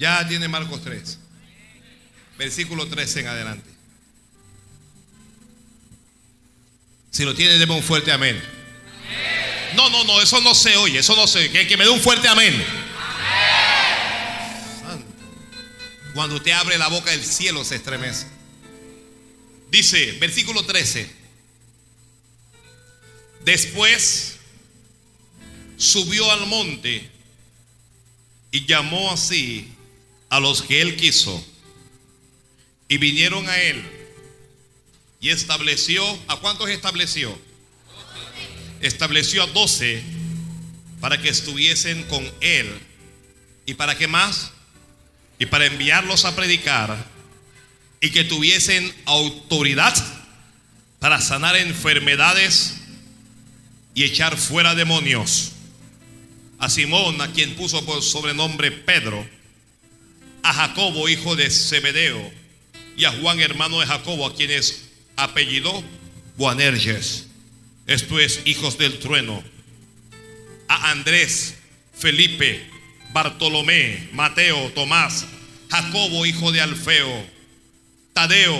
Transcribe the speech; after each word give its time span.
Ya 0.00 0.26
tiene 0.26 0.48
Marcos 0.48 0.82
3. 0.82 1.18
Versículo 2.38 2.88
13 2.88 3.20
en 3.20 3.26
adelante. 3.26 3.70
Si 7.10 7.22
lo 7.22 7.34
tiene, 7.34 7.58
deme 7.58 7.74
un 7.74 7.82
fuerte 7.82 8.10
amén. 8.10 8.42
No, 9.76 9.90
no, 9.90 10.04
no, 10.04 10.22
eso 10.22 10.40
no 10.40 10.54
se 10.54 10.74
oye, 10.76 11.00
eso 11.00 11.14
no 11.14 11.26
se. 11.26 11.50
Que, 11.50 11.76
me 11.76 11.84
dé 11.84 11.90
un 11.90 12.00
fuerte 12.00 12.28
amén. 12.28 12.64
Cuando 16.14 16.36
usted 16.36 16.52
abre 16.52 16.78
la 16.78 16.88
boca, 16.88 17.12
el 17.12 17.22
cielo 17.22 17.62
se 17.62 17.76
estremece. 17.76 18.26
Dice, 19.70 20.12
versículo 20.12 20.64
13. 20.64 21.10
Después 23.44 24.36
subió 25.76 26.30
al 26.32 26.46
monte 26.46 27.10
y 28.50 28.64
llamó 28.64 29.12
así 29.12 29.76
a 30.30 30.40
los 30.40 30.62
que 30.62 30.80
él 30.80 30.96
quiso. 30.96 31.44
Y 32.88 32.98
vinieron 32.98 33.48
a 33.48 33.60
él. 33.60 33.84
Y 35.20 35.28
estableció, 35.28 36.02
¿a 36.28 36.36
cuántos 36.36 36.70
estableció? 36.70 37.38
Estableció 38.80 39.42
a 39.42 39.46
doce 39.48 40.02
para 41.00 41.20
que 41.20 41.28
estuviesen 41.28 42.04
con 42.04 42.26
él. 42.40 42.80
¿Y 43.66 43.74
para 43.74 43.98
qué 43.98 44.08
más? 44.08 44.52
Y 45.38 45.46
para 45.46 45.66
enviarlos 45.66 46.24
a 46.24 46.34
predicar 46.34 47.06
y 48.00 48.10
que 48.10 48.24
tuviesen 48.24 48.92
autoridad 49.04 49.94
para 50.98 51.20
sanar 51.20 51.56
enfermedades 51.56 52.76
y 53.94 54.04
echar 54.04 54.36
fuera 54.36 54.74
demonios. 54.74 55.52
A 56.58 56.68
Simón, 56.68 57.20
a 57.20 57.32
quien 57.32 57.54
puso 57.56 57.84
por 57.84 58.02
sobrenombre 58.02 58.70
Pedro, 58.70 59.26
a 60.42 60.52
Jacobo, 60.52 61.08
hijo 61.08 61.36
de 61.36 61.50
Zebedeo, 61.50 62.32
y 62.96 63.04
a 63.04 63.12
Juan, 63.12 63.40
hermano 63.40 63.80
de 63.80 63.86
Jacobo, 63.86 64.26
a 64.26 64.34
quienes 64.34 64.90
apellidó 65.16 65.82
Boanerges, 66.36 67.26
esto 67.86 68.18
es, 68.18 68.40
hijos 68.44 68.78
del 68.78 68.98
trueno, 68.98 69.42
a 70.68 70.90
Andrés, 70.90 71.56
Felipe, 71.92 72.64
Bartolomé, 73.12 74.08
Mateo, 74.12 74.70
Tomás, 74.72 75.26
Jacobo, 75.68 76.24
hijo 76.26 76.52
de 76.52 76.60
Alfeo, 76.60 77.26
Tadeo, 78.12 78.58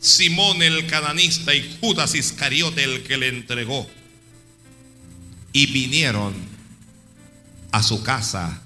Simón 0.00 0.62
el 0.62 0.86
cananista 0.86 1.54
y 1.54 1.78
Judas 1.80 2.14
Iscariote 2.14 2.84
el 2.84 3.02
que 3.02 3.16
le 3.16 3.28
entregó. 3.28 3.88
Y 5.52 5.66
vinieron 5.66 6.34
a 7.72 7.82
su 7.82 8.02
casa. 8.02 8.62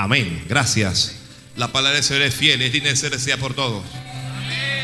Amén. 0.00 0.44
Gracias. 0.48 1.16
La 1.56 1.72
palabra 1.72 1.96
del 1.96 2.04
Señor 2.04 2.22
es 2.22 2.32
fiel. 2.32 2.62
Es 2.62 2.72
digna 2.72 2.90
de 2.90 3.18
ser 3.18 3.36
por 3.40 3.54
todos. 3.54 3.84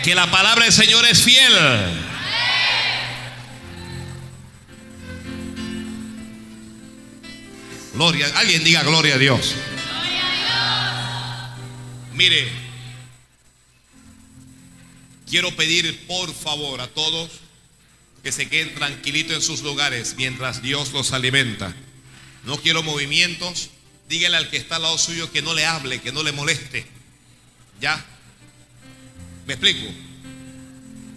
Que 0.02 0.12
la 0.12 0.28
palabra 0.28 0.64
del 0.64 0.72
Señor 0.72 1.04
es 1.04 1.22
fiel. 1.22 1.52
Gloria. 7.92 8.26
Alguien 8.38 8.64
diga 8.64 8.82
gloria 8.82 9.14
a 9.14 9.18
Dios. 9.18 9.54
Mire, 12.14 12.48
quiero 15.30 15.54
pedir 15.54 16.08
por 16.08 16.34
favor 16.34 16.80
a 16.80 16.88
todos 16.88 17.30
que 18.24 18.32
se 18.32 18.48
queden 18.48 18.74
tranquilitos 18.74 19.36
en 19.36 19.42
sus 19.42 19.62
lugares 19.62 20.16
mientras 20.16 20.60
Dios 20.60 20.92
los 20.92 21.12
alimenta. 21.12 21.72
No 22.42 22.56
quiero 22.56 22.82
movimientos. 22.82 23.70
Dígale 24.08 24.36
al 24.36 24.50
que 24.50 24.56
está 24.56 24.76
al 24.76 24.82
lado 24.82 24.98
suyo 24.98 25.30
que 25.32 25.42
no 25.42 25.54
le 25.54 25.64
hable, 25.64 26.00
que 26.00 26.12
no 26.12 26.22
le 26.22 26.32
moleste. 26.32 26.86
¿Ya? 27.80 28.04
¿Me 29.46 29.54
explico? 29.54 29.86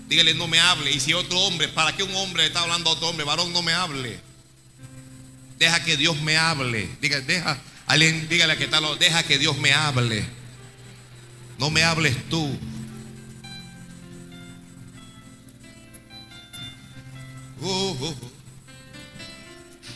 Dígale 0.07 0.33
no 0.33 0.47
me 0.47 0.59
hable. 0.59 0.91
Y 0.91 0.99
si 0.99 1.13
otro 1.13 1.39
hombre, 1.39 1.67
¿para 1.67 1.95
qué 1.95 2.03
un 2.03 2.15
hombre 2.15 2.45
está 2.45 2.61
hablando 2.61 2.89
a 2.89 2.93
otro 2.93 3.09
hombre? 3.09 3.25
Varón, 3.25 3.51
no 3.51 3.61
me 3.61 3.73
hable. 3.73 4.19
Deja 5.59 5.83
que 5.83 5.97
Dios 5.97 6.19
me 6.21 6.37
hable. 6.37 6.89
Dígale, 7.01 7.25
deja, 7.25 7.59
alguien, 7.87 8.27
dígale 8.29 8.53
a 8.53 8.57
que 8.57 8.65
está 8.65 8.77
al 8.77 8.83
lado, 8.83 8.95
deja 8.95 9.23
que 9.23 9.37
Dios 9.37 9.57
me 9.57 9.73
hable. 9.73 10.25
No 11.57 11.69
me 11.69 11.83
hables 11.83 12.15
tú. 12.29 12.57
Uh, 17.59 17.67
uh, 17.67 18.09
uh. 18.09 18.31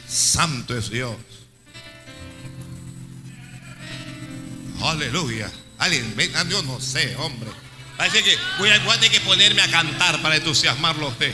Santo 0.08 0.76
es 0.76 0.90
Dios. 0.90 1.16
Aleluya. 4.84 5.52
Alguien, 5.78 6.16
ven, 6.16 6.32
ah, 6.36 6.44
yo 6.50 6.62
no 6.64 6.80
sé, 6.80 7.16
hombre. 7.18 7.50
Parece 7.98 8.24
que 8.24 8.38
voy 8.58 8.70
a, 8.70 8.80
voy 8.80 8.94
a 8.94 9.00
tener 9.00 9.12
que 9.12 9.22
ponerme 9.22 9.62
a 9.62 9.70
cantar 9.70 10.22
para 10.22 10.36
entusiasmarlo 10.36 11.08
a 11.08 11.10
usted. 11.10 11.34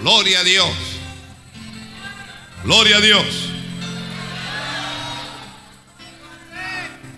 Gloria 0.00 0.40
a 0.40 0.44
Dios. 0.44 0.70
Gloria 2.64 2.96
a 2.96 3.00
Dios. 3.00 3.26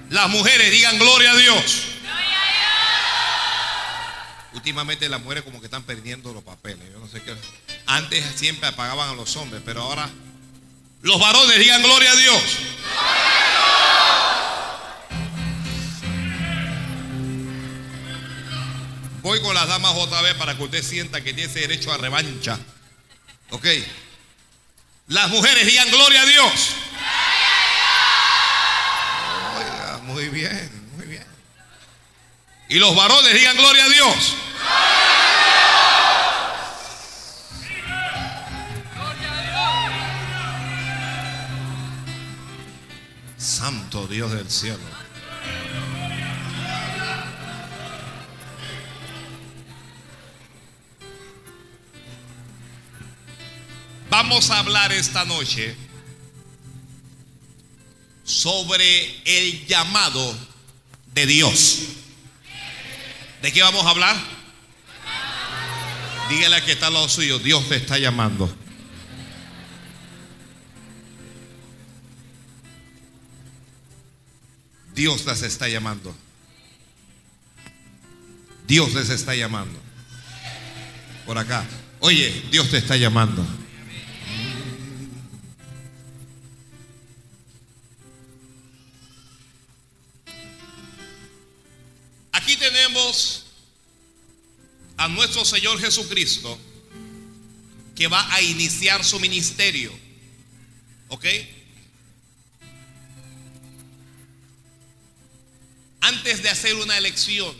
Las 0.08 0.28
mujeres 0.28 0.70
digan 0.70 0.98
gloria 0.98 1.32
a 1.32 1.36
Dios. 1.36 1.86
Últimamente 4.52 5.08
las 5.08 5.20
mujeres 5.20 5.44
como 5.44 5.60
que 5.60 5.66
están 5.66 5.84
perdiendo 5.84 6.32
los 6.32 6.42
papeles. 6.42 6.90
Yo 6.92 6.98
no 6.98 7.08
sé 7.08 7.22
qué. 7.22 7.34
Antes 7.86 8.24
siempre 8.34 8.68
apagaban 8.68 9.10
a 9.10 9.14
los 9.14 9.36
hombres, 9.36 9.62
pero 9.64 9.82
ahora 9.82 10.10
los 11.02 11.18
varones 11.18 11.58
digan 11.58 11.82
gloria 11.82 12.12
a 12.12 12.16
Dios. 12.16 12.42
Voy 19.22 19.40
con 19.42 19.54
las 19.54 19.68
damas 19.68 19.92
otra 19.96 20.22
vez 20.22 20.34
para 20.34 20.56
que 20.56 20.62
usted 20.62 20.82
sienta 20.82 21.22
que 21.22 21.32
tiene 21.34 21.50
ese 21.50 21.60
derecho 21.60 21.92
a 21.92 21.98
revancha. 21.98 22.58
Ok. 23.50 23.66
Las 25.08 25.28
mujeres 25.28 25.66
digan 25.66 25.90
gloria 25.90 26.22
a 26.22 26.26
Dios. 26.26 26.70
Oiga, 29.58 29.98
muy 30.04 30.28
bien, 30.28 30.92
muy 30.96 31.06
bien. 31.06 31.26
Y 32.68 32.76
los 32.76 32.94
varones 32.94 33.34
digan 33.34 33.56
gloria 33.56 33.84
a 33.84 33.88
Dios. 33.88 34.34
Santo 43.40 44.06
Dios 44.06 44.32
del 44.32 44.50
cielo. 44.50 44.78
Vamos 54.10 54.50
a 54.50 54.58
hablar 54.58 54.92
esta 54.92 55.24
noche 55.24 55.74
sobre 58.24 59.22
el 59.24 59.66
llamado 59.66 60.36
de 61.14 61.24
Dios. 61.24 61.78
¿De 63.40 63.50
qué 63.52 63.62
vamos 63.62 63.86
a 63.86 63.90
hablar? 63.90 64.16
Dígale 66.28 66.56
a 66.56 66.64
que 66.64 66.72
está 66.72 66.88
al 66.88 66.94
lado 66.94 67.08
suyo, 67.08 67.38
Dios 67.38 67.66
te 67.70 67.76
está 67.76 67.98
llamando. 67.98 68.54
Dios 75.00 75.24
las 75.24 75.40
está 75.40 75.66
llamando. 75.66 76.14
Dios 78.66 78.92
les 78.92 79.08
está 79.08 79.34
llamando. 79.34 79.80
Por 81.24 81.38
acá. 81.38 81.66
Oye, 82.00 82.44
Dios 82.50 82.68
te 82.68 82.76
está 82.76 82.98
llamando. 82.98 83.42
Aquí 92.32 92.58
tenemos 92.58 93.46
a 94.98 95.08
nuestro 95.08 95.46
Señor 95.46 95.80
Jesucristo 95.80 96.58
que 97.96 98.06
va 98.06 98.34
a 98.34 98.42
iniciar 98.42 99.02
su 99.02 99.18
ministerio. 99.18 99.98
¿Ok? 101.08 101.24
Antes 106.00 106.42
de 106.42 106.48
hacer 106.48 106.74
una 106.76 106.96
elección, 106.96 107.54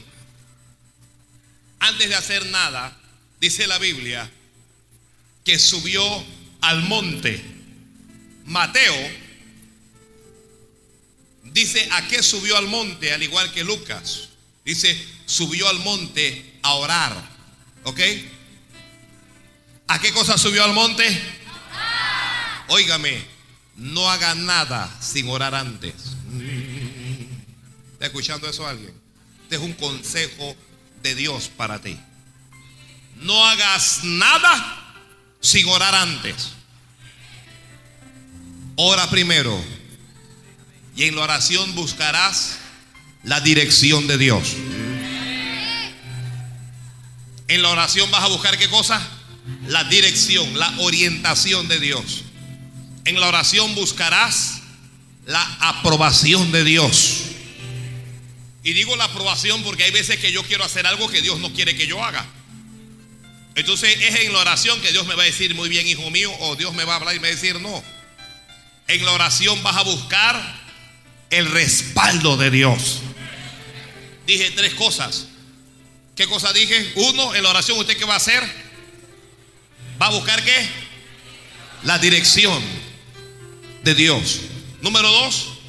antes 1.78 2.08
de 2.08 2.14
hacer 2.14 2.46
nada, 2.46 2.96
dice 3.40 3.66
la 3.66 3.78
Biblia, 3.78 4.31
que 5.44 5.58
subió 5.58 6.02
al 6.60 6.82
monte. 6.82 7.42
Mateo 8.44 8.94
dice 11.44 11.88
a 11.92 12.06
qué 12.08 12.22
subió 12.22 12.56
al 12.56 12.66
monte, 12.66 13.12
al 13.12 13.22
igual 13.22 13.52
que 13.52 13.64
Lucas. 13.64 14.28
Dice, 14.64 14.96
subió 15.26 15.69
al 15.69 15.78
monte 15.81 16.58
a 16.62 16.75
orar. 16.75 17.31
¿Ok? 17.84 18.00
¿A 19.88 19.98
qué 20.00 20.12
cosa 20.12 20.38
subió 20.38 20.64
al 20.64 20.72
monte? 20.72 21.04
Óigame, 22.69 23.25
no 23.76 24.08
haga 24.08 24.34
nada 24.34 24.96
sin 25.00 25.28
orar 25.28 25.54
antes. 25.54 25.94
¿Está 28.00 28.06
escuchando 28.06 28.49
eso 28.49 28.67
alguien? 28.67 28.94
Este 29.43 29.56
es 29.56 29.61
un 29.61 29.75
consejo 29.75 30.56
de 31.02 31.14
Dios 31.14 31.50
para 31.55 31.82
ti. 31.82 31.99
No 33.17 33.44
hagas 33.47 34.00
nada 34.05 34.94
sin 35.43 35.69
orar 35.69 35.94
antes. 35.94 36.52
Ora 38.76 39.11
primero. 39.11 39.62
Y 40.97 41.05
en 41.05 41.14
la 41.14 41.25
oración 41.25 41.75
buscarás 41.75 42.56
la 43.23 43.38
dirección 43.43 44.06
de 44.06 44.17
Dios. 44.17 44.56
En 47.49 47.61
la 47.61 47.69
oración 47.69 48.11
vas 48.11 48.25
a 48.25 48.29
buscar 48.29 48.56
qué 48.56 48.70
cosa? 48.70 48.99
La 49.67 49.85
dirección, 49.85 50.58
la 50.58 50.73
orientación 50.79 51.69
de 51.69 51.79
Dios. 51.79 52.23
En 53.05 53.20
la 53.20 53.29
oración 53.29 53.75
buscarás 53.75 54.62
la 55.26 55.43
aprobación 55.61 56.50
de 56.50 56.64
Dios. 56.64 57.19
Y 58.62 58.72
digo 58.72 58.94
la 58.96 59.04
aprobación 59.04 59.62
porque 59.62 59.84
hay 59.84 59.90
veces 59.90 60.18
que 60.18 60.32
yo 60.32 60.42
quiero 60.42 60.64
hacer 60.64 60.86
algo 60.86 61.08
que 61.08 61.22
Dios 61.22 61.38
no 61.38 61.52
quiere 61.52 61.76
que 61.76 61.86
yo 61.86 62.02
haga. 62.04 62.26
Entonces 63.54 63.96
es 64.00 64.20
en 64.20 64.32
la 64.32 64.40
oración 64.40 64.80
que 64.80 64.92
Dios 64.92 65.06
me 65.06 65.14
va 65.14 65.22
a 65.22 65.26
decir, 65.26 65.54
muy 65.54 65.68
bien, 65.68 65.86
hijo 65.86 66.08
mío, 66.10 66.32
o 66.40 66.56
Dios 66.56 66.74
me 66.74 66.84
va 66.84 66.94
a 66.94 66.96
hablar 66.96 67.14
y 67.14 67.20
me 67.20 67.28
va 67.28 67.32
a 67.32 67.36
decir, 67.36 67.60
no. 67.60 67.82
En 68.86 69.04
la 69.04 69.12
oración 69.12 69.62
vas 69.62 69.76
a 69.76 69.82
buscar 69.82 70.60
el 71.30 71.50
respaldo 71.50 72.36
de 72.36 72.50
Dios. 72.50 73.00
Dije 74.26 74.50
tres 74.52 74.74
cosas. 74.74 75.26
¿Qué 76.14 76.26
cosa 76.26 76.52
dije? 76.52 76.92
Uno, 76.96 77.34
en 77.34 77.42
la 77.42 77.50
oración, 77.50 77.78
¿usted 77.78 77.96
qué 77.96 78.04
va 78.04 78.14
a 78.14 78.18
hacer? 78.18 78.42
¿Va 80.00 80.06
a 80.06 80.10
buscar 80.10 80.44
qué? 80.44 80.68
La 81.84 81.98
dirección 81.98 82.62
de 83.82 83.94
Dios. 83.94 84.40
Número 84.82 85.10
dos, 85.10 85.59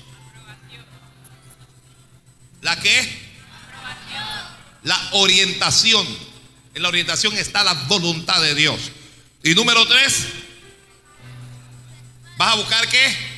¿la 2.62 2.80
qué? 2.80 3.32
La 4.84 5.10
orientación. 5.14 6.08
En 6.74 6.84
la 6.84 6.90
orientación 6.90 7.38
está 7.38 7.64
la 7.64 7.74
voluntad 7.74 8.42
de 8.42 8.56
Dios. 8.56 8.80
Y 9.44 9.54
número 9.56 9.86
tres, 9.88 10.26
¿vas 12.38 12.54
a 12.54 12.56
buscar 12.56 12.88
qué? 12.88 13.32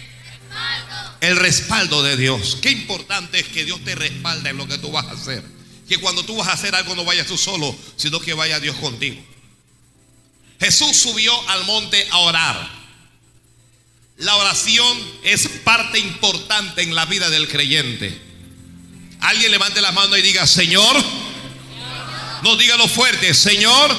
El 1.21 1.37
respaldo 1.37 2.03
de 2.03 2.17
Dios. 2.17 2.57
Qué 2.61 2.69
importante 2.71 3.39
es 3.39 3.47
que 3.47 3.65
Dios 3.65 3.83
te 3.83 3.95
respalde 3.95 4.49
en 4.49 4.57
lo 4.57 4.67
que 4.67 4.77
tú 4.77 4.91
vas 4.91 5.05
a 5.05 5.11
hacer. 5.11 5.43
Que 5.87 5.97
cuando 5.97 6.23
tú 6.23 6.35
vas 6.35 6.47
a 6.49 6.53
hacer 6.53 6.75
algo 6.75 6.95
no 6.95 7.05
vayas 7.05 7.27
tú 7.27 7.37
solo, 7.37 7.75
sino 7.95 8.19
que 8.19 8.33
vaya 8.33 8.59
Dios 8.59 8.75
contigo. 8.77 9.21
Jesús 10.59 10.95
subió 10.95 11.49
al 11.49 11.65
monte 11.65 12.07
a 12.11 12.19
orar. 12.19 12.83
La 14.17 14.35
oración 14.35 14.97
es 15.23 15.47
parte 15.63 15.99
importante 15.99 16.83
en 16.83 16.93
la 16.93 17.05
vida 17.05 17.29
del 17.29 17.47
creyente. 17.47 18.32
Alguien 19.23 19.51
levante 19.51 19.81
la 19.81 19.93
mano 19.93 20.17
y 20.17 20.21
diga, 20.21 20.45
Señor, 20.45 20.95
no 22.43 22.57
dígalo 22.57 22.89
fuerte, 22.89 23.33
Señor, 23.33 23.97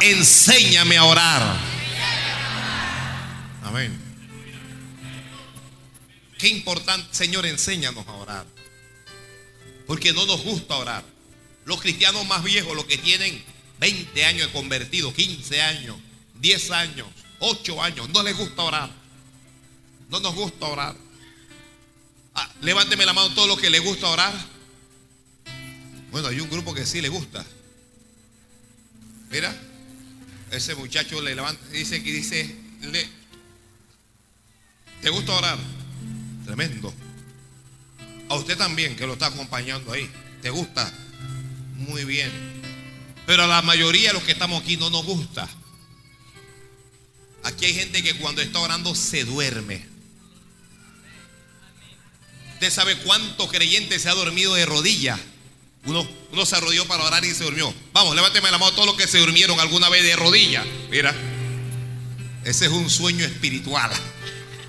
enséñame 0.00 0.96
a 0.96 1.04
orar. 1.04 1.56
Amén. 3.62 3.96
Qué 6.36 6.48
importante, 6.48 7.06
Señor, 7.14 7.46
enséñanos 7.46 8.04
a 8.08 8.12
orar. 8.14 8.46
Porque 9.86 10.12
no 10.12 10.26
nos 10.26 10.42
gusta 10.42 10.76
orar. 10.76 11.04
Los 11.64 11.80
cristianos 11.80 12.26
más 12.26 12.42
viejos, 12.42 12.74
los 12.74 12.86
que 12.86 12.98
tienen 12.98 13.40
20 13.78 14.24
años 14.24 14.48
de 14.48 14.52
convertido, 14.52 15.14
15 15.14 15.62
años, 15.62 15.96
10 16.40 16.70
años, 16.72 17.06
8 17.38 17.80
años, 17.80 18.08
no 18.08 18.24
les 18.24 18.36
gusta 18.36 18.62
orar. 18.62 18.90
No 20.08 20.18
nos 20.18 20.34
gusta 20.34 20.66
orar. 20.66 20.96
Ah, 22.34 22.48
levánteme 22.62 23.04
la 23.04 23.12
mano 23.12 23.34
todos 23.34 23.48
los 23.48 23.60
que 23.60 23.70
les 23.70 23.82
gusta 23.82 24.08
orar. 24.08 24.32
Bueno, 26.10 26.28
hay 26.28 26.40
un 26.40 26.50
grupo 26.50 26.74
que 26.74 26.86
sí 26.86 27.00
le 27.00 27.08
gusta. 27.08 27.44
Mira, 29.30 29.54
ese 30.50 30.74
muchacho 30.74 31.20
le 31.22 31.34
levanta, 31.34 31.66
dice 31.68 32.02
que 32.02 32.12
dice, 32.12 32.54
le, 32.82 33.08
¿te 35.00 35.10
gusta 35.10 35.32
orar? 35.32 35.58
Tremendo. 36.44 36.92
A 38.28 38.34
usted 38.34 38.56
también 38.56 38.94
que 38.96 39.06
lo 39.06 39.14
está 39.14 39.26
acompañando 39.26 39.92
ahí. 39.92 40.10
¿Te 40.42 40.50
gusta? 40.50 40.92
Muy 41.76 42.04
bien. 42.04 42.30
Pero 43.26 43.44
a 43.44 43.46
la 43.46 43.62
mayoría 43.62 44.08
de 44.08 44.14
los 44.14 44.22
que 44.22 44.32
estamos 44.32 44.62
aquí 44.62 44.76
no 44.76 44.90
nos 44.90 45.04
gusta. 45.04 45.48
Aquí 47.44 47.64
hay 47.66 47.74
gente 47.74 48.02
que 48.02 48.14
cuando 48.16 48.42
está 48.42 48.58
orando 48.60 48.94
se 48.94 49.24
duerme. 49.24 49.91
Usted 52.62 52.74
sabe 52.74 52.96
cuánto 52.98 53.48
creyente 53.48 53.98
se 53.98 54.08
ha 54.08 54.14
dormido 54.14 54.54
de 54.54 54.64
rodillas. 54.64 55.18
Uno, 55.84 56.08
uno 56.30 56.46
se 56.46 56.54
arrodilló 56.54 56.86
para 56.86 57.02
orar 57.02 57.24
y 57.24 57.34
se 57.34 57.42
durmió. 57.42 57.74
Vamos, 57.92 58.14
levánteme 58.14 58.52
la 58.52 58.58
mano 58.58 58.70
todos 58.70 58.86
los 58.86 58.96
que 58.96 59.08
se 59.08 59.18
durmieron 59.18 59.58
alguna 59.58 59.88
vez 59.88 60.04
de 60.04 60.14
rodillas. 60.14 60.64
Mira, 60.88 61.12
ese 62.44 62.66
es 62.66 62.70
un 62.70 62.88
sueño 62.88 63.24
espiritual. 63.24 63.90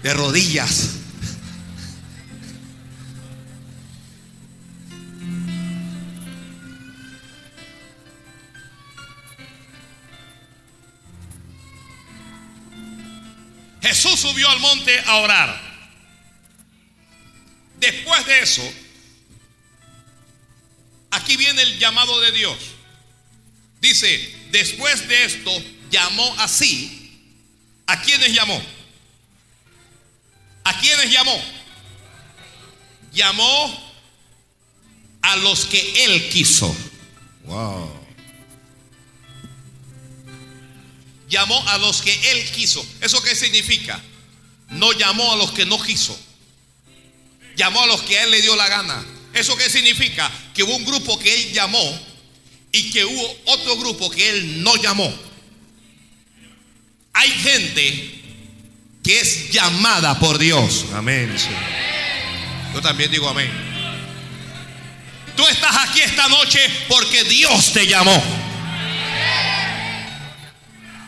De 0.02 0.12
rodillas. 0.12 0.90
Jesús 13.84 14.20
subió 14.20 14.50
al 14.50 14.60
monte 14.60 15.00
a 15.06 15.18
orar. 15.18 15.73
Después 17.84 18.26
de 18.26 18.40
eso, 18.40 18.74
aquí 21.12 21.36
viene 21.36 21.64
el 21.64 21.80
llamado 21.80 22.18
de 22.22 22.32
Dios. 22.32 22.58
Dice, 23.82 24.34
después 24.52 25.06
de 25.10 25.26
esto, 25.26 25.52
llamó 25.92 26.34
así. 26.40 27.20
¿A 27.86 28.02
quiénes 28.02 28.34
llamó? 28.34 28.64
¿A 30.64 30.80
quiénes 30.80 31.12
llamó? 31.12 31.44
Llamó 33.12 33.94
a 35.22 35.36
los 35.36 35.66
que 35.66 36.06
él 36.06 36.30
quiso. 36.30 36.74
Wow. 37.44 37.92
Llamó 41.28 41.68
a 41.68 41.78
los 41.80 42.02
que 42.02 42.32
él 42.32 42.50
quiso. 42.52 42.86
¿Eso 43.02 43.22
qué 43.22 43.36
significa? 43.36 44.02
No 44.70 44.94
llamó 44.94 45.34
a 45.34 45.36
los 45.36 45.52
que 45.52 45.66
no 45.66 45.78
quiso. 45.84 46.18
Llamó 47.56 47.84
a 47.84 47.88
los 47.88 48.02
que 48.02 48.18
a 48.18 48.24
él 48.24 48.32
le 48.32 48.42
dio 48.42 48.56
la 48.56 48.68
gana. 48.68 49.04
¿Eso 49.34 49.56
qué 49.56 49.70
significa? 49.70 50.32
Que 50.54 50.64
hubo 50.64 50.76
un 50.76 50.86
grupo 50.86 51.18
que 51.20 51.34
él 51.34 51.54
llamó 51.54 52.00
y 52.72 52.92
que 52.92 53.06
hubo 53.06 53.38
otro 53.46 53.78
grupo 53.78 54.10
que 54.10 54.30
él 54.30 54.64
no 54.64 54.76
llamó. 54.76 55.14
Hay 57.14 57.30
gente 57.30 58.22
que 59.04 59.20
es 59.20 59.52
llamada 59.52 60.18
por 60.20 60.38
Dios. 60.38 60.86
Amén. 60.94 61.36
Yo 62.74 62.82
también 62.82 63.12
digo 63.12 63.30
amén. 63.30 63.52
Tú 65.36 65.48
estás 65.48 65.76
aquí 65.78 66.02
esta 66.02 66.28
noche 66.28 66.60
porque 66.88 67.24
Dios 67.24 67.74
te 67.74 67.86
llamó. 67.86 68.24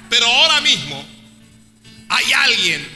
Pero 0.10 0.28
ahora 0.28 0.62
mismo 0.62 1.04
hay 2.10 2.34
alguien 2.34 2.95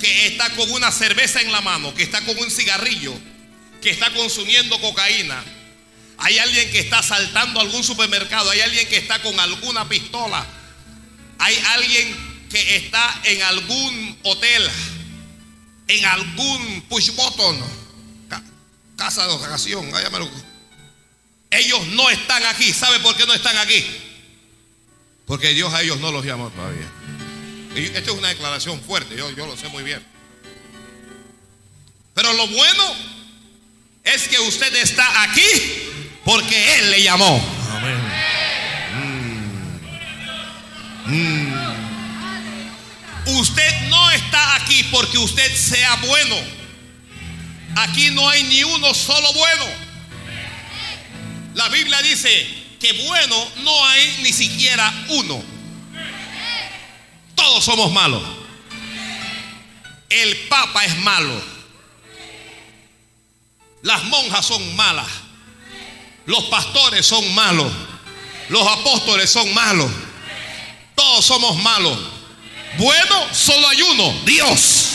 que 0.00 0.26
está 0.26 0.50
con 0.50 0.70
una 0.72 0.90
cerveza 0.90 1.40
en 1.40 1.52
la 1.52 1.60
mano, 1.60 1.94
que 1.94 2.02
está 2.02 2.20
con 2.22 2.36
un 2.38 2.50
cigarrillo, 2.50 3.14
que 3.82 3.90
está 3.90 4.10
consumiendo 4.12 4.80
cocaína. 4.80 5.44
Hay 6.18 6.38
alguien 6.38 6.70
que 6.70 6.80
está 6.80 7.02
saltando 7.02 7.60
algún 7.60 7.84
supermercado, 7.84 8.50
hay 8.50 8.60
alguien 8.60 8.88
que 8.88 8.96
está 8.96 9.20
con 9.22 9.38
alguna 9.38 9.88
pistola. 9.88 10.46
Hay 11.38 11.56
alguien 11.68 12.46
que 12.50 12.76
está 12.76 13.20
en 13.24 13.42
algún 13.42 14.18
hotel, 14.24 14.68
en 15.88 16.04
algún 16.04 16.82
push 16.82 17.12
button, 17.12 17.58
casa 18.96 19.26
de 19.26 19.32
ocasión, 19.32 19.90
Ellos 21.50 21.86
no 21.88 22.10
están 22.10 22.44
aquí. 22.44 22.72
¿Sabe 22.74 23.00
por 23.00 23.16
qué 23.16 23.26
no 23.26 23.32
están 23.32 23.56
aquí? 23.56 23.86
Porque 25.26 25.54
Dios 25.54 25.72
a 25.72 25.80
ellos 25.80 25.98
no 26.00 26.12
los 26.12 26.24
llamó 26.24 26.50
todavía. 26.50 26.90
Esto 27.74 28.12
es 28.12 28.18
una 28.18 28.28
declaración 28.28 28.80
fuerte, 28.80 29.16
yo, 29.16 29.30
yo 29.30 29.46
lo 29.46 29.56
sé 29.56 29.68
muy 29.68 29.82
bien. 29.82 30.04
Pero 32.14 32.32
lo 32.32 32.46
bueno 32.48 32.82
es 34.04 34.28
que 34.28 34.38
usted 34.40 34.74
está 34.76 35.22
aquí 35.22 35.42
porque 36.24 36.78
Él 36.78 36.90
le 36.90 37.02
llamó. 37.02 37.38
Mm. 41.06 41.14
Mm. 41.14 41.70
Usted 43.38 43.88
no 43.88 44.10
está 44.10 44.56
aquí 44.56 44.82
porque 44.90 45.18
usted 45.18 45.54
sea 45.54 45.94
bueno. 46.06 46.36
Aquí 47.76 48.10
no 48.10 48.28
hay 48.28 48.42
ni 48.44 48.64
uno 48.64 48.92
solo 48.92 49.32
bueno. 49.32 49.64
La 51.54 51.68
Biblia 51.68 52.02
dice 52.02 52.28
que 52.80 52.92
bueno 53.04 53.52
no 53.62 53.86
hay 53.86 54.18
ni 54.22 54.32
siquiera 54.32 54.92
uno. 55.08 55.59
Todos 57.60 57.76
somos 57.76 57.92
malos. 57.92 58.22
El 60.08 60.34
papa 60.48 60.82
es 60.86 60.96
malo. 61.00 61.42
Las 63.82 64.02
monjas 64.04 64.46
son 64.46 64.76
malas. 64.76 65.06
Los 66.24 66.44
pastores 66.44 67.04
son 67.04 67.34
malos. 67.34 67.70
Los 68.48 68.66
apóstoles 68.66 69.28
son 69.28 69.52
malos. 69.52 69.90
Todos 70.94 71.22
somos 71.22 71.62
malos. 71.62 71.98
Bueno, 72.78 73.26
solo 73.30 73.68
hay 73.68 73.82
uno, 73.82 74.10
Dios. 74.24 74.92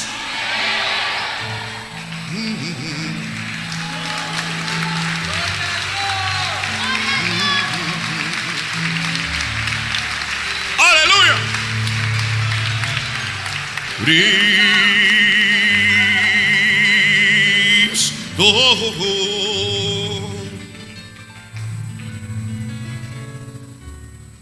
Aleluya. 10.80 11.55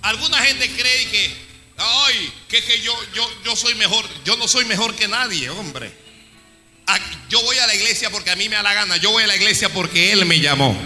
Alguna 0.02 0.38
gente 0.40 0.70
cree 0.70 1.08
que, 1.08 1.34
ay, 1.78 2.34
que, 2.50 2.62
que 2.62 2.82
yo, 2.82 2.94
yo, 3.14 3.26
yo 3.46 3.56
soy 3.56 3.76
mejor. 3.76 4.06
Yo 4.26 4.36
no 4.36 4.50
soy 4.50 4.66
mejor 4.66 4.96
que 4.96 5.08
nadie, 5.08 5.50
hombre. 5.50 5.94
Ah, 6.86 7.00
Yo 7.30 7.42
voy 7.44 7.58
a 7.58 7.68
la 7.68 7.74
iglesia 7.74 8.10
porque 8.10 8.32
a 8.32 8.36
mí 8.36 8.50
me 8.50 8.58
da 8.58 8.64
la 8.64 8.74
gana. 8.74 8.98
Yo 8.98 9.12
voy 9.12 9.24
a 9.24 9.28
la 9.28 9.36
iglesia 9.38 9.70
porque 9.70 10.12
Él 10.12 10.26
me 10.26 10.42
llamó. 10.42 10.78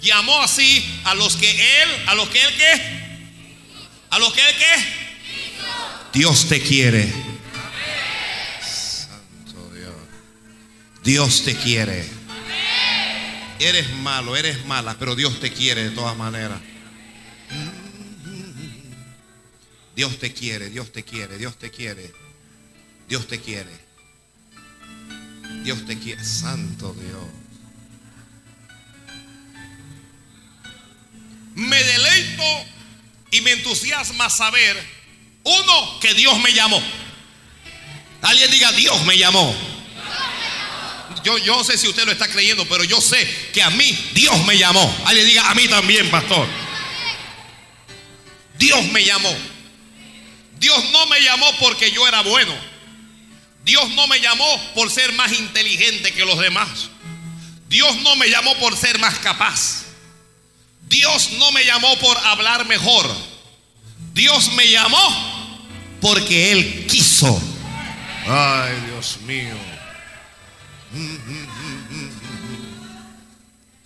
Llamó 0.00 0.42
así 0.42 0.84
a 1.04 1.14
los 1.14 1.36
que 1.36 1.48
Él, 1.48 1.88
a 2.08 2.14
los 2.16 2.28
que 2.28 2.42
Él 2.42 2.56
qué. 2.56 2.82
A 4.10 4.18
los 4.18 4.32
que 4.32 4.40
Él 4.40 4.56
qué. 4.58 5.03
Dios 6.14 6.48
te 6.48 6.60
quiere. 6.60 7.12
Santo 8.62 9.70
Dios. 9.74 9.94
Dios 11.02 11.44
te 11.44 11.56
quiere. 11.56 12.08
Eres 13.58 13.90
malo, 13.96 14.36
eres 14.36 14.64
mala, 14.66 14.96
pero 14.98 15.16
Dios 15.16 15.40
te 15.40 15.52
quiere 15.52 15.84
de 15.84 15.90
todas 15.90 16.16
maneras. 16.16 16.60
Dios 19.96 20.18
te 20.18 20.32
quiere, 20.32 20.70
Dios 20.70 20.92
te 20.92 21.04
quiere, 21.04 21.36
Dios 21.38 21.58
te 21.58 21.70
quiere. 21.70 22.12
Dios 23.08 23.26
te 23.26 23.40
quiere. 23.40 23.70
Dios 25.62 25.84
te 25.86 25.98
quiere. 25.98 26.24
Santo 26.24 26.94
Dios. 26.94 27.24
Me 31.54 31.82
deleito 31.82 32.42
y 33.30 33.40
me 33.40 33.52
entusiasma 33.52 34.28
saber, 34.30 34.76
uno, 35.44 36.00
que 36.00 36.14
Dios 36.14 36.38
me 36.40 36.52
llamó. 36.52 36.82
Alguien 38.22 38.50
diga, 38.50 38.72
Dios 38.72 39.02
me 39.04 39.18
llamó. 39.18 39.54
Yo, 41.22 41.38
yo 41.38 41.56
no 41.56 41.64
sé 41.64 41.78
si 41.78 41.88
usted 41.88 42.04
lo 42.04 42.12
está 42.12 42.28
creyendo, 42.28 42.66
pero 42.66 42.84
yo 42.84 43.00
sé 43.00 43.50
que 43.52 43.62
a 43.62 43.70
mí 43.70 43.96
Dios 44.14 44.44
me 44.46 44.56
llamó. 44.56 44.94
Alguien 45.04 45.26
diga, 45.26 45.50
a 45.50 45.54
mí 45.54 45.68
también, 45.68 46.10
pastor. 46.10 46.46
Dios 48.58 48.84
me 48.86 49.04
llamó. 49.04 49.34
Dios 50.58 50.90
no 50.92 51.06
me 51.06 51.20
llamó 51.20 51.46
porque 51.60 51.90
yo 51.90 52.08
era 52.08 52.22
bueno. 52.22 52.54
Dios 53.64 53.90
no 53.90 54.06
me 54.06 54.20
llamó 54.20 54.74
por 54.74 54.90
ser 54.90 55.12
más 55.12 55.32
inteligente 55.32 56.12
que 56.12 56.24
los 56.24 56.38
demás. 56.38 56.68
Dios 57.68 57.96
no 57.96 58.16
me 58.16 58.28
llamó 58.28 58.54
por 58.56 58.76
ser 58.76 58.98
más 58.98 59.18
capaz. 59.18 59.84
Dios 60.82 61.32
no 61.32 61.50
me 61.52 61.64
llamó 61.64 61.98
por 61.98 62.16
hablar 62.18 62.66
mejor. 62.66 63.14
Dios 64.12 64.52
me 64.52 64.70
llamó 64.70 65.33
porque 66.04 66.52
Él 66.52 66.86
quiso. 66.86 67.40
Ay, 68.26 68.74
Dios 68.90 69.18
mío. 69.26 69.56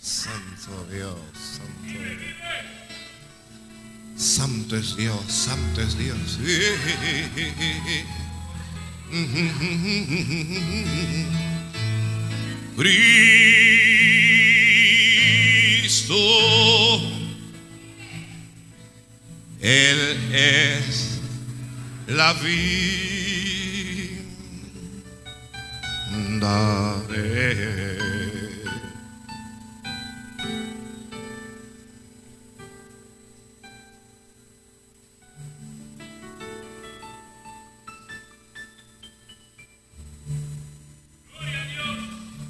Santo 0.01 0.85
Dios, 0.91 1.15
santo 1.55 1.81
Dios. 1.85 2.35
Santo 4.17 4.75
es 4.75 4.97
Dios, 4.97 5.21
santo 5.29 5.81
es 5.81 5.97
Dios. 5.97 6.37
Cristo, 12.75 12.99
Él 19.61 20.33
es 20.33 21.08
la 22.09 22.33
vida 22.33 22.49
de. 27.07 27.99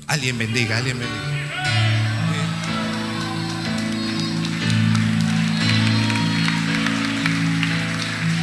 Alguien 0.08 0.38
bendiga, 0.38 0.78
alguien 0.78 0.98
bendiga. 0.98 1.49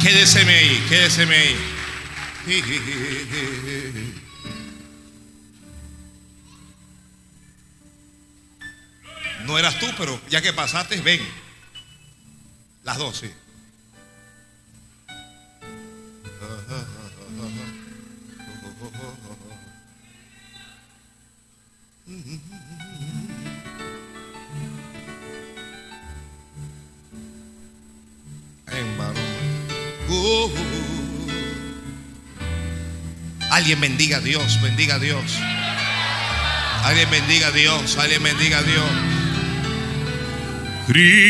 Quédeseme 0.07 0.55
ahí, 0.55 0.85
quédeseme 0.87 1.35
ahí. 1.35 1.57
No 9.43 9.59
eras 9.59 9.77
tú, 9.79 9.87
pero 9.97 10.17
ya 10.29 10.41
que 10.41 10.53
pasaste, 10.53 11.01
ven. 11.01 11.19
Las 12.85 12.97
dos, 12.97 13.17
sí. 13.17 13.29
Alguien 33.57 33.81
bendiga 33.81 34.17
a 34.17 34.19
Dios, 34.21 34.61
bendiga 34.61 34.95
a 34.95 34.99
Dios. 34.99 35.39
Alguien 36.83 37.09
bendiga 37.09 37.47
a 37.47 37.51
Dios, 37.51 37.97
alguien 37.97 38.21
bendiga 38.21 38.59
a 38.59 38.61
Dios. 38.61 38.85
Cristo. 40.85 41.23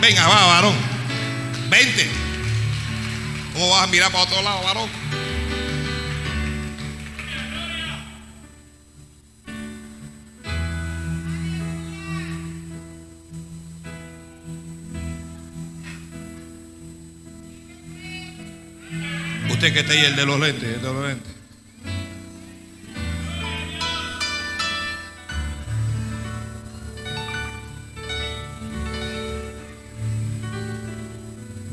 Venga, 0.00 0.26
va, 0.26 0.46
varón. 0.46 0.74
Vente. 1.70 2.08
¿Cómo 3.52 3.68
vas 3.70 3.84
a 3.84 3.86
mirar 3.86 4.10
para 4.10 4.24
otro 4.24 4.42
lado, 4.42 4.60
varón? 4.64 4.90
Que 19.72 19.80
está 19.80 19.92
ahí, 19.94 20.04
el 20.04 20.14
de 20.14 20.24
los 20.24 20.38
lentes, 20.38 20.62
el 20.62 20.80
de 20.80 20.92
los 20.92 21.04
lentes. 21.04 21.32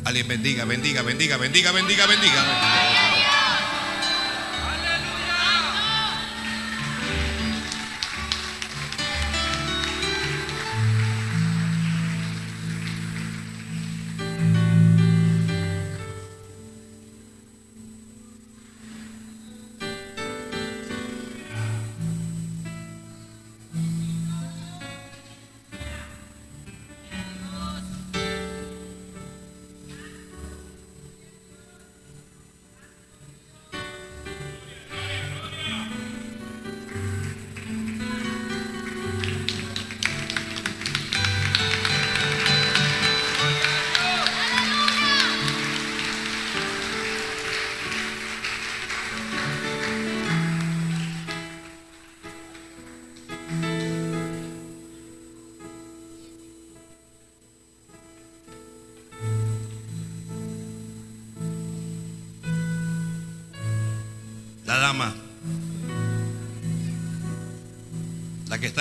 Alguien 0.06 0.28
bendiga, 0.28 0.66
bendiga, 0.66 1.04
bendiga, 1.04 1.38
bendiga, 1.38 1.72
bendiga, 1.72 2.08
bendiga. 2.08 3.23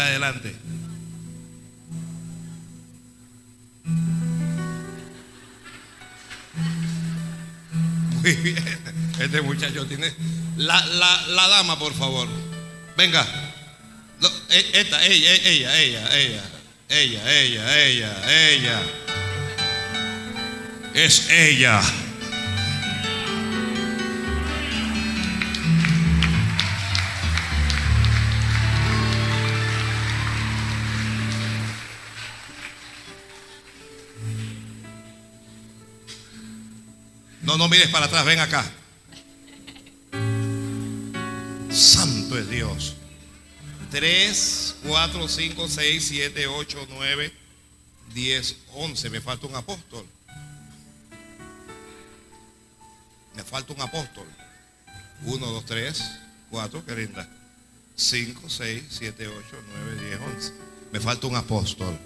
Adelante. 0.02 0.54
Muy 8.23 8.32
bien. 8.37 8.78
Este 9.18 9.42
muchacho 9.42 9.87
tiene. 9.87 10.12
La, 10.56 10.85
la, 10.85 11.26
la 11.28 11.49
dama, 11.49 11.78
por 11.78 11.94
favor. 11.94 12.28
Venga. 12.97 13.26
E- 14.50 14.71
esta, 14.75 15.04
ella, 15.04 15.35
ella, 15.35 15.78
ella, 15.80 16.16
ella. 16.18 16.42
Ella, 16.88 17.32
ella, 17.32 17.78
ella, 17.87 18.50
ella. 18.50 18.82
Es 20.94 21.30
ella. 21.30 21.80
Mires 37.73 37.88
para 37.88 38.05
atrás, 38.05 38.26
ven 38.26 38.38
acá. 38.38 38.71
Santo 41.71 42.38
es 42.38 42.50
Dios. 42.50 42.97
3, 43.91 44.76
4, 44.87 45.29
5, 45.29 45.69
6, 45.69 46.05
7, 46.07 46.47
8, 46.49 46.87
9, 46.91 47.33
10, 48.12 48.57
11. 48.75 49.11
Me 49.11 49.23
falta 49.23 49.47
un 49.47 49.57
apóstol. 49.57 50.07
Me 53.35 53.43
falta 53.43 53.73
un 53.73 53.81
apóstol. 53.81 54.26
1, 55.25 55.47
2, 55.47 55.64
3, 55.64 56.02
4, 56.50 56.85
qué 56.85 56.95
linda. 56.95 57.26
5, 57.97 58.50
6, 58.50 58.85
7, 58.91 59.29
8, 59.29 59.45
9, 59.97 60.09
10, 60.11 60.21
11. 60.21 60.52
Me 60.93 61.00
falta 61.00 61.26
un 61.26 61.37
apóstol. 61.37 61.99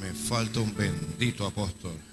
Me 0.00 0.10
falta 0.14 0.60
un 0.60 0.74
bendito 0.74 1.46
apóstol. 1.46 2.11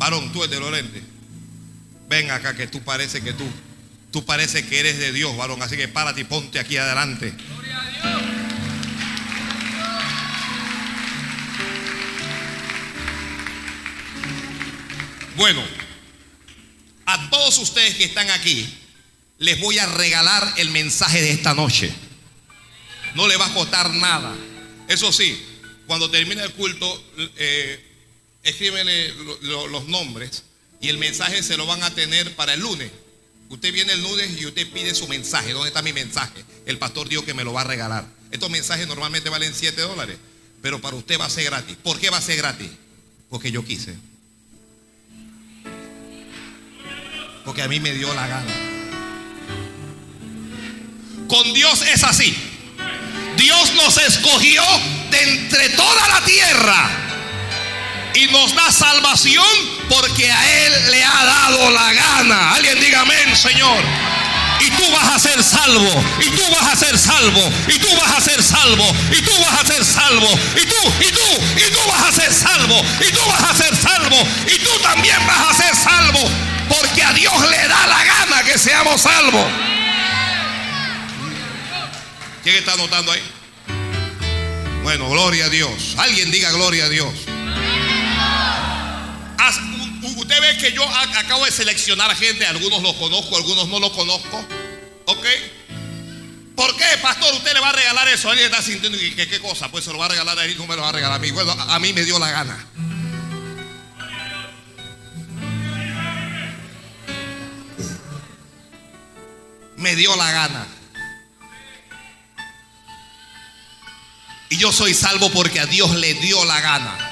Varón, 0.00 0.32
tú 0.32 0.42
eres 0.42 0.52
de 0.52 0.60
Lorente. 0.60 1.02
Ven 2.08 2.30
acá 2.30 2.56
que 2.56 2.66
tú 2.66 2.82
parece 2.82 3.20
que 3.20 3.34
tú, 3.34 3.44
tú 4.10 4.24
parece 4.24 4.66
que 4.66 4.80
eres 4.80 4.98
de 4.98 5.12
Dios, 5.12 5.36
varón. 5.36 5.60
Así 5.60 5.76
que 5.76 5.88
párate 5.88 6.22
y 6.22 6.24
ponte 6.24 6.58
aquí 6.58 6.78
adelante. 6.78 7.34
Bueno, 15.36 15.62
a 17.04 17.28
todos 17.28 17.58
ustedes 17.58 17.96
que 17.96 18.04
están 18.04 18.30
aquí, 18.30 18.74
les 19.36 19.60
voy 19.60 19.78
a 19.78 19.84
regalar 19.84 20.54
el 20.56 20.70
mensaje 20.70 21.20
de 21.20 21.32
esta 21.32 21.52
noche. 21.52 21.92
No 23.14 23.28
le 23.28 23.36
va 23.36 23.48
a 23.48 23.52
costar 23.52 23.90
nada. 23.90 24.34
Eso 24.88 25.12
sí, 25.12 25.38
cuando 25.86 26.10
termine 26.10 26.42
el 26.42 26.52
culto, 26.52 27.04
eh, 27.36 27.89
escríbele 28.42 29.08
lo- 29.14 29.38
lo- 29.42 29.66
los 29.68 29.88
nombres 29.88 30.44
y 30.80 30.88
el 30.88 30.98
mensaje 30.98 31.42
se 31.42 31.56
lo 31.56 31.66
van 31.66 31.82
a 31.82 31.90
tener 31.94 32.34
para 32.36 32.54
el 32.54 32.60
lunes. 32.60 32.90
Usted 33.48 33.72
viene 33.72 33.92
el 33.92 34.02
lunes 34.02 34.30
y 34.40 34.46
usted 34.46 34.70
pide 34.72 34.94
su 34.94 35.08
mensaje. 35.08 35.52
¿Dónde 35.52 35.68
está 35.68 35.82
mi 35.82 35.92
mensaje? 35.92 36.44
El 36.66 36.78
pastor 36.78 37.08
dijo 37.08 37.24
que 37.24 37.34
me 37.34 37.42
lo 37.44 37.52
va 37.52 37.62
a 37.62 37.64
regalar. 37.64 38.06
Estos 38.30 38.48
mensajes 38.48 38.86
normalmente 38.86 39.28
valen 39.28 39.52
7 39.54 39.80
dólares, 39.80 40.16
pero 40.62 40.80
para 40.80 40.96
usted 40.96 41.18
va 41.18 41.24
a 41.26 41.30
ser 41.30 41.44
gratis. 41.44 41.76
¿Por 41.82 41.98
qué 41.98 42.10
va 42.10 42.18
a 42.18 42.22
ser 42.22 42.36
gratis? 42.36 42.70
Porque 43.28 43.50
yo 43.50 43.64
quise. 43.64 43.96
Porque 47.44 47.62
a 47.62 47.68
mí 47.68 47.80
me 47.80 47.92
dio 47.92 48.12
la 48.14 48.26
gana. 48.28 48.54
Con 51.28 51.52
Dios 51.54 51.82
es 51.82 52.04
así. 52.04 52.34
Dios 53.36 53.74
nos 53.74 53.96
escogió 53.98 54.62
de 55.10 55.22
entre 55.22 55.70
toda 55.70 56.08
la 56.08 56.24
tierra 56.24 56.99
y 58.20 58.26
nos 58.28 58.54
da 58.54 58.70
salvación 58.70 59.44
porque 59.88 60.30
a 60.30 60.66
Él 60.66 60.90
le 60.90 61.04
ha 61.04 61.24
dado 61.24 61.70
la 61.70 61.92
gana. 61.92 62.52
Alguien 62.54 62.78
diga 62.80 63.00
amén, 63.00 63.34
Señor. 63.34 63.82
Y 64.60 64.70
tú 64.72 64.90
vas 64.92 65.14
a 65.14 65.18
ser 65.18 65.42
salvo, 65.42 66.04
y 66.20 66.28
tú 66.36 66.42
vas 66.50 66.74
a 66.74 66.76
ser 66.76 66.98
salvo, 66.98 67.50
y 67.66 67.78
tú 67.78 67.88
vas 67.96 68.18
a 68.18 68.20
ser 68.20 68.42
salvo, 68.42 68.94
y 69.10 69.22
tú 69.22 69.30
vas 69.40 69.58
a 69.58 69.66
ser 69.66 69.82
salvo, 69.82 70.38
y 70.54 70.66
tú, 70.66 70.92
y 71.00 71.12
tú, 71.12 71.42
y 71.56 71.72
tú 71.72 71.78
vas 71.88 72.08
a 72.08 72.12
ser 72.12 72.30
salvo, 72.30 72.84
y 73.00 73.10
tú 73.10 73.20
vas 73.26 73.42
a 73.42 73.54
ser 73.54 73.74
salvo, 73.74 74.22
y 74.54 74.58
tú 74.58 74.78
también 74.82 75.16
vas 75.26 75.50
a 75.50 75.54
ser 75.54 75.74
salvo, 75.74 76.30
porque 76.68 77.02
a 77.02 77.14
Dios 77.14 77.32
le 77.50 77.68
da 77.68 77.86
la 77.86 78.04
gana 78.04 78.42
que 78.42 78.58
seamos 78.58 79.00
salvos. 79.00 79.46
¿Quién 82.42 82.56
está 82.56 82.74
anotando 82.74 83.12
ahí? 83.12 83.22
Bueno, 84.82 85.08
gloria 85.08 85.46
a 85.46 85.48
Dios. 85.48 85.94
Alguien 85.96 86.30
diga 86.30 86.50
gloria 86.50 86.84
a 86.84 86.88
Dios. 86.90 87.29
Usted 90.30 90.42
ve 90.42 90.56
que 90.58 90.72
yo 90.72 90.88
a- 90.88 91.18
acabo 91.18 91.44
de 91.44 91.50
seleccionar 91.50 92.14
gente, 92.14 92.46
algunos 92.46 92.80
los 92.82 92.94
conozco, 92.94 93.36
algunos 93.36 93.66
no 93.66 93.80
los 93.80 93.90
conozco. 93.90 94.38
¿Ok? 95.06 95.26
¿Por 96.54 96.76
qué, 96.76 96.84
pastor? 97.02 97.34
Usted 97.34 97.52
le 97.52 97.58
va 97.58 97.70
a 97.70 97.72
regalar 97.72 98.06
eso. 98.06 98.30
Alguien 98.30 98.48
está 98.48 98.62
sintiendo 98.62 98.96
que, 98.96 99.26
qué 99.28 99.40
cosa, 99.40 99.68
pues 99.72 99.82
se 99.84 99.90
lo 99.92 99.98
va 99.98 100.06
a 100.06 100.10
regalar 100.10 100.38
a 100.38 100.44
él, 100.44 100.56
no 100.56 100.68
me 100.68 100.76
lo 100.76 100.82
va 100.82 100.90
a 100.90 100.92
regalar 100.92 101.16
a 101.16 101.18
mí. 101.18 101.32
Bueno, 101.32 101.50
a, 101.50 101.74
a 101.74 101.78
mí 101.80 101.92
me 101.92 102.04
dio 102.04 102.16
la 102.20 102.30
gana. 102.30 102.64
Me 109.76 109.96
dio 109.96 110.14
la 110.16 110.30
gana. 110.30 110.66
Y 114.50 114.58
yo 114.58 114.72
soy 114.72 114.94
salvo 114.94 115.30
porque 115.30 115.60
a 115.60 115.66
Dios 115.66 115.90
le 115.96 116.14
dio 116.14 116.44
la 116.44 116.60
gana. 116.60 117.09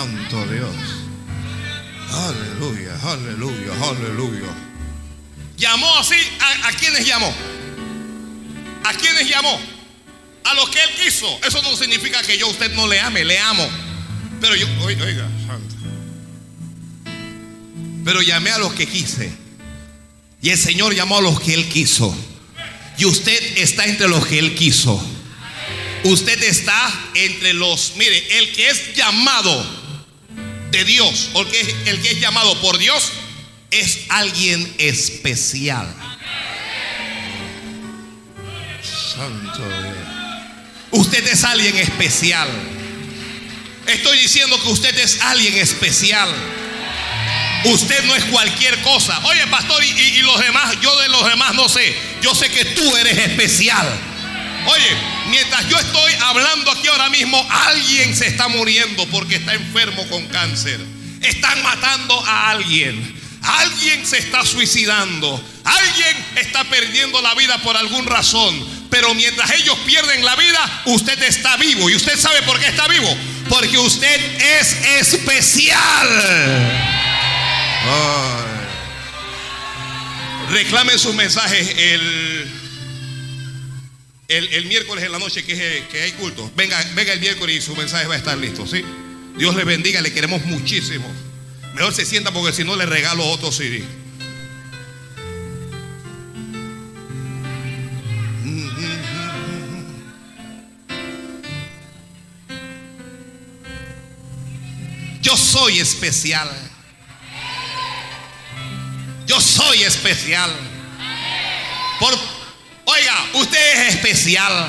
Santo 0.00 0.46
Dios. 0.46 0.74
Aleluya, 2.10 2.98
aleluya, 3.02 3.72
aleluya. 3.86 4.48
Llamó 5.58 5.94
así, 5.98 6.14
¿a, 6.40 6.72
quiénes 6.72 7.06
llamó? 7.06 7.30
¿A 8.82 8.94
quiénes 8.94 9.28
llamó? 9.28 9.60
A 10.44 10.54
los 10.54 10.70
que 10.70 10.78
él 10.82 11.04
quiso. 11.04 11.38
Eso 11.46 11.60
no 11.60 11.76
significa 11.76 12.22
que 12.22 12.38
yo 12.38 12.46
a 12.46 12.48
usted 12.50 12.72
no 12.72 12.86
le 12.86 12.98
ame, 12.98 13.26
le 13.26 13.38
amo. 13.40 13.68
Pero 14.40 14.56
yo, 14.56 14.66
oiga, 14.84 15.04
oiga, 15.04 15.28
santo. 15.46 15.74
Pero 18.02 18.22
llamé 18.22 18.52
a 18.52 18.58
los 18.58 18.72
que 18.72 18.86
quise. 18.86 19.30
Y 20.40 20.48
el 20.48 20.56
Señor 20.56 20.94
llamó 20.94 21.18
a 21.18 21.20
los 21.20 21.38
que 21.42 21.52
él 21.52 21.68
quiso. 21.68 22.16
Y 22.96 23.04
usted 23.04 23.58
está 23.58 23.84
entre 23.84 24.08
los 24.08 24.26
que 24.26 24.38
él 24.38 24.54
quiso. 24.54 24.98
Usted 26.04 26.42
está 26.42 27.10
entre 27.12 27.52
los, 27.52 27.96
mire, 27.96 28.38
el 28.38 28.50
que 28.52 28.70
es 28.70 28.94
llamado 28.94 29.79
de 30.70 30.84
Dios, 30.84 31.30
o 31.34 31.42
el 31.42 31.48
que, 31.48 32.10
es 32.10 32.20
llamado 32.20 32.60
por 32.60 32.78
Dios, 32.78 33.12
es 33.70 34.00
alguien 34.08 34.74
especial. 34.78 35.86
Santo. 38.82 39.62
Usted 40.92 41.26
es 41.28 41.44
alguien 41.44 41.76
especial. 41.76 42.48
Estoy 43.86 44.18
diciendo 44.18 44.60
que 44.62 44.68
usted 44.68 44.96
es 44.98 45.20
alguien 45.22 45.56
especial. 45.58 46.28
Usted 47.64 48.04
no 48.04 48.14
es 48.16 48.24
cualquier 48.26 48.80
cosa. 48.82 49.18
Oye, 49.26 49.46
pastor, 49.48 49.84
y- 49.84 49.88
y 50.00 50.22
los 50.22 50.38
demás, 50.40 50.74
yo 50.80 50.98
de 51.00 51.08
los 51.08 51.24
demás 51.28 51.54
no 51.54 51.68
sé. 51.68 51.94
Yo 52.22 52.34
sé 52.34 52.48
que 52.50 52.64
tú 52.66 52.96
eres 52.96 53.18
especial. 53.18 53.86
Oye, 54.66 54.96
mientras 55.30 55.68
yo 55.68 55.78
estoy 55.78 56.12
hablando 56.20 56.70
aquí 56.70 56.88
ahora 56.88 57.08
mismo, 57.08 57.46
alguien 57.50 58.14
se 58.14 58.26
está 58.26 58.48
muriendo 58.48 59.06
porque 59.06 59.36
está 59.36 59.54
enfermo 59.54 60.06
con 60.08 60.26
cáncer. 60.26 60.80
Están 61.22 61.62
matando 61.62 62.22
a 62.26 62.50
alguien. 62.50 63.18
Alguien 63.42 64.06
se 64.06 64.18
está 64.18 64.44
suicidando. 64.44 65.42
Alguien 65.64 66.26
está 66.36 66.64
perdiendo 66.64 67.22
la 67.22 67.34
vida 67.34 67.58
por 67.62 67.76
alguna 67.76 68.10
razón. 68.10 68.80
Pero 68.90 69.14
mientras 69.14 69.50
ellos 69.52 69.78
pierden 69.86 70.24
la 70.24 70.36
vida, 70.36 70.82
usted 70.86 71.22
está 71.22 71.56
vivo. 71.56 71.88
¿Y 71.88 71.94
usted 71.94 72.18
sabe 72.18 72.42
por 72.42 72.58
qué 72.58 72.66
está 72.66 72.88
vivo? 72.88 73.16
Porque 73.48 73.78
usted 73.78 74.40
es 74.60 74.72
especial. 75.12 76.08
Reclamen 80.50 80.98
sus 80.98 81.14
mensajes 81.14 81.74
el, 81.76 82.39
el, 84.30 84.48
el 84.54 84.66
miércoles 84.66 85.04
en 85.04 85.12
la 85.12 85.18
noche 85.18 85.44
que, 85.44 85.52
es- 85.52 85.84
que 85.88 86.02
hay 86.02 86.12
culto. 86.12 86.50
Venga, 86.56 86.82
venga 86.94 87.12
el 87.12 87.20
miércoles 87.20 87.56
y 87.56 87.60
su 87.60 87.76
mensaje 87.76 88.06
va 88.06 88.14
a 88.14 88.18
estar 88.18 88.38
listo, 88.38 88.66
¿sí? 88.66 88.84
Dios 89.36 89.54
le 89.54 89.64
bendiga, 89.64 90.00
le 90.00 90.12
queremos 90.12 90.44
muchísimo. 90.46 91.06
Mejor 91.74 91.94
se 91.94 92.04
sienta 92.04 92.32
porque 92.32 92.52
si 92.52 92.64
no 92.64 92.76
le 92.76 92.86
regalo 92.86 93.24
otro 93.26 93.52
CD. 93.52 93.84
soy 105.40 105.80
especial. 105.80 106.48
Yo 109.26 109.40
soy 109.40 109.82
especial. 109.82 110.50
Por, 111.98 112.14
oiga, 112.90 113.14
usted 113.34 113.86
es 113.86 113.94
especial. 113.94 114.68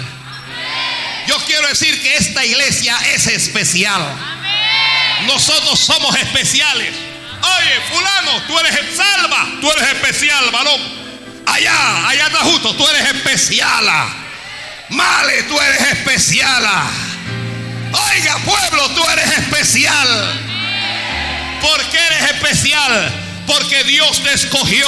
Yo 1.28 1.38
quiero 1.46 1.68
decir 1.68 2.02
que 2.02 2.18
esta 2.18 2.46
iglesia 2.46 2.98
es 3.14 3.28
especial. 3.28 4.02
Nosotros 5.28 5.80
somos 5.80 6.16
especiales. 6.16 6.94
Oye, 7.42 7.82
fulano, 7.90 8.42
tú 8.48 8.60
eres 8.60 8.96
salva, 8.96 9.48
tú 9.60 9.72
eres 9.72 9.88
especial, 9.94 10.50
varón. 10.52 10.82
Allá, 11.46 12.08
allá 12.10 12.28
está 12.28 12.40
justo, 12.40 12.76
tú 12.76 12.88
eres 12.88 13.16
especial. 13.16 13.86
Male, 14.90 15.44
tú 15.44 15.60
eres 15.60 15.82
especial. 15.94 16.66
Oiga, 17.94 18.38
pueblo, 18.46 18.90
tú 18.90 19.04
eres 19.10 19.38
especial. 19.38 20.52
¿Por 21.62 21.82
qué 21.86 21.98
eres 21.98 22.32
especial? 22.32 23.12
Porque 23.48 23.84
Dios 23.84 24.22
te 24.24 24.34
escogió. 24.34 24.88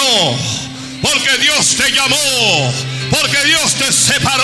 Porque 1.01 1.37
Dios 1.37 1.75
te 1.75 1.91
llamó. 1.91 2.92
Porque 3.13 3.45
Dios 3.45 3.75
te 3.75 3.91
separó. 3.91 4.43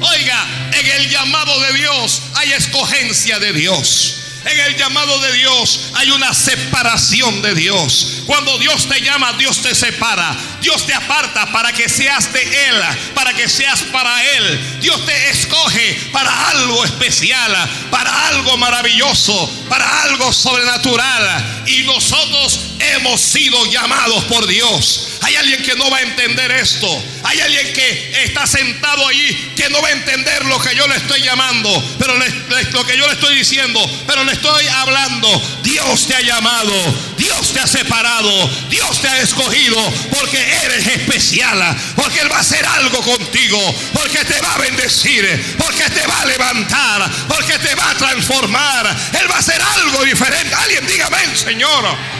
Oiga, 0.00 0.46
en 0.72 0.86
el 0.86 1.10
llamado 1.10 1.60
de 1.60 1.74
Dios 1.74 2.22
hay 2.34 2.52
escogencia 2.52 3.38
de 3.38 3.52
Dios. 3.52 4.16
En 4.42 4.58
el 4.58 4.76
llamado 4.78 5.18
de 5.20 5.34
Dios 5.34 5.90
hay 5.94 6.10
una 6.10 6.32
separación 6.32 7.42
de 7.42 7.54
Dios. 7.54 8.22
Cuando 8.24 8.56
Dios 8.58 8.88
te 8.88 9.02
llama, 9.02 9.34
Dios 9.34 9.60
te 9.60 9.74
separa. 9.74 10.34
Dios 10.62 10.86
te 10.86 10.94
aparta 10.94 11.52
para 11.52 11.72
que 11.72 11.90
seas 11.90 12.32
de 12.32 12.42
Él, 12.42 12.76
para 13.14 13.34
que 13.34 13.46
seas 13.48 13.82
para 13.92 14.24
Él. 14.36 14.80
Dios 14.80 15.04
te 15.04 15.30
escoge 15.30 16.08
para 16.12 16.48
algo 16.50 16.82
especial, 16.84 17.52
para 17.90 18.28
algo 18.28 18.56
maravilloso, 18.56 19.66
para 19.68 20.04
algo 20.04 20.32
sobrenatural. 20.32 21.64
Y 21.66 21.82
nosotros 21.82 22.60
hemos 22.78 23.20
sido 23.20 23.66
llamados 23.66 24.24
por 24.24 24.46
Dios. 24.46 25.18
Hay 25.22 25.36
alguien 25.36 25.62
que 25.62 25.74
no 25.76 25.90
va 25.90 25.98
a 25.98 26.02
entender 26.02 26.50
esto. 26.52 26.88
Hay 27.24 27.40
alguien 27.40 27.72
que 27.74 28.22
está 28.24 28.46
sentado 28.46 29.06
allí 29.06 29.52
que 29.54 29.68
no 29.68 29.82
va 29.82 29.88
a 29.88 29.92
entender 29.92 30.44
lo 30.46 30.58
que 30.60 30.74
yo 30.74 30.86
le 30.86 30.96
estoy 30.96 31.22
llamando, 31.22 31.70
pero 31.98 32.14
lo 32.16 32.86
que 32.86 32.96
yo 32.96 33.06
le 33.06 33.12
estoy 33.12 33.36
diciendo, 33.36 33.80
pero 34.06 34.24
le 34.24 34.32
estoy 34.32 34.66
hablando. 34.68 35.60
Dios 35.62 36.06
te 36.06 36.14
ha 36.14 36.20
llamado, 36.20 36.72
Dios 37.18 37.52
te 37.52 37.60
ha 37.60 37.66
separado, 37.66 38.48
Dios 38.70 39.00
te 39.00 39.08
ha 39.08 39.20
escogido 39.20 39.76
porque 40.10 40.38
eres 40.64 40.86
especial, 40.86 41.76
porque 41.94 42.20
Él 42.20 42.32
va 42.32 42.38
a 42.38 42.40
hacer 42.40 42.64
algo 42.64 43.02
contigo, 43.02 43.74
porque 43.92 44.24
te 44.24 44.40
va 44.40 44.54
a 44.54 44.58
bendecir, 44.58 45.56
porque 45.58 45.88
te 45.90 46.06
va 46.06 46.22
a 46.22 46.26
levantar, 46.26 47.10
porque 47.28 47.58
te 47.58 47.74
va 47.74 47.90
a 47.90 47.94
transformar. 47.94 48.96
Él 49.20 49.30
va 49.30 49.36
a 49.36 49.40
hacer 49.40 49.60
algo 49.60 50.04
diferente. 50.04 50.54
Alguien 50.54 50.86
dígame, 50.86 51.36
Señor. 51.36 52.19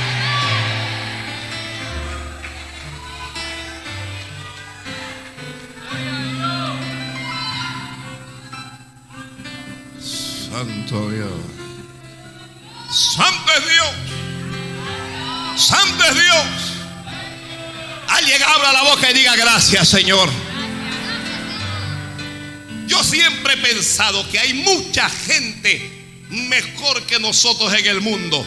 Santo 10.60 11.10
Dios. 11.10 11.30
Santo 12.90 13.50
es 13.56 13.64
Dios. 13.70 13.88
Santo 15.56 16.04
es 16.04 16.14
Dios. 16.14 16.44
Alguien 18.08 18.42
abra 18.42 18.70
la 18.70 18.82
boca 18.82 19.10
y 19.10 19.14
diga 19.14 19.36
gracias, 19.36 19.88
Señor. 19.88 20.28
Yo 22.86 23.02
siempre 23.02 23.54
he 23.54 23.56
pensado 23.56 24.28
que 24.28 24.38
hay 24.38 24.52
mucha 24.52 25.08
gente 25.08 26.04
mejor 26.28 27.04
que 27.06 27.18
nosotros 27.18 27.72
en 27.72 27.86
el 27.86 28.02
mundo 28.02 28.46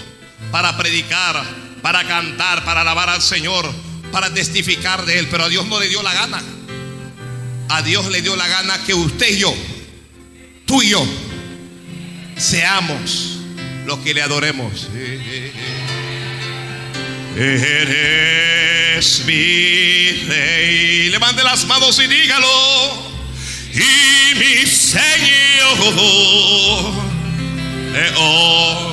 para 0.52 0.78
predicar, 0.78 1.44
para 1.82 2.08
cantar, 2.08 2.64
para 2.64 2.82
alabar 2.82 3.10
al 3.10 3.24
Señor, 3.24 3.74
para 4.12 4.32
testificar 4.32 5.04
de 5.08 5.18
Él. 5.18 5.28
Pero 5.32 5.46
a 5.46 5.50
Dios 5.50 5.66
no 5.66 5.80
le 5.80 5.88
dio 5.88 6.04
la 6.04 6.14
gana. 6.14 6.44
A 7.70 7.82
Dios 7.82 8.06
le 8.12 8.22
dio 8.22 8.36
la 8.36 8.48
gana 8.48 8.78
que 8.86 8.94
usted 8.94 9.32
y 9.32 9.40
yo, 9.40 9.56
tú 10.68 10.84
y 10.84 10.90
yo, 10.90 11.04
seamos 12.38 13.40
los 13.86 14.00
que 14.00 14.14
le 14.14 14.22
adoremos. 14.22 14.90
Eres 17.36 19.24
mi 19.26 20.12
rey. 20.28 21.10
Levante 21.10 21.44
las 21.44 21.66
manos 21.66 22.00
y 22.00 22.08
dígalo. 22.08 23.14
Y 23.74 24.36
mi 24.36 24.66
Señor. 24.68 25.78
Eh, 27.96 28.12
oh. 28.18 28.90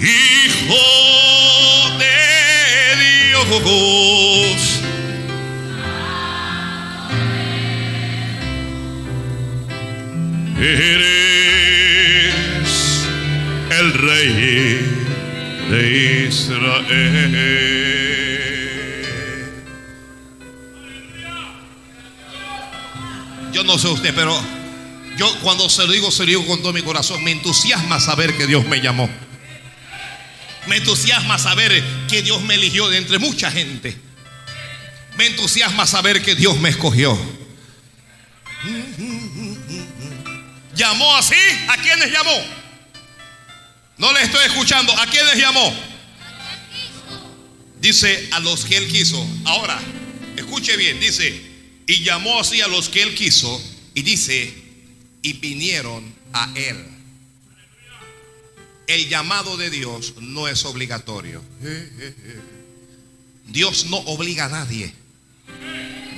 Hijo 0.00 1.98
de 1.98 2.37
Dios. 3.44 4.80
Eres 10.60 11.48
el 13.70 13.92
rey 13.94 14.80
de 15.70 16.26
Israel. 16.28 17.38
Yo 23.52 23.64
no 23.64 23.78
sé 23.78 23.88
usted, 23.88 24.12
pero 24.14 24.36
yo 25.16 25.32
cuando 25.42 25.68
se 25.68 25.86
lo 25.86 25.92
digo, 25.92 26.10
se 26.10 26.24
lo 26.24 26.26
digo 26.26 26.46
con 26.46 26.60
todo 26.60 26.72
mi 26.72 26.82
corazón. 26.82 27.22
Me 27.22 27.32
entusiasma 27.32 28.00
saber 28.00 28.36
que 28.36 28.46
Dios 28.46 28.66
me 28.66 28.80
llamó. 28.80 29.08
Me 30.68 30.76
entusiasma 30.76 31.38
saber 31.38 31.82
que 32.08 32.22
Dios 32.22 32.42
me 32.42 32.54
eligió 32.54 32.88
de 32.88 32.98
entre 32.98 33.18
mucha 33.18 33.50
gente. 33.50 33.96
Me 35.16 35.26
entusiasma 35.26 35.86
saber 35.86 36.22
que 36.22 36.34
Dios 36.34 36.60
me 36.60 36.68
escogió. 36.68 37.18
¿Llamó 40.74 41.16
así? 41.16 41.34
¿A 41.68 41.76
quiénes 41.78 42.12
llamó? 42.12 42.38
No 43.96 44.12
le 44.12 44.22
estoy 44.22 44.44
escuchando. 44.46 44.92
¿A 44.96 45.06
quiénes 45.06 45.36
llamó? 45.36 45.74
Dice 47.80 48.28
a 48.32 48.40
los 48.40 48.64
que 48.64 48.76
él 48.76 48.88
quiso. 48.88 49.26
Ahora, 49.46 49.80
escuche 50.36 50.76
bien. 50.76 51.00
Dice, 51.00 51.42
y 51.86 52.04
llamó 52.04 52.40
así 52.40 52.60
a 52.60 52.68
los 52.68 52.90
que 52.90 53.02
él 53.02 53.14
quiso. 53.14 53.60
Y 53.94 54.02
dice, 54.02 54.54
y 55.22 55.32
vinieron 55.32 56.14
a 56.32 56.52
él. 56.54 56.97
El 58.88 59.08
llamado 59.08 59.58
de 59.58 59.68
Dios 59.68 60.14
no 60.20 60.48
es 60.48 60.64
obligatorio. 60.64 61.44
Dios 63.46 63.86
no 63.86 63.98
obliga 63.98 64.46
a 64.46 64.48
nadie. 64.48 64.92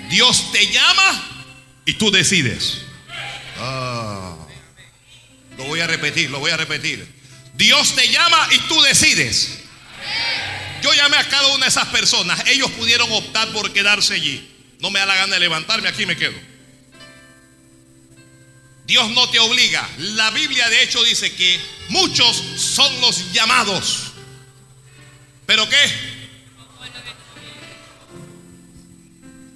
Dios 0.09 0.52
te 0.52 0.66
llama 0.68 1.46
y 1.85 1.94
tú 1.94 2.12
decides. 2.12 2.78
Ah. 3.59 4.37
Lo 5.59 5.64
voy 5.64 5.80
a 5.80 5.88
repetir, 5.88 6.30
lo 6.30 6.38
voy 6.38 6.52
a 6.52 6.56
repetir. 6.56 7.06
Dios 7.54 7.94
te 7.96 8.09
llama 8.09 8.48
y 8.52 8.59
tú 8.68 8.80
decides. 8.83 9.59
Yo 10.80 10.94
llamé 10.94 11.16
a 11.16 11.28
cada 11.28 11.48
una 11.48 11.64
de 11.64 11.70
esas 11.70 11.88
personas. 11.88 12.40
Ellos 12.46 12.70
pudieron 12.70 13.11
optar 13.12 13.52
por 13.52 13.72
quedarse 13.72 14.14
allí. 14.14 14.48
No 14.78 14.90
me 14.90 15.00
da 15.00 15.06
la 15.06 15.16
gana 15.16 15.35
de 15.35 15.40
levantarme, 15.40 15.88
aquí 15.88 16.06
me 16.06 16.16
quedo. 16.16 16.49
Dios 18.90 19.11
no 19.12 19.31
te 19.31 19.38
obliga. 19.38 19.88
La 19.98 20.31
Biblia 20.33 20.68
de 20.68 20.83
hecho 20.83 21.03
dice 21.05 21.33
que 21.33 21.59
muchos 21.88 22.37
son 22.57 23.00
los 23.00 23.33
llamados. 23.33 24.12
¿Pero 25.46 25.66
qué? 25.68 25.76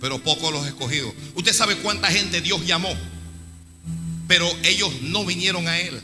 Pero 0.01 0.23
pocos 0.23 0.53
los 0.53 0.67
escogidos. 0.67 1.13
¿Usted 1.35 1.53
sabe 1.53 1.77
cuánta 1.77 2.11
gente 2.11 2.41
Dios 2.41 2.65
llamó? 2.65 2.97
pero 4.27 4.51
ellos 4.63 4.91
no 5.03 5.25
vinieron 5.25 5.69
a 5.69 5.79
Él. 5.79 6.01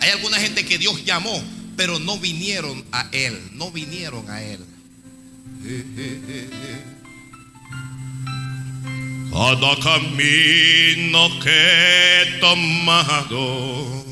Hay 0.00 0.10
alguna 0.10 0.38
gente 0.38 0.64
que 0.64 0.78
Dios 0.78 1.04
llamó, 1.04 1.42
pero 1.76 1.98
no 1.98 2.18
vinieron 2.18 2.84
a 2.92 3.08
Él, 3.12 3.38
no 3.52 3.70
vinieron 3.70 4.28
a 4.30 4.42
Él. 4.42 4.60
Cada 9.32 9.76
camino 9.76 11.40
que 11.40 11.50
he 11.50 12.40
tomado, 12.40 14.04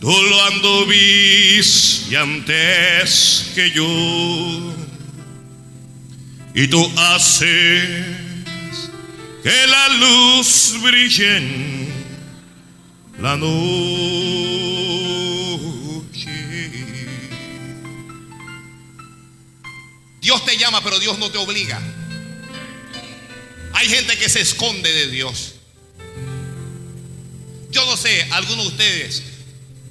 tú 0.00 0.10
lo 0.10 0.44
anduviste 0.46 2.16
antes 2.16 3.52
que 3.54 3.70
yo, 3.70 4.74
y 6.54 6.66
tú 6.66 6.90
haces 6.96 8.16
que 9.42 9.66
la 9.68 9.88
luz 10.00 10.74
brille 10.82 11.36
en 11.36 11.88
la 13.20 13.36
noche. 13.36 13.56
Dios 20.20 20.44
te 20.44 20.56
llama, 20.56 20.80
pero 20.82 20.98
Dios 20.98 21.16
no 21.18 21.30
te 21.30 21.38
obliga. 21.38 21.80
Hay 23.76 23.90
gente 23.90 24.16
que 24.16 24.30
se 24.30 24.40
esconde 24.40 24.90
de 24.90 25.08
Dios. 25.08 25.52
Yo 27.70 27.84
no 27.84 27.94
sé, 27.98 28.26
algunos 28.30 28.64
de 28.64 28.70
ustedes, 28.70 29.22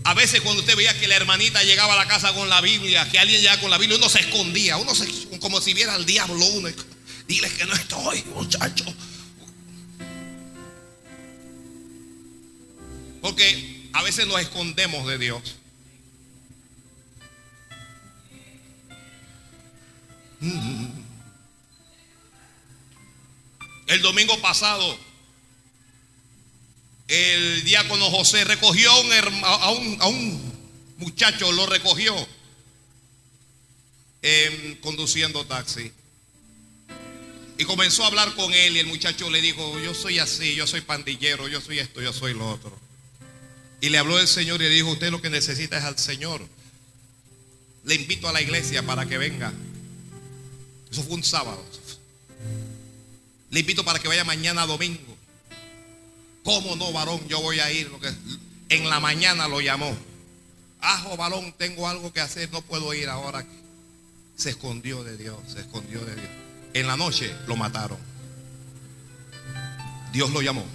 a 0.03 0.15
veces 0.15 0.41
cuando 0.41 0.61
usted 0.61 0.75
veía 0.75 0.99
que 0.99 1.07
la 1.07 1.15
hermanita 1.15 1.61
llegaba 1.61 1.93
a 1.93 1.97
la 1.97 2.07
casa 2.07 2.33
con 2.33 2.49
la 2.49 2.61
Biblia, 2.61 3.07
que 3.11 3.19
alguien 3.19 3.41
llegaba 3.41 3.61
con 3.61 3.69
la 3.69 3.77
Biblia, 3.77 3.99
uno 3.99 4.09
se 4.09 4.21
escondía, 4.21 4.77
uno 4.77 4.95
se, 4.95 5.07
como 5.37 5.61
si 5.61 5.75
viera 5.75 5.93
al 5.93 6.03
diablo 6.03 6.43
uno. 6.47 6.67
Dile 7.27 7.47
que 7.51 7.65
no 7.65 7.75
estoy, 7.75 8.23
muchacho. 8.33 8.85
Porque 13.21 13.87
a 13.93 14.01
veces 14.01 14.25
nos 14.25 14.41
escondemos 14.41 15.05
de 15.05 15.17
Dios. 15.19 15.41
El 23.87 24.01
domingo 24.01 24.39
pasado, 24.41 24.97
el 27.07 27.63
diácono 27.63 28.09
José 28.09 28.43
recogió 28.43 28.91
a 29.43 29.71
un, 30.09 30.53
muchacho, 30.97 31.51
lo 31.51 31.65
recogió 31.67 32.15
em, 34.21 34.75
conduciendo 34.77 35.45
taxi. 35.45 35.91
Y 37.57 37.63
comenzó 37.65 38.03
a 38.03 38.07
hablar 38.07 38.33
con 38.35 38.51
él 38.53 38.75
y 38.75 38.79
el 38.79 38.87
muchacho 38.87 39.29
le 39.29 39.39
dijo, 39.39 39.79
yo 39.79 39.93
soy 39.93 40.19
así, 40.19 40.55
yo 40.55 40.67
soy 40.67 40.81
pandillero, 40.81 41.47
yo 41.47 41.61
soy 41.61 41.79
esto, 41.79 42.01
yo 42.01 42.11
soy 42.11 42.33
lo 42.33 42.49
otro. 42.49 42.77
Y 43.81 43.89
le 43.89 43.97
habló 43.97 44.19
el 44.19 44.27
Señor 44.27 44.61
y 44.61 44.65
le 44.65 44.69
dijo, 44.71 44.89
usted 44.89 45.11
lo 45.11 45.21
que 45.21 45.29
necesita 45.29 45.77
es 45.77 45.83
al 45.83 45.97
Señor. 45.99 46.45
Le 47.83 47.95
invito 47.95 48.27
a 48.27 48.33
la 48.33 48.41
iglesia 48.41 48.83
para 48.83 49.05
que 49.05 49.17
venga. 49.17 49.53
Eso 50.91 51.03
fue 51.03 51.13
un 51.13 51.23
sábado. 51.23 51.63
Le 53.55 53.61
invito 53.61 53.85
para 53.85 53.99
que 53.99 54.09
vaya 54.09 54.25
mañana 54.25 54.65
domingo. 54.65 55.15
¿Cómo 56.43 56.75
no, 56.75 56.91
varón? 56.91 57.25
Yo 57.29 57.39
voy 57.39 57.61
a 57.61 57.71
ir. 57.71 57.89
En 58.67 58.89
la 58.89 58.99
mañana 58.99 59.47
lo 59.47 59.61
llamó. 59.61 59.95
Ajo, 60.81 61.15
varón, 61.15 61.55
tengo 61.57 61.87
algo 61.87 62.11
que 62.11 62.19
hacer, 62.19 62.51
no 62.51 62.61
puedo 62.61 62.93
ir 62.93 63.07
ahora. 63.07 63.45
Se 64.35 64.49
escondió 64.49 65.05
de 65.05 65.15
Dios, 65.15 65.37
se 65.47 65.61
escondió 65.61 66.03
de 66.03 66.15
Dios. 66.15 66.27
En 66.73 66.85
la 66.85 66.97
noche 66.97 67.33
lo 67.47 67.55
mataron. 67.55 67.97
Dios 70.11 70.31
lo 70.31 70.41
llamó, 70.41 70.65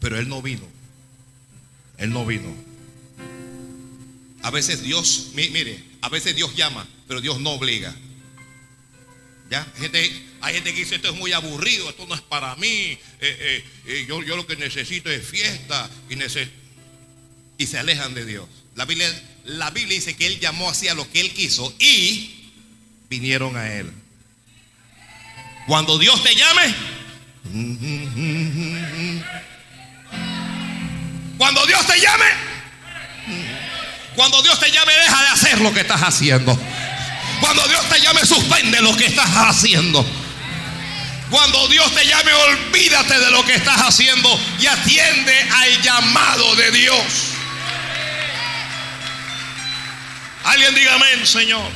pero 0.00 0.18
él 0.18 0.28
no 0.28 0.42
vino. 0.42 0.66
Él 1.96 2.10
no 2.10 2.26
vino. 2.26 2.52
A 4.42 4.50
veces 4.50 4.82
Dios, 4.82 5.28
mire, 5.34 5.84
a 6.00 6.08
veces 6.08 6.34
Dios 6.34 6.56
llama, 6.56 6.88
pero 7.06 7.20
Dios 7.20 7.38
no 7.38 7.50
obliga. 7.50 7.94
¿Ya? 9.48 9.64
Gente, 9.76 10.31
hay 10.42 10.54
gente 10.54 10.74
que 10.74 10.80
dice 10.80 10.96
esto 10.96 11.08
es 11.08 11.14
muy 11.14 11.32
aburrido, 11.32 11.88
esto 11.88 12.04
no 12.08 12.16
es 12.16 12.20
para 12.20 12.56
mí. 12.56 12.66
Eh, 12.66 12.98
eh, 13.20 13.64
eh, 13.86 14.06
yo, 14.08 14.22
yo, 14.24 14.36
lo 14.36 14.44
que 14.44 14.56
necesito 14.56 15.08
es 15.08 15.24
fiesta 15.24 15.88
y, 16.10 16.16
y 17.62 17.66
se 17.66 17.78
alejan 17.78 18.12
de 18.12 18.26
Dios. 18.26 18.48
La 18.74 18.84
Biblia, 18.84 19.08
la 19.44 19.70
Biblia 19.70 19.94
dice 19.94 20.16
que 20.16 20.26
Él 20.26 20.40
llamó 20.40 20.68
así 20.68 20.88
a 20.88 20.94
lo 20.94 21.08
que 21.10 21.20
Él 21.20 21.32
quiso 21.32 21.72
y 21.78 22.50
vinieron 23.08 23.56
a 23.56 23.72
Él. 23.72 23.92
Cuando 25.68 25.96
Dios 25.96 26.20
te 26.24 26.34
llame, 26.34 26.74
cuando 31.38 31.64
Dios 31.66 31.86
te 31.86 32.00
llame, 32.00 32.24
cuando 34.16 34.42
Dios 34.42 34.58
te 34.58 34.72
llame, 34.72 34.92
deja 34.92 35.22
de 35.22 35.28
hacer 35.28 35.60
lo 35.60 35.72
que 35.72 35.82
estás 35.82 36.02
haciendo. 36.02 36.58
Cuando 37.40 37.66
Dios 37.68 37.88
te 37.88 38.00
llame, 38.00 38.26
suspende 38.26 38.80
lo 38.80 38.96
que 38.96 39.06
estás 39.06 39.30
haciendo. 39.30 40.04
Cuando 41.32 41.66
Dios 41.66 41.94
te 41.94 42.04
llame, 42.04 42.30
olvídate 42.30 43.18
de 43.18 43.30
lo 43.30 43.42
que 43.42 43.54
estás 43.54 43.80
haciendo 43.80 44.38
y 44.60 44.66
atiende 44.66 45.34
al 45.50 45.80
llamado 45.80 46.54
de 46.56 46.70
Dios. 46.72 47.04
Alguien 50.44 50.74
diga 50.74 50.92
amén, 50.92 51.26
Señor. 51.26 51.70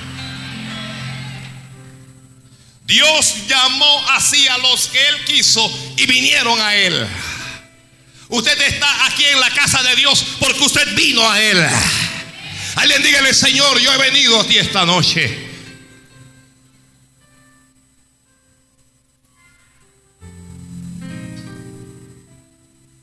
Dios 2.85 3.47
llamó 3.49 4.05
así 4.11 4.47
a 4.47 4.59
los 4.59 4.89
que 4.89 5.09
Él 5.09 5.25
quiso 5.25 5.95
y 5.97 6.05
vinieron 6.05 6.61
a 6.61 6.75
Él. 6.75 7.09
Usted 8.29 8.61
está 8.61 9.07
aquí 9.07 9.25
en 9.25 9.41
la 9.41 9.49
casa 9.55 9.83
de 9.83 9.97
Dios 9.97 10.23
porque 10.39 10.65
usted 10.65 10.95
vino 10.95 11.27
a 11.31 11.41
Él. 11.41 11.67
Alguien 12.75 13.03
dígale, 13.03 13.33
Señor, 13.33 13.79
yo 13.79 13.91
he 13.95 13.97
venido 13.97 14.39
a 14.39 14.47
ti 14.47 14.59
esta 14.59 14.85
noche. 14.85 15.46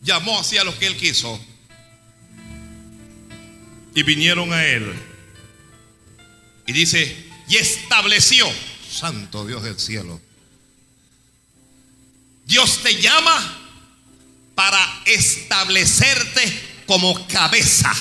Llamó 0.04 0.39
así 0.39 0.58
a 0.58 0.63
los 0.63 0.76
que 0.76 0.88
Él 0.88 0.98
quiso. 0.98 1.39
Y 3.96 4.04
vinieron 4.04 4.52
a 4.54 4.66
Él. 4.66 4.94
Y 6.68 6.74
dice, 6.74 7.32
y 7.48 7.58
estableció, 7.58 8.48
Santo 8.89 9.46
Dios 9.46 9.63
del 9.63 9.80
cielo. 9.80 10.22
Dios 12.46 12.82
te 12.84 13.02
llama 13.02 13.60
para 14.56 15.02
establecerte 15.06 16.84
como 16.86 17.28
cabeza. 17.28 17.92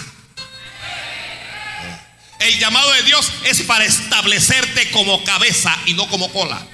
El 2.40 2.58
llamado 2.58 2.92
de 2.92 3.02
Dios 3.04 3.32
es 3.44 3.62
para 3.62 3.84
establecerte 3.84 4.90
como 4.90 5.22
cabeza 5.22 5.76
y 5.86 5.94
no 5.94 6.08
como 6.08 6.32
cola. 6.32 6.66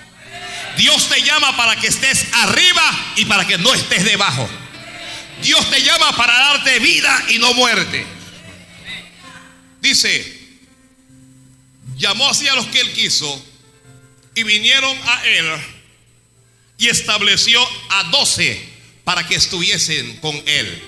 Dios 0.79 1.09
te 1.09 1.23
llama 1.23 1.57
para 1.57 1.77
que 1.77 1.89
estés 1.89 2.27
arriba 2.33 3.13
y 3.17 3.27
para 3.27 3.47
que 3.47 3.59
no 3.59 3.75
estés 3.75 4.05
debajo. 4.05 4.49
Dios 5.43 5.71
te 5.71 5.83
llama 5.83 6.17
para 6.17 6.33
darte 6.33 6.79
vida 6.81 7.27
y 7.31 7.39
no 7.39 7.55
muerte. 7.55 8.05
Dice, 9.81 10.39
llamó 11.97 12.29
así 12.29 12.49
a 12.49 12.55
los 12.55 12.67
que 12.67 12.81
él 12.81 12.93
quiso 12.93 13.45
y 14.35 14.43
vinieron 14.43 14.97
a 15.05 15.25
él 15.27 15.47
y 16.79 16.89
estableció 16.89 17.61
a 17.91 18.05
doce 18.05 18.63
para 19.05 19.27
que 19.27 19.35
estuviesen 19.35 20.17
con 20.19 20.35
Él. 20.47 20.83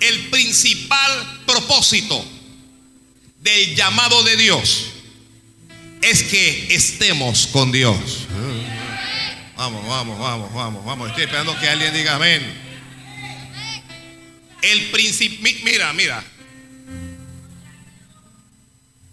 El 0.00 0.28
principal 0.28 1.42
propósito 1.46 2.22
del 3.40 3.76
llamado 3.76 4.22
de 4.24 4.36
Dios 4.36 4.86
es 6.02 6.24
que 6.24 6.74
estemos 6.74 7.46
con 7.46 7.70
Dios. 7.70 8.26
Vamos, 9.56 9.86
vamos, 9.86 10.18
vamos, 10.18 10.52
vamos, 10.52 10.84
vamos. 10.84 11.08
Estoy 11.08 11.24
esperando 11.24 11.58
que 11.58 11.68
alguien 11.68 11.94
diga 11.94 12.16
amén. 12.16 12.65
El 14.66 14.90
principio, 14.90 15.38
mira, 15.64 15.92
mira. 15.92 16.24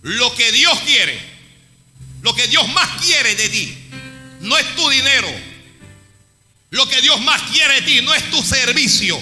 Lo 0.01 0.35
que 0.35 0.51
Dios 0.51 0.79
quiere, 0.79 1.19
lo 2.21 2.33
que 2.35 2.47
Dios 2.47 2.67
más 2.73 3.01
quiere 3.01 3.35
de 3.35 3.49
ti, 3.49 3.77
no 4.41 4.57
es 4.57 4.75
tu 4.75 4.89
dinero, 4.89 5.29
lo 6.73 6.89
que 6.89 7.01
Dios 7.01 7.21
más 7.21 7.39
quiere 7.43 7.75
de 7.75 7.81
ti 7.83 8.01
no 8.01 8.13
es 8.15 8.31
tu 8.31 8.41
servicio. 8.41 9.21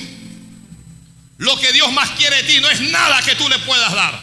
Lo 1.38 1.60
que 1.60 1.74
Dios 1.74 1.92
más 1.92 2.12
quiere 2.12 2.38
de 2.38 2.44
ti 2.44 2.60
no 2.62 2.70
es 2.70 2.80
nada 2.80 3.22
que 3.24 3.36
tú 3.36 3.50
le 3.50 3.60
puedas 3.60 3.92
dar. 3.92 4.22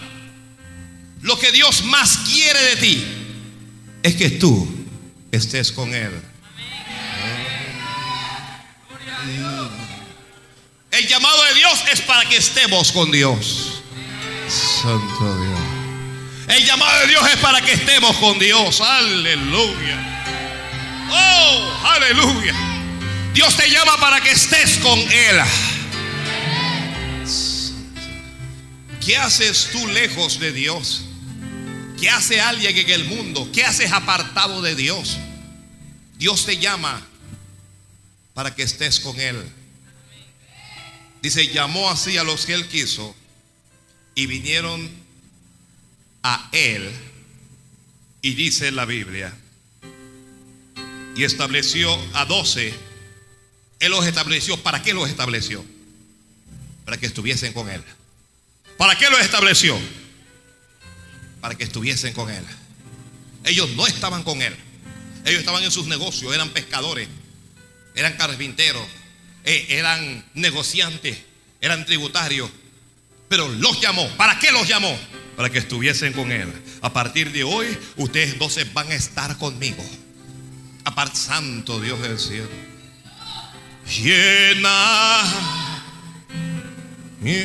Lo 1.21 1.39
que 1.39 1.53
Dios 1.53 1.85
más 1.85 2.17
quiere 2.19 2.59
de 2.63 2.77
ti 2.77 3.05
es 4.03 4.15
que 4.15 4.31
tú 4.31 4.67
estés 5.31 5.73
con 5.73 5.95
Él. 5.95 6.13
El 10.99 11.07
llamado 11.07 11.45
de 11.45 11.55
Dios 11.55 11.85
es 11.93 12.01
para 12.01 12.29
que 12.29 12.39
estemos 12.39 12.91
con 12.91 13.13
Dios. 13.13 13.83
Santo 14.49 15.45
Dios. 15.45 15.61
El 16.49 16.67
llamado 16.67 17.01
de 17.03 17.07
Dios 17.07 17.25
es 17.33 17.37
para 17.37 17.61
que 17.61 17.75
estemos 17.75 18.17
con 18.17 18.37
Dios. 18.41 18.81
Aleluya. 18.81 20.25
Oh, 21.09 21.87
aleluya. 21.87 22.53
Dios 23.33 23.57
te 23.57 23.71
llama 23.71 23.97
para 24.01 24.21
que 24.21 24.33
estés 24.33 24.79
con 24.79 24.99
Él. 24.99 25.41
¿Qué 29.01 29.17
haces 29.17 29.69
tú 29.71 29.87
lejos 29.87 30.41
de 30.41 30.51
Dios? 30.51 31.03
¿Qué 32.01 32.11
hace 32.11 32.41
alguien 32.41 32.77
en 32.77 32.91
el 32.91 33.05
mundo? 33.05 33.49
¿Qué 33.53 33.65
haces 33.65 33.93
apartado 33.93 34.63
de 34.63 34.75
Dios? 34.75 35.17
Dios 36.17 36.45
te 36.45 36.59
llama 36.59 37.01
para 38.35 38.53
que 38.53 38.65
estés 38.65 38.99
con 38.99 39.21
Él. 39.21 39.58
Dice, 41.29 41.49
llamó 41.49 41.91
así 41.91 42.17
a 42.17 42.25
los 42.25 42.47
que 42.47 42.55
Él 42.55 42.67
quiso 42.69 43.15
y 44.15 44.25
vinieron 44.25 44.89
a 46.23 46.49
Él. 46.53 46.91
Y 48.23 48.33
dice 48.33 48.73
la 48.73 48.87
Biblia, 48.87 49.37
y 51.15 51.25
estableció 51.25 51.95
a 52.15 52.25
doce 52.25 52.73
él 53.81 53.91
los 53.91 54.07
estableció. 54.07 54.57
¿Para 54.63 54.83
qué 54.83 54.95
los 54.95 55.09
estableció? 55.09 55.65
Para 56.87 56.97
que 56.97 57.05
estuviesen 57.07 57.53
con 57.53 57.69
Él. 57.69 57.83
¿Para 58.79 58.97
qué 58.97 59.11
los 59.11 59.21
estableció? 59.21 59.79
Para 61.43 61.57
que 61.57 61.65
estuviesen 61.65 62.13
con 62.13 62.31
Él. 62.31 62.45
Ellos 63.45 63.71
no 63.77 63.87
estaban 63.87 64.25
con 64.25 64.43
Él. 64.43 64.57
Ellos 65.25 65.41
estaban 65.41 65.63
en 65.63 65.71
sus 65.71 65.87
negocios, 65.89 66.35
eran 66.35 66.51
pescadores. 66.51 67.07
eran 67.95 68.17
carpinteros, 68.17 68.87
eh, 69.45 69.67
eran 69.71 70.25
negociantes, 70.35 71.19
eran 71.61 71.85
tributarios. 71.85 72.51
Pero 73.29 73.49
los 73.49 73.81
llamó. 73.81 74.09
¿Para 74.17 74.39
qué 74.39 74.51
los 74.51 74.67
llamó? 74.67 74.99
Para 75.37 75.51
que 75.51 75.59
estuviesen 75.59 76.13
con 76.13 76.33
Él. 76.33 76.53
A 76.81 76.93
partir 76.93 77.33
de 77.33 77.45
hoy, 77.45 77.77
ustedes 77.97 78.39
12 78.39 78.65
van 78.73 78.91
a 78.91 78.95
estar 78.95 79.37
conmigo. 79.37 79.85
Aparte, 80.85 81.17
Santo 81.17 81.81
Dios 81.81 82.01
del 82.01 82.19
cielo. 82.19 82.49
Llena 83.87 85.25
mi 87.21 87.45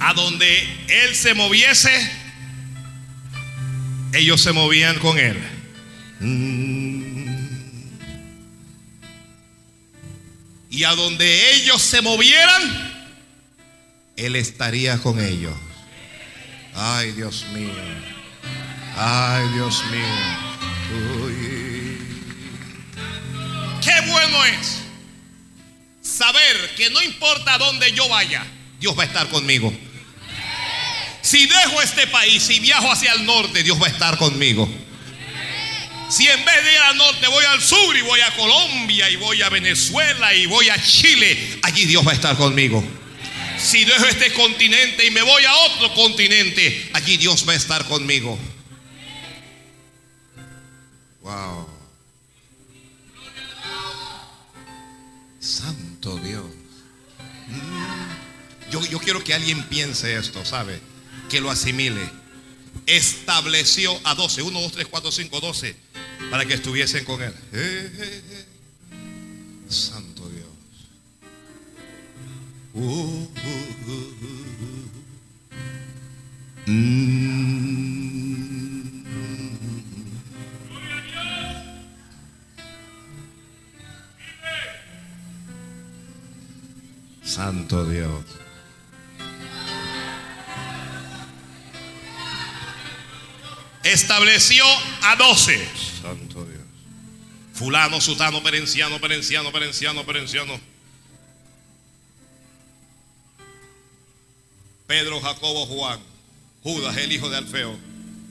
A 0.00 0.14
donde 0.14 0.62
Él 0.88 1.14
se 1.14 1.34
moviese, 1.34 1.90
ellos 4.12 4.40
se 4.40 4.52
movían 4.52 4.98
con 4.98 5.18
Él. 5.18 5.36
Y 10.70 10.84
a 10.84 10.94
donde 10.94 11.54
ellos 11.54 11.80
se 11.80 12.02
movieran, 12.02 13.16
Él 14.16 14.36
estaría 14.36 14.98
con 14.98 15.20
ellos. 15.20 15.54
Ay, 16.74 17.12
Dios 17.12 17.46
mío. 17.52 17.72
Ay, 18.96 19.48
Dios 19.54 19.82
mío. 19.90 20.48
Qué 23.82 24.10
bueno 24.10 24.44
es 24.44 24.78
saber 26.02 26.74
que 26.76 26.90
no 26.90 27.02
importa 27.02 27.58
dónde 27.58 27.92
yo 27.92 28.08
vaya, 28.08 28.44
Dios 28.80 28.96
va 28.98 29.04
a 29.04 29.06
estar 29.06 29.28
conmigo. 29.28 29.72
Si 31.22 31.46
dejo 31.46 31.82
este 31.82 32.06
país 32.06 32.48
y 32.50 32.60
viajo 32.60 32.90
hacia 32.90 33.12
el 33.12 33.24
norte, 33.26 33.62
Dios 33.62 33.80
va 33.80 33.86
a 33.86 33.90
estar 33.90 34.16
conmigo. 34.18 34.68
Si 36.08 36.26
en 36.26 36.44
vez 36.44 36.64
de 36.64 36.72
ir 36.72 36.78
al 36.78 36.96
norte 36.96 37.26
voy 37.28 37.44
al 37.44 37.60
sur 37.60 37.96
y 37.96 38.00
voy 38.00 38.20
a 38.20 38.34
Colombia 38.34 39.10
y 39.10 39.16
voy 39.16 39.42
a 39.42 39.50
Venezuela 39.50 40.34
y 40.34 40.46
voy 40.46 40.70
a 40.70 40.82
Chile, 40.82 41.58
allí 41.62 41.84
Dios 41.84 42.06
va 42.06 42.12
a 42.12 42.14
estar 42.14 42.36
conmigo. 42.36 42.82
Si 43.58 43.84
dejo 43.84 44.06
este 44.06 44.32
continente 44.32 45.04
y 45.04 45.10
me 45.10 45.20
voy 45.20 45.44
a 45.44 45.54
otro 45.54 45.92
continente, 45.94 46.90
allí 46.94 47.16
Dios 47.18 47.46
va 47.46 47.52
a 47.52 47.56
estar 47.56 47.84
conmigo. 47.86 48.38
Wow. 51.20 51.68
Santo 55.40 56.16
Dios. 56.18 56.44
Mm. 57.48 58.70
Yo, 58.70 58.84
yo 58.86 58.98
quiero 58.98 59.22
que 59.22 59.34
alguien 59.34 59.62
piense 59.64 60.16
esto, 60.16 60.44
¿sabe? 60.44 60.80
Que 61.28 61.40
lo 61.40 61.50
asimile. 61.50 62.00
Estableció 62.88 64.00
a 64.04 64.14
12, 64.14 64.40
1, 64.40 64.60
2, 64.60 64.72
3, 64.72 64.86
4, 64.86 65.12
5, 65.12 65.40
12 65.40 65.76
para 66.30 66.46
que 66.46 66.54
estuviesen 66.54 67.04
con 67.04 67.22
él. 67.22 67.34
Eh, 67.52 67.92
eh, 67.98 68.22
eh. 68.30 68.44
Santo 69.68 70.26
Dios. 70.30 70.46
Uh, 72.72 72.80
uh, 72.80 73.28
uh, 76.66 76.70
mm. 76.70 77.48
Santo 87.22 87.84
Dios. 87.84 88.37
Estableció 93.88 94.64
a 95.02 95.16
doce. 95.16 95.66
Santo 96.02 96.44
Dios. 96.44 96.60
Fulano, 97.54 98.02
sutano, 98.02 98.42
perenciano, 98.42 99.00
perenciano, 99.00 99.50
perenciano, 99.50 100.04
perenciano. 100.04 100.60
Pedro, 104.86 105.22
Jacobo, 105.22 105.64
Juan. 105.64 106.00
Judas, 106.62 106.98
el 106.98 107.10
hijo 107.12 107.30
de 107.30 107.38
Alfeo. 107.38 107.78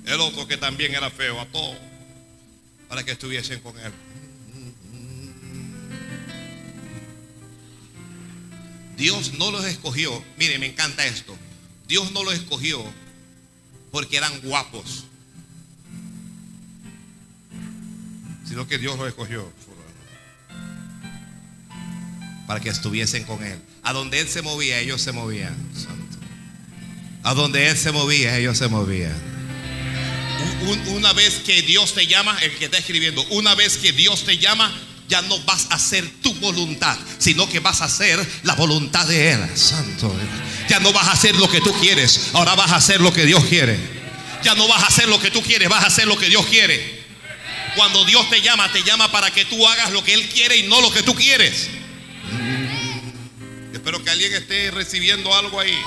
El 0.05 0.19
otro 0.19 0.47
que 0.47 0.57
también 0.57 0.93
era 0.93 1.09
feo. 1.09 1.41
A 1.41 1.47
todos. 1.47 1.75
Para 2.87 3.03
que 3.03 3.13
estuviesen 3.13 3.59
con 3.61 3.75
él. 3.79 3.91
Dios 8.95 9.33
no 9.33 9.49
los 9.49 9.65
escogió. 9.65 10.23
Mire, 10.37 10.59
me 10.59 10.67
encanta 10.67 11.03
esto. 11.03 11.35
Dios 11.87 12.11
no 12.11 12.23
los 12.23 12.35
escogió 12.35 12.83
porque 13.91 14.17
eran 14.17 14.39
guapos. 14.41 15.06
Sino 18.47 18.67
que 18.67 18.77
Dios 18.77 18.97
lo 18.97 19.07
escogió 19.07 19.51
para 22.47 22.61
que 22.61 22.69
estuviesen 22.69 23.25
con 23.25 23.43
Él. 23.43 23.59
A 23.83 23.93
donde 23.93 24.19
Él 24.21 24.27
se 24.27 24.41
movía, 24.41 24.79
ellos 24.79 25.01
se 25.01 25.11
movían. 25.11 25.55
A 27.23 27.33
donde 27.33 27.67
Él 27.67 27.77
se 27.77 27.91
movía, 27.91 28.37
ellos 28.37 28.57
se 28.57 28.69
movían. 28.69 29.13
una 30.87 31.13
vez 31.13 31.41
que 31.45 31.61
Dios 31.61 31.93
te 31.93 32.07
llama, 32.07 32.37
el 32.41 32.55
que 32.55 32.65
está 32.65 32.77
escribiendo, 32.77 33.21
una 33.31 33.53
vez 33.53 33.77
que 33.77 33.91
Dios 33.91 34.23
te 34.23 34.37
llama, 34.37 34.73
ya 35.09 35.21
no 35.23 35.39
vas 35.43 35.67
a 35.69 35.75
hacer 35.75 36.09
tu 36.21 36.33
voluntad, 36.35 36.97
sino 37.17 37.49
que 37.49 37.59
vas 37.59 37.81
a 37.81 37.85
hacer 37.85 38.25
la 38.43 38.55
voluntad 38.55 39.05
de 39.07 39.31
Él. 39.31 39.39
Santo 39.55 40.13
Ya 40.69 40.79
no 40.79 40.91
vas 40.93 41.07
a 41.07 41.11
hacer 41.11 41.35
lo 41.35 41.49
que 41.49 41.61
tú 41.61 41.73
quieres, 41.79 42.29
ahora 42.33 42.55
vas 42.55 42.71
a 42.71 42.77
hacer 42.77 43.01
lo 43.01 43.13
que 43.13 43.25
Dios 43.25 43.43
quiere. 43.45 43.77
Ya 44.43 44.55
no 44.55 44.67
vas 44.67 44.83
a 44.83 44.87
hacer 44.87 45.09
lo 45.09 45.19
que 45.19 45.31
tú 45.31 45.41
quieres, 45.41 45.67
vas 45.67 45.83
a 45.83 45.87
hacer 45.87 46.07
lo 46.07 46.17
que 46.17 46.29
Dios 46.29 46.45
quiere. 46.45 46.96
Cuando 47.77 48.03
Dios 48.05 48.27
te 48.31 48.41
llama, 48.41 48.71
te 48.71 48.81
llama 48.81 49.11
para 49.11 49.29
que 49.29 49.45
tú 49.45 49.65
hagas 49.67 49.91
lo 49.91 50.03
que 50.03 50.11
Él 50.11 50.27
quiere 50.29 50.57
y 50.57 50.63
no 50.63 50.81
lo 50.81 50.91
que 50.91 51.03
tú 51.03 51.13
quieres. 51.13 51.69
Espero 53.71 54.03
que 54.03 54.09
alguien 54.09 54.33
esté 54.33 54.71
recibiendo 54.71 55.31
algo 55.35 55.59
ahí. 55.59 55.77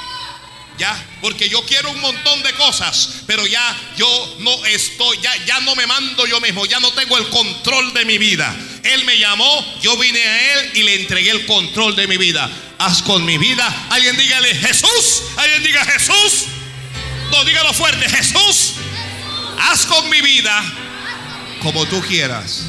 Ya, 0.79 0.97
porque 1.21 1.49
yo 1.49 1.61
quiero 1.67 1.91
un 1.91 2.01
montón 2.01 2.45
de 2.45 2.53
cosas, 2.53 3.23
pero 3.27 3.45
ya 3.45 3.77
yo 3.97 4.37
no 4.39 4.65
estoy, 4.67 5.19
ya, 5.21 5.35
ya 5.45 5.59
no 5.61 5.75
me 5.75 5.85
mando 5.89 6.27
yo 6.27 6.41
mismo, 6.41 6.65
ya 6.65 6.79
no 6.79 6.93
tengo 6.93 7.19
el 7.19 7.29
control 7.29 7.93
de 7.93 8.05
mi 8.05 8.19
vida. 8.19 8.55
Él 8.85 9.05
me 9.05 9.19
llamó, 9.19 9.81
yo 9.83 9.97
vine 9.97 10.23
a 10.23 10.55
Él 10.55 10.71
y 10.75 10.83
le 10.85 10.95
entregué 10.95 11.33
el 11.33 11.45
control 11.45 11.97
de 11.97 12.07
mi 12.07 12.19
vida. 12.19 12.49
Haz 12.79 13.03
con 13.03 13.25
mi 13.25 13.37
vida. 13.37 13.89
Alguien 13.91 14.17
dígale 14.17 14.55
Jesús, 14.55 15.23
alguien 15.37 15.65
diga 15.65 15.85
Jesús. 15.87 16.45
No, 17.33 17.45
dígalo 17.45 17.75
fuerte, 17.75 18.09
Jesús. 18.09 18.75
Haz 19.59 19.87
con 19.87 20.09
mi 20.09 20.21
vida 20.21 20.80
como 21.63 21.87
tú 21.87 22.01
quieras. 22.03 22.65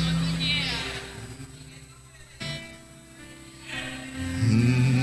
Mm. 4.49 5.01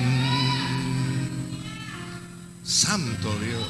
Santo 2.64 3.38
Dios. 3.40 3.66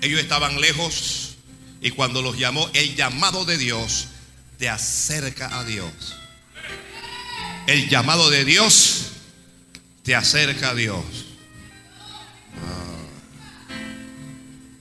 Ellos 0.00 0.20
estaban 0.20 0.60
lejos 0.60 1.36
y 1.80 1.90
cuando 1.90 2.22
los 2.22 2.38
llamó, 2.38 2.70
el 2.74 2.94
llamado 2.94 3.44
de 3.44 3.58
Dios 3.58 4.08
te 4.58 4.68
acerca 4.68 5.58
a 5.58 5.64
Dios. 5.64 6.16
El 7.66 7.88
llamado 7.88 8.30
de 8.30 8.44
Dios 8.44 9.10
te 10.02 10.14
acerca 10.14 10.70
a 10.70 10.74
Dios. 10.74 11.27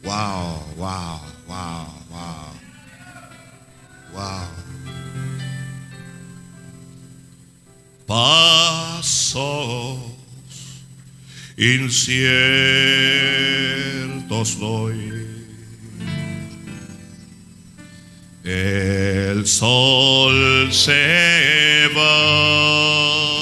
Wow, 0.07 0.63
wow, 0.77 1.19
wow, 1.49 1.87
wow. 2.09 2.47
Wow. 4.15 4.47
Pasos 8.07 9.99
inciertos 11.57 12.17
doy. 14.57 15.27
El 18.45 19.45
sol 19.45 20.71
se 20.71 21.89
va. 21.93 23.36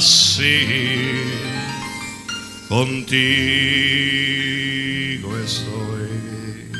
Sí 0.00 0.88
contigo 2.68 3.18
estoy. 5.38 6.72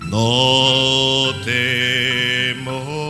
No 0.00 1.32
temo. 1.44 3.02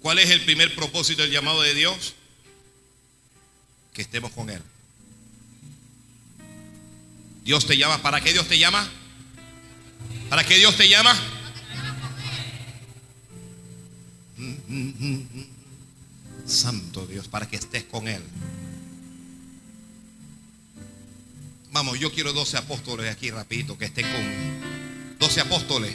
¿Cuál 0.00 0.18
es 0.20 0.30
el 0.30 0.40
primer 0.44 0.74
propósito 0.74 1.22
del 1.22 1.30
llamado 1.32 1.62
de 1.62 1.74
Dios? 1.74 2.14
Que 3.92 4.02
estemos 4.02 4.30
con 4.32 4.50
Él. 4.50 4.62
Dios 7.44 7.66
te 7.66 7.76
llama. 7.76 7.98
¿Para 8.02 8.20
qué 8.20 8.32
Dios 8.32 8.46
te 8.46 8.58
llama? 8.58 8.88
¿Para 10.28 10.44
qué 10.44 10.56
Dios 10.56 10.76
te 10.76 10.88
llama? 10.88 11.14
Santo 16.46 17.06
Dios, 17.06 17.28
para 17.28 17.48
que 17.48 17.56
estés 17.56 17.84
con 17.84 18.08
Él. 18.08 18.22
Vamos, 21.72 21.98
yo 21.98 22.12
quiero 22.12 22.32
12 22.32 22.56
apóstoles 22.56 23.10
aquí 23.10 23.30
rapidito 23.30 23.78
que 23.78 23.84
estén 23.86 24.06
con 24.10 25.18
12 25.18 25.40
apóstoles. 25.40 25.92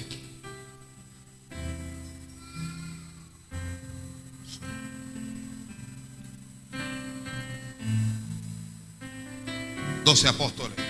Doce 10.06 10.28
apóstoles. 10.28 10.85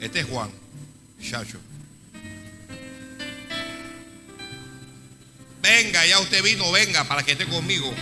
Este 0.00 0.20
es 0.20 0.26
Juan, 0.26 0.50
Chacho. 1.20 1.58
Venga, 5.60 6.06
ya 6.06 6.18
usted 6.20 6.42
vino, 6.42 6.72
venga 6.72 7.04
para 7.04 7.22
que 7.22 7.32
esté 7.32 7.44
conmigo. 7.44 7.92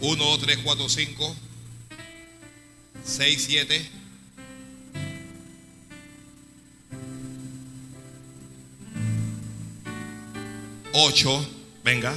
Uno, 0.00 0.24
dos, 0.24 0.40
tres, 0.40 0.58
cuatro, 0.64 0.88
cinco, 0.88 1.36
seis, 3.04 3.44
siete. 3.44 3.86
Ocho, 10.92 11.46
venga. 11.84 12.14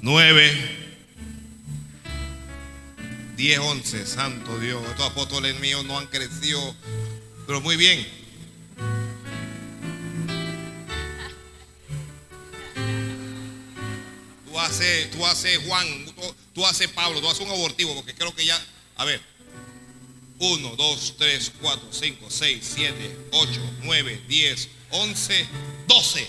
Nueve. 0.00 0.87
Diez, 3.38 3.58
once, 3.60 4.04
santo 4.06 4.58
Dios. 4.58 4.82
Estos 4.90 5.06
apóstoles 5.06 5.58
míos 5.60 5.82
no 5.86 5.96
han 5.96 6.06
crecido, 6.08 6.74
pero 7.46 7.60
muy 7.62 7.76
bien. 7.76 8.06
Tú 14.50 14.58
haces, 14.58 15.10
tú 15.10 15.24
haces 15.26 15.58
Juan, 15.66 15.86
tú, 16.06 16.34
tú 16.54 16.66
haces 16.66 16.88
Pablo, 16.88 17.20
tú 17.20 17.28
haces 17.28 17.40
un 17.46 17.50
abortivo, 17.50 17.94
porque 17.94 18.14
creo 18.14 18.34
que 18.34 18.44
ya, 18.46 18.58
a 18.96 19.04
ver, 19.04 19.20
1, 20.38 20.76
2, 20.76 21.14
3, 21.18 21.52
4, 21.60 21.88
5, 21.90 22.26
6, 22.30 22.72
7, 22.76 23.16
8, 23.32 23.50
9, 23.82 24.22
10, 24.28 24.68
11, 24.90 25.46
12. 25.86 26.28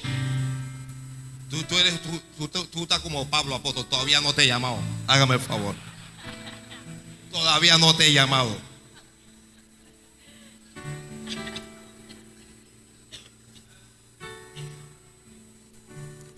Tú, 1.49 1.64
tú 1.64 1.78
eres, 1.80 1.99
tú, 2.01 2.22
tú, 2.38 2.47
tú- 2.47 2.66
tú 2.66 2.84
estás 2.84 2.99
como 2.99 3.28
Pablo 3.30 3.55
apóstol, 3.55 3.86
todavía 3.88 4.22
no 4.22 4.34
te 4.34 4.43
he 4.43 4.47
llamado. 4.47 4.78
Hágame 5.07 5.36
el 5.36 5.41
favor. 5.41 5.76
Todavía 7.32 7.77
no 7.77 7.95
te 7.95 8.07
he 8.07 8.13
llamado. 8.13 8.69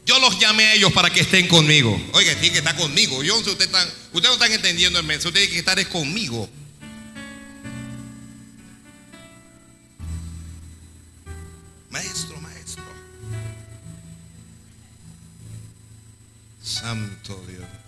Yo 0.05 0.19
los 0.19 0.37
llamé 0.39 0.65
a 0.65 0.73
ellos 0.73 0.91
para 0.91 1.09
que 1.09 1.21
estén 1.21 1.47
conmigo. 1.47 1.97
Oiga, 2.13 2.33
tiene 2.35 2.51
que 2.51 2.57
estar 2.57 2.75
conmigo. 2.75 3.23
Yo 3.23 3.37
no 3.37 3.43
sé, 3.43 3.51
ustedes 3.51 3.67
están, 3.71 3.87
ustedes 4.11 4.27
no 4.27 4.33
están 4.33 4.51
entendiendo 4.51 4.99
el 4.99 5.05
mensaje. 5.05 5.29
Ustedes 5.29 5.47
tienen 5.47 5.53
que 5.53 5.59
estar 5.59 5.79
es 5.79 5.87
conmigo. 5.87 6.49
Maestro, 11.89 12.41
maestro. 12.41 12.83
Santo 16.61 17.41
Dios. 17.47 17.80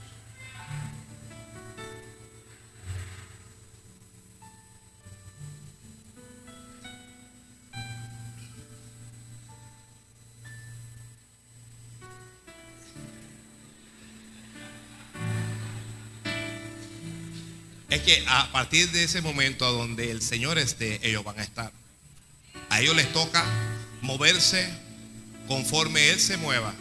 Es 17.94 18.02
que 18.02 18.26
a 18.28 18.52
partir 18.52 18.90
de 18.90 19.04
ese 19.04 19.22
momento 19.22 19.68
a 19.68 19.70
donde 19.70 20.10
el 20.10 20.24
Señor 20.24 20.58
esté, 20.58 21.00
ellos 21.08 21.24
van 21.24 21.40
a 21.40 21.44
estar. 21.44 21.72
A 22.72 22.82
ellos 22.82 22.96
les 22.96 23.14
toca 23.14 23.46
moverse 24.02 24.68
conforme 25.48 26.10
Él 26.10 26.20
se 26.20 26.38
mueva. 26.38 26.74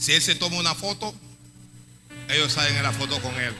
Si 0.00 0.14
Él 0.14 0.20
se 0.20 0.34
toma 0.34 0.56
una 0.56 0.74
foto, 0.74 1.14
ellos 2.28 2.54
salen 2.54 2.74
en 2.74 2.82
la 2.82 2.90
foto 2.90 3.22
con 3.22 3.32
Él. 3.36 3.54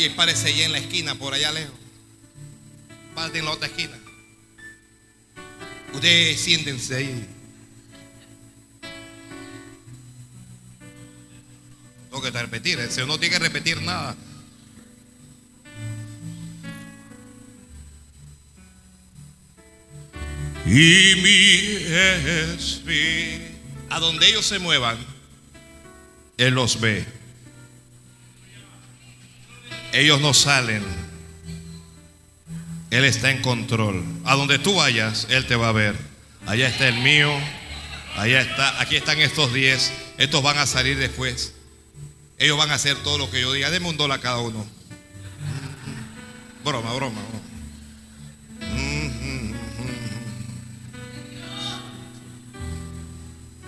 Vaya 0.00 0.12
y 0.12 0.16
párese 0.16 0.48
allá 0.48 0.64
en 0.64 0.72
la 0.72 0.78
esquina, 0.78 1.14
por 1.14 1.34
allá 1.34 1.52
lejos. 1.52 1.74
Párate 3.14 3.40
en 3.40 3.44
la 3.44 3.50
otra 3.50 3.66
esquina. 3.66 3.98
Ustedes 5.92 6.40
siéntense 6.40 6.96
ahí. 6.96 7.26
Tengo 12.08 12.22
que 12.22 12.30
repetir, 12.30 12.80
el 12.80 12.90
Señor 12.90 13.08
no 13.08 13.20
tiene 13.20 13.34
que 13.34 13.40
repetir 13.40 13.82
nada. 13.82 14.16
Y 20.64 21.14
mi 21.20 21.76
espíritu. 22.54 23.44
A 23.90 24.00
donde 24.00 24.28
ellos 24.28 24.46
se 24.46 24.58
muevan, 24.58 24.96
Él 26.38 26.54
los 26.54 26.80
ve. 26.80 27.19
Ellos 29.92 30.20
no 30.20 30.34
salen. 30.34 30.82
Él 32.90 33.04
está 33.04 33.30
en 33.30 33.42
control. 33.42 34.04
A 34.24 34.34
donde 34.34 34.58
tú 34.58 34.74
vayas, 34.74 35.26
Él 35.30 35.46
te 35.46 35.56
va 35.56 35.68
a 35.68 35.72
ver. 35.72 35.96
Allá 36.46 36.68
está 36.68 36.88
el 36.88 36.98
mío. 36.98 37.32
Allá 38.16 38.40
está. 38.40 38.80
Aquí 38.80 38.96
están 38.96 39.18
estos 39.20 39.52
10. 39.52 39.92
Estos 40.18 40.42
van 40.42 40.58
a 40.58 40.66
salir 40.66 40.98
después. 40.98 41.54
Ellos 42.38 42.56
van 42.56 42.70
a 42.70 42.74
hacer 42.74 42.96
todo 43.02 43.18
lo 43.18 43.30
que 43.30 43.40
yo 43.40 43.52
diga. 43.52 43.70
Deme 43.70 43.88
un 43.88 43.96
dólar 43.96 44.18
a 44.18 44.22
cada 44.22 44.38
uno. 44.38 44.66
Broma, 46.64 46.92
broma. 46.94 47.20
broma. 47.20 47.40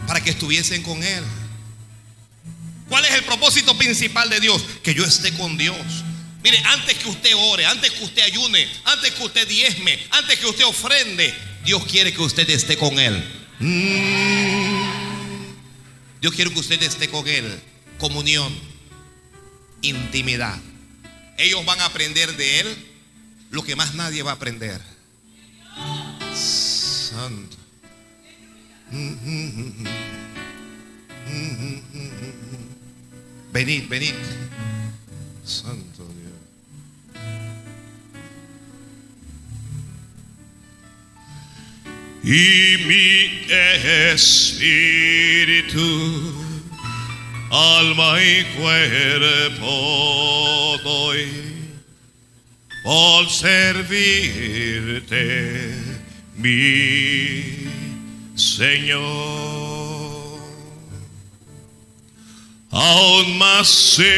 Para 0.07 0.21
que 0.21 0.31
estuviesen 0.31 0.83
con 0.83 1.03
Él. 1.03 1.25
¿Cuál 2.89 3.05
es 3.05 3.13
el 3.13 3.25
propósito 3.25 3.79
principal 3.79 4.29
de 4.29 4.41
Dios? 4.41 4.63
Que 4.83 4.95
yo 4.95 5.05
esté 5.05 5.33
con 5.35 5.57
Dios. 5.57 6.05
Mire, 6.43 6.59
antes 6.65 6.99
que 6.99 7.09
usted 7.09 7.35
ore, 7.37 7.65
antes 7.67 7.91
que 7.91 8.05
usted 8.05 8.23
ayune, 8.23 8.69
antes 8.85 9.13
que 9.13 9.23
usted 9.23 9.47
diezme, 9.47 9.99
antes 10.11 10.39
que 10.39 10.47
usted 10.47 10.65
ofrende, 10.65 11.33
Dios 11.65 11.85
quiere 11.87 12.13
que 12.13 12.23
usted 12.23 12.49
esté 12.51 12.77
con 12.77 12.99
Él. 12.99 13.23
Mm. 13.61 14.93
Dios 16.21 16.35
quiere 16.35 16.53
que 16.53 16.59
usted 16.59 16.83
esté 16.83 17.09
con 17.09 17.27
Él. 17.29 17.61
Comunión, 17.99 18.53
intimidad. 19.83 20.59
Ellos 21.39 21.65
van 21.65 21.81
a 21.81 21.87
aprender 21.87 22.37
de 22.37 22.61
Él 22.61 22.77
lo 23.51 23.63
que 23.63 23.77
más 23.77 23.95
nadie 23.95 24.23
va 24.23 24.33
a 24.33 24.35
aprender. 24.35 24.81
Santo. 26.35 27.57
Venid, 33.53 33.89
venid. 33.89 34.15
Santo 35.45 36.09
Dios. 36.15 36.22
Y 42.25 42.77
mi 42.87 43.51
espíritu, 44.13 44.63
alma 47.51 48.23
y 48.23 48.45
cuerpo 48.61 49.67
doy 50.85 51.27
por 52.85 53.29
servirte, 53.29 54.15
mi 56.37 57.67
Señor. 58.37 59.43
Aún 62.71 63.37
más 63.37 63.69
cerca, 63.69 64.13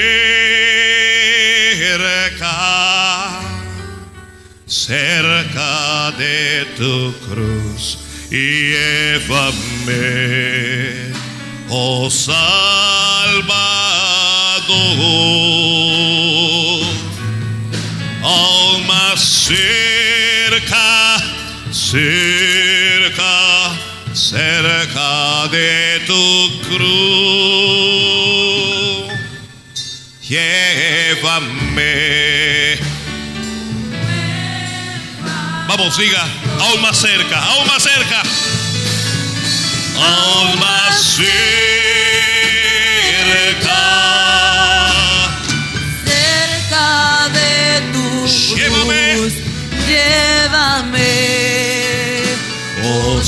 cerca 4.67 6.13
de 6.13 6.65
tu 6.77 7.13
cruz 7.29 7.99
y 8.31 8.71
llévame, 8.73 9.93
oh 11.69 12.09
Salvador, 12.11 12.35
aún 18.23 18.87
más 18.87 19.21
cerca, 19.21 21.17
cerca, 21.71 23.23
cerca 24.15 25.49
de 25.49 26.01
tu 26.07 26.61
cruz, 26.69 27.85
llévame. 30.27 31.94
Vamos, 35.77 35.97
siga, 35.97 36.25
aún 36.61 36.81
más 36.83 36.97
cerca, 36.97 37.37
aún 37.47 37.67
más 37.67 37.83
cerca. 37.83 38.23
Aún 39.97 40.57
más 40.61 41.03
cerca. 41.17 41.27
cerca 46.05 47.29
de 47.31 47.81
tu 47.93 48.25
Llévame. 48.55 49.33
Llévame. 49.89 51.11
Oh 52.85 53.21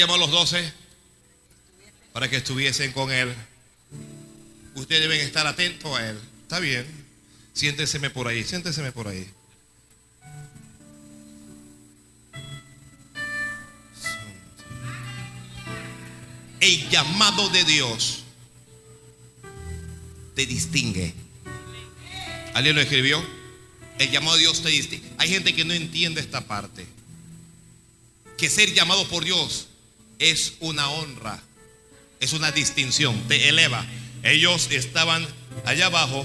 llamó 0.00 0.14
a 0.14 0.18
los 0.18 0.30
doce? 0.30 0.72
Para 2.12 2.28
que 2.28 2.36
estuviesen 2.36 2.92
con 2.92 3.12
él. 3.12 3.32
Ustedes 4.74 5.02
deben 5.02 5.20
estar 5.20 5.46
atentos 5.46 5.96
a 5.96 6.10
él. 6.10 6.18
Está 6.42 6.58
bien. 6.58 6.86
Siénteseme 7.52 8.10
por 8.10 8.26
ahí, 8.26 8.42
siénteseme 8.42 8.92
por 8.92 9.08
ahí. 9.08 9.30
El 16.60 16.90
llamado 16.90 17.48
de 17.50 17.64
Dios 17.64 18.24
te 20.34 20.46
distingue. 20.46 21.14
¿Alguien 22.54 22.74
lo 22.74 22.82
escribió? 22.82 23.24
El 23.98 24.10
llamado 24.10 24.36
de 24.36 24.40
Dios 24.40 24.62
te 24.62 24.68
distingue. 24.68 25.10
Hay 25.18 25.28
gente 25.28 25.54
que 25.54 25.64
no 25.64 25.72
entiende 25.72 26.20
esta 26.20 26.46
parte. 26.46 26.86
Que 28.36 28.48
ser 28.48 28.72
llamado 28.72 29.06
por 29.08 29.24
Dios 29.24 29.69
es 30.20 30.54
una 30.60 30.88
honra, 30.88 31.42
es 32.20 32.32
una 32.32 32.52
distinción, 32.52 33.20
te 33.26 33.48
eleva. 33.48 33.84
Ellos 34.22 34.68
estaban 34.70 35.26
allá 35.64 35.86
abajo, 35.86 36.24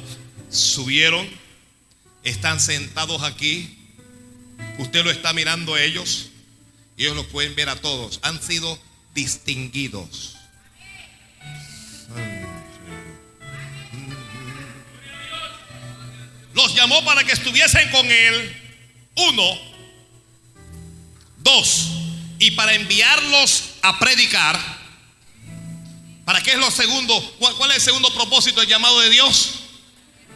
subieron, 0.52 1.28
están 2.24 2.60
sentados 2.60 3.24
aquí. 3.24 3.76
Usted 4.78 5.04
lo 5.04 5.10
está 5.10 5.34
mirando 5.34 5.74
a 5.74 5.82
ellos 5.82 6.30
ellos 6.98 7.16
lo 7.16 7.28
pueden 7.28 7.56
ver 7.56 7.70
a 7.70 7.76
todos. 7.76 8.20
Han 8.24 8.42
sido 8.42 8.80
distinguidos. 9.14 10.38
Los 16.54 16.74
llamó 16.74 17.04
para 17.04 17.24
que 17.24 17.34
estuviesen 17.34 17.90
con 17.92 18.10
él. 18.10 18.56
Uno. 19.16 19.60
Dos. 21.40 21.90
Y 22.40 22.52
para 22.52 22.76
enviarlos 22.76 23.75
a 23.86 24.00
predicar. 24.00 24.60
¿Para 26.26 26.42
qué 26.42 26.52
es 26.52 26.58
lo 26.58 26.72
segundo? 26.72 27.36
¿Cuál, 27.38 27.70
es 27.70 27.78
el 27.78 27.82
segundo 27.84 28.14
propósito 28.14 28.60
del 28.60 28.70
llamado 28.70 29.00
de 29.00 29.12
Dios? 29.12 29.60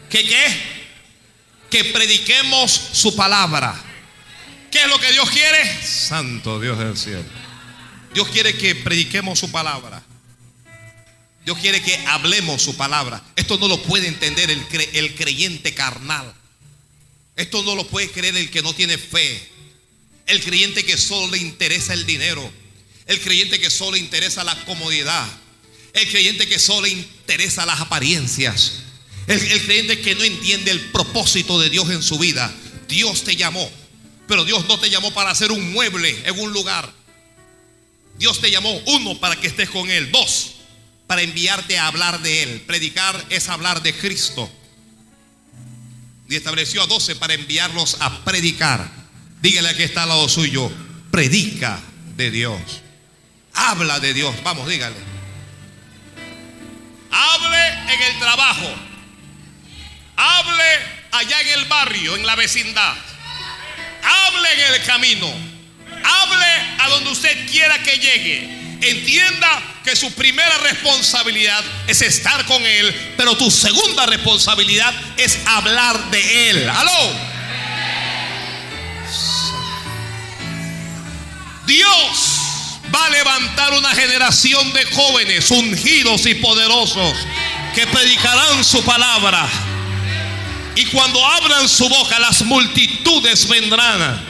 ¿Que 0.09 0.23
qué? 0.23 0.79
Que 1.71 1.85
prediquemos 1.85 2.71
su 2.71 3.15
palabra. 3.15 3.75
¿Qué 4.69 4.83
es 4.83 4.87
lo 4.87 4.99
que 4.99 5.11
Dios 5.11 5.29
quiere? 5.31 5.83
Santo 5.83 6.59
Dios 6.59 6.77
del 6.77 6.95
cielo. 6.95 7.25
Dios 8.13 8.27
quiere 8.29 8.55
que 8.55 8.75
prediquemos 8.75 9.39
su 9.39 9.51
palabra. 9.51 10.03
Dios 11.43 11.57
quiere 11.57 11.81
que 11.81 11.97
hablemos 12.05 12.61
su 12.61 12.77
palabra. 12.77 13.23
Esto 13.35 13.57
no 13.57 13.67
lo 13.67 13.81
puede 13.81 14.07
entender 14.07 14.51
el, 14.51 14.63
el 14.93 15.15
creyente 15.15 15.73
carnal. 15.73 16.31
Esto 17.35 17.63
no 17.63 17.75
lo 17.75 17.87
puede 17.87 18.11
creer 18.11 18.35
el 18.35 18.51
que 18.51 18.61
no 18.61 18.73
tiene 18.73 18.99
fe. 18.99 19.49
El 20.27 20.43
creyente 20.43 20.85
que 20.85 20.97
solo 20.97 21.31
le 21.31 21.39
interesa 21.39 21.93
el 21.93 22.05
dinero. 22.05 22.51
El 23.09 23.19
creyente 23.21 23.59
que 23.59 23.71
solo 23.71 23.97
interesa 23.97 24.43
la 24.43 24.55
comodidad. 24.65 25.27
El 25.93 26.07
creyente 26.11 26.47
que 26.47 26.59
solo 26.59 26.85
interesa 26.85 27.65
las 27.65 27.81
apariencias. 27.81 28.83
El, 29.25 29.41
el 29.41 29.65
creyente 29.65 29.99
que 29.99 30.13
no 30.13 30.23
entiende 30.23 30.69
el 30.69 30.79
propósito 30.91 31.59
de 31.59 31.71
Dios 31.71 31.89
en 31.89 32.03
su 32.03 32.19
vida. 32.19 32.53
Dios 32.87 33.23
te 33.23 33.35
llamó. 33.35 33.67
Pero 34.27 34.45
Dios 34.45 34.67
no 34.67 34.79
te 34.79 34.91
llamó 34.91 35.11
para 35.11 35.31
hacer 35.31 35.51
un 35.51 35.73
mueble 35.73 36.21
en 36.23 36.39
un 36.39 36.53
lugar. 36.53 36.93
Dios 38.19 38.39
te 38.41 38.51
llamó, 38.51 38.79
uno, 38.85 39.19
para 39.19 39.35
que 39.35 39.47
estés 39.47 39.71
con 39.71 39.89
Él. 39.89 40.11
Dos, 40.11 40.51
para 41.07 41.23
enviarte 41.23 41.79
a 41.79 41.87
hablar 41.87 42.21
de 42.21 42.43
Él. 42.43 42.61
Predicar 42.67 43.25
es 43.31 43.49
hablar 43.49 43.81
de 43.81 43.95
Cristo. 43.95 44.51
Y 46.29 46.35
estableció 46.35 46.83
a 46.83 46.85
doce 46.85 47.15
para 47.15 47.33
enviarlos 47.33 47.97
a 48.01 48.23
predicar. 48.23 48.87
Dígale 49.41 49.69
a 49.69 49.75
que 49.75 49.85
está 49.85 50.03
al 50.03 50.09
lado 50.09 50.29
suyo, 50.29 50.71
predica 51.09 51.81
de 52.15 52.29
Dios. 52.29 52.83
Habla 53.67 53.99
de 53.99 54.13
Dios. 54.13 54.33
Vamos, 54.41 54.67
dígale. 54.67 54.95
Hable 57.11 57.67
en 57.93 58.01
el 58.01 58.19
trabajo. 58.19 58.73
Hable 60.15 60.63
allá 61.11 61.41
en 61.41 61.59
el 61.59 61.65
barrio, 61.65 62.15
en 62.15 62.25
la 62.25 62.35
vecindad. 62.35 62.95
Hable 64.01 64.53
en 64.53 64.73
el 64.73 64.83
camino. 64.85 65.27
Hable 66.03 66.45
a 66.79 66.89
donde 66.89 67.11
usted 67.11 67.51
quiera 67.51 67.77
que 67.83 67.97
llegue. 67.97 68.59
Entienda 68.81 69.61
que 69.83 69.93
su 69.97 70.13
primera 70.13 70.57
responsabilidad 70.59 71.61
es 71.87 72.01
estar 72.01 72.45
con 72.45 72.65
Él, 72.65 73.13
pero 73.17 73.35
tu 73.35 73.51
segunda 73.51 74.05
responsabilidad 74.05 74.93
es 75.17 75.37
hablar 75.45 76.11
de 76.11 76.49
Él. 76.49 76.69
¡Aló! 76.69 77.29
Dios 81.65 82.38
va 82.93 83.05
a 83.05 83.09
levantar 83.09 83.73
una 83.73 83.89
generación 83.89 84.73
de 84.73 84.85
jóvenes 84.85 85.51
ungidos 85.51 86.25
y 86.25 86.35
poderosos 86.35 87.13
que 87.73 87.87
predicarán 87.87 88.63
su 88.63 88.83
palabra. 88.83 89.47
Y 90.75 90.85
cuando 90.85 91.23
abran 91.25 91.67
su 91.67 91.87
boca, 91.89 92.19
las 92.19 92.41
multitudes 92.43 93.47
vendrán. 93.47 94.28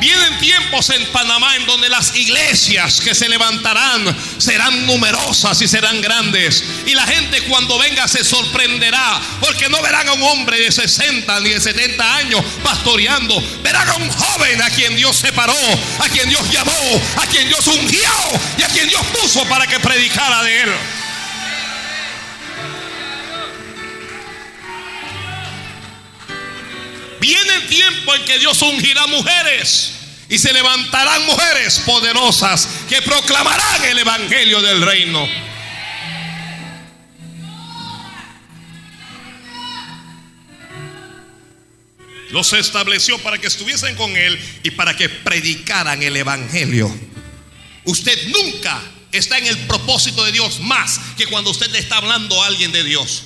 Vienen 0.00 0.38
tiempos 0.38 0.88
en 0.90 1.06
Panamá 1.12 1.56
en 1.56 1.66
donde 1.66 1.88
las 1.90 2.16
iglesias 2.16 3.00
que 3.00 3.14
se 3.14 3.28
levantarán 3.28 4.16
serán 4.38 4.86
numerosas 4.86 5.60
y 5.60 5.68
serán 5.68 6.00
grandes. 6.00 6.64
Y 6.86 6.94
la 6.94 7.06
gente 7.06 7.42
cuando 7.42 7.78
venga 7.78 8.08
se 8.08 8.24
sorprenderá 8.24 9.20
porque 9.40 9.68
no 9.68 9.82
verán 9.82 10.08
a 10.08 10.12
un 10.14 10.22
hombre 10.22 10.58
de 10.58 10.72
60 10.72 11.40
ni 11.40 11.50
de 11.50 11.60
70 11.60 12.16
años 12.16 12.42
pastoreando. 12.62 13.40
Verán 13.62 13.88
a 13.88 13.96
un 13.96 14.10
joven 14.10 14.62
a 14.62 14.70
quien 14.70 14.96
Dios 14.96 15.16
separó, 15.16 15.56
a 15.98 16.08
quien 16.08 16.28
Dios 16.28 16.50
llamó, 16.50 17.02
a 17.16 17.26
quien 17.26 17.46
Dios 17.48 17.66
ungió 17.66 18.10
y 18.58 18.62
a 18.62 18.68
quien 18.68 18.88
Dios 18.88 19.02
puso 19.20 19.44
para 19.48 19.66
que 19.66 19.78
predicara 19.80 20.42
de 20.42 20.62
él. 20.62 20.99
Viene 27.20 27.54
el 27.54 27.68
tiempo 27.68 28.14
en 28.14 28.24
que 28.24 28.38
Dios 28.38 28.60
ungirá 28.62 29.06
mujeres 29.06 29.92
y 30.28 30.38
se 30.38 30.52
levantarán 30.52 31.26
mujeres 31.26 31.80
poderosas 31.80 32.68
que 32.88 33.02
proclamarán 33.02 33.84
el 33.84 33.98
evangelio 33.98 34.62
del 34.62 34.80
reino. 34.80 35.28
Los 42.30 42.52
estableció 42.52 43.18
para 43.18 43.38
que 43.38 43.48
estuviesen 43.48 43.96
con 43.96 44.16
él 44.16 44.40
y 44.62 44.70
para 44.70 44.96
que 44.96 45.08
predicaran 45.08 46.02
el 46.02 46.16
evangelio. 46.16 46.88
Usted 47.84 48.28
nunca 48.28 48.80
está 49.10 49.36
en 49.38 49.48
el 49.48 49.58
propósito 49.66 50.24
de 50.24 50.32
Dios 50.32 50.60
más 50.60 51.00
que 51.16 51.26
cuando 51.26 51.50
usted 51.50 51.70
le 51.70 51.80
está 51.80 51.96
hablando 51.96 52.40
a 52.40 52.46
alguien 52.46 52.70
de 52.70 52.84
Dios. 52.84 53.24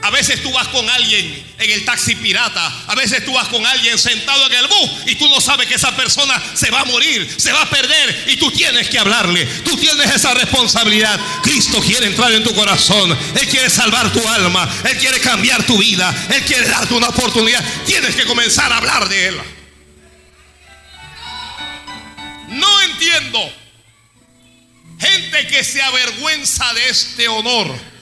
A 0.00 0.10
veces 0.10 0.40
tú 0.42 0.52
vas 0.52 0.68
con 0.68 0.88
alguien 0.88 1.44
en 1.58 1.70
el 1.70 1.84
taxi 1.84 2.14
pirata. 2.14 2.84
A 2.86 2.94
veces 2.94 3.24
tú 3.24 3.32
vas 3.32 3.48
con 3.48 3.66
alguien 3.66 3.98
sentado 3.98 4.46
en 4.46 4.52
el 4.52 4.68
bus 4.68 4.90
y 5.06 5.16
tú 5.16 5.28
no 5.28 5.40
sabes 5.40 5.66
que 5.66 5.74
esa 5.74 5.94
persona 5.96 6.40
se 6.54 6.70
va 6.70 6.80
a 6.80 6.84
morir, 6.84 7.28
se 7.36 7.52
va 7.52 7.62
a 7.62 7.70
perder 7.70 8.26
y 8.28 8.36
tú 8.36 8.50
tienes 8.52 8.88
que 8.88 8.98
hablarle. 8.98 9.44
Tú 9.64 9.76
tienes 9.76 10.14
esa 10.14 10.34
responsabilidad. 10.34 11.18
Cristo 11.42 11.80
quiere 11.80 12.06
entrar 12.06 12.32
en 12.32 12.44
tu 12.44 12.54
corazón. 12.54 13.16
Él 13.34 13.48
quiere 13.48 13.68
salvar 13.68 14.12
tu 14.12 14.26
alma. 14.28 14.68
Él 14.84 14.96
quiere 14.98 15.20
cambiar 15.20 15.66
tu 15.66 15.76
vida. 15.76 16.14
Él 16.32 16.42
quiere 16.44 16.68
darte 16.68 16.94
una 16.94 17.08
oportunidad. 17.08 17.64
Tienes 17.84 18.14
que 18.14 18.24
comenzar 18.24 18.72
a 18.72 18.76
hablar 18.76 19.08
de 19.08 19.28
Él. 19.28 19.40
No 22.50 22.82
entiendo 22.82 23.52
gente 25.00 25.46
que 25.48 25.64
se 25.64 25.82
avergüenza 25.82 26.72
de 26.74 26.88
este 26.88 27.26
honor 27.28 27.97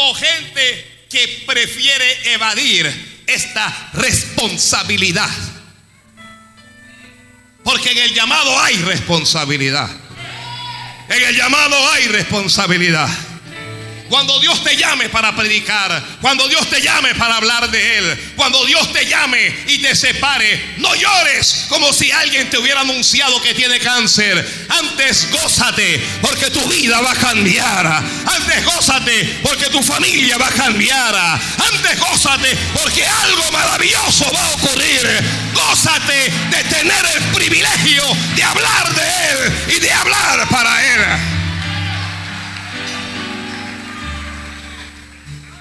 o 0.00 0.14
gente 0.14 1.06
que 1.10 1.44
prefiere 1.46 2.32
evadir 2.34 3.22
esta 3.26 3.90
responsabilidad. 3.94 5.30
Porque 7.64 7.90
en 7.90 7.98
el 7.98 8.14
llamado 8.14 8.58
hay 8.60 8.76
responsabilidad. 8.76 9.90
En 11.08 11.22
el 11.22 11.36
llamado 11.36 11.90
hay 11.90 12.06
responsabilidad. 12.08 13.08
Cuando 14.08 14.38
Dios 14.40 14.62
te 14.64 14.76
llame 14.76 15.08
para 15.08 15.34
predicar, 15.36 16.02
cuando 16.20 16.48
Dios 16.48 16.68
te 16.68 16.80
llame 16.80 17.14
para 17.14 17.36
hablar 17.36 17.70
de 17.70 17.98
Él, 17.98 18.32
cuando 18.36 18.64
Dios 18.64 18.92
te 18.92 19.06
llame 19.06 19.54
y 19.66 19.78
te 19.78 19.94
separe, 19.94 20.74
no 20.78 20.94
llores 20.94 21.66
como 21.68 21.92
si 21.92 22.10
alguien 22.10 22.48
te 22.48 22.58
hubiera 22.58 22.80
anunciado 22.80 23.40
que 23.42 23.54
tiene 23.54 23.78
cáncer. 23.78 24.66
Antes 24.68 25.30
gózate 25.30 26.00
porque 26.22 26.50
tu 26.50 26.66
vida 26.68 27.00
va 27.00 27.12
a 27.12 27.16
cambiar. 27.16 27.86
Antes 27.86 28.64
gózate 28.64 29.40
porque 29.42 29.66
tu 29.66 29.82
familia 29.82 30.38
va 30.38 30.48
a 30.48 30.52
cambiar. 30.52 31.14
Antes 31.14 32.00
gózate 32.00 32.56
porque 32.74 33.04
algo 33.04 33.52
maravilloso 33.52 34.30
va 34.32 34.44
a 34.44 34.54
ocurrir. 34.54 35.24
Gózate 35.54 36.32
de 36.50 36.64
tener 36.64 37.06
el 37.16 37.24
privilegio 37.34 38.04
de 38.34 38.42
hablar 38.42 38.94
de 38.94 39.02
Él 39.02 39.52
y 39.76 39.80
de 39.80 39.92
hablar 39.92 40.48
para 40.48 40.94
Él. 40.94 41.27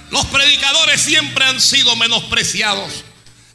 Los 0.09 0.25
predicadores 0.27 1.01
siempre 1.01 1.43
han 1.45 1.59
sido 1.59 1.95
menospreciados. 1.95 2.91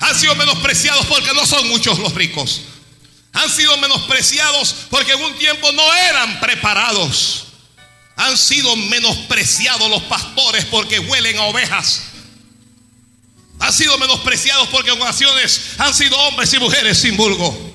Han 0.01 0.19
sido 0.19 0.35
menospreciados 0.35 1.07
porque 1.07 1.33
no 1.35 1.47
son 1.47 1.69
muchos 1.69 1.99
los 1.99 2.15
ricos. 2.15 2.63
Han 3.33 3.49
sido 3.49 3.77
menospreciados 3.79 4.75
porque 4.91 5.13
en 5.13 5.23
un 5.23 5.35
tiempo 5.39 5.73
no 5.73 5.95
eran 5.95 6.41
preparados. 6.41 7.45
Han 8.17 8.37
sido 8.37 8.77
menospreciados 8.77 9.89
los 9.89 10.03
pastores 10.03 10.65
porque 10.67 10.99
huelen 10.99 11.39
a 11.39 11.45
ovejas. 11.45 12.03
Han 13.59 13.73
sido 13.73 13.97
menospreciados 13.99 14.69
porque 14.69 14.91
en 14.91 15.01
ocasiones 15.01 15.61
han 15.79 15.95
sido 15.95 16.19
hombres 16.19 16.53
y 16.53 16.59
mujeres 16.59 16.99
sin 16.99 17.17
vulgo. 17.17 17.73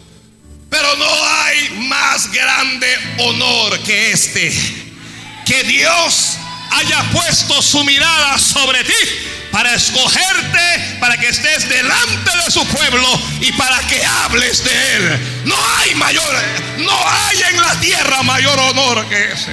Pero 0.69 0.95
no 0.97 1.09
hay 1.23 1.69
más 1.87 2.31
grande 2.31 2.87
honor 3.19 3.79
que 3.79 4.11
este. 4.11 4.53
Que 5.45 5.63
Dios 5.63 6.37
haya 6.71 7.03
puesto 7.11 7.61
su 7.61 7.83
mirada 7.83 8.37
sobre 8.37 8.83
ti 8.83 8.93
para 9.51 9.73
escogerte, 9.73 10.97
para 10.99 11.17
que 11.17 11.29
estés 11.29 11.67
delante 11.69 12.31
de 12.45 12.51
su 12.51 12.65
pueblo 12.67 13.07
y 13.41 13.51
para 13.53 13.79
que 13.87 14.05
hables 14.05 14.63
de 14.63 14.95
él. 14.95 15.43
No 15.45 15.55
hay 15.77 15.95
mayor, 15.95 16.35
no 16.79 17.09
hay 17.09 17.41
en 17.51 17.61
la 17.61 17.79
tierra 17.79 18.23
mayor 18.23 18.59
honor 18.59 19.07
que 19.09 19.31
ese. 19.31 19.51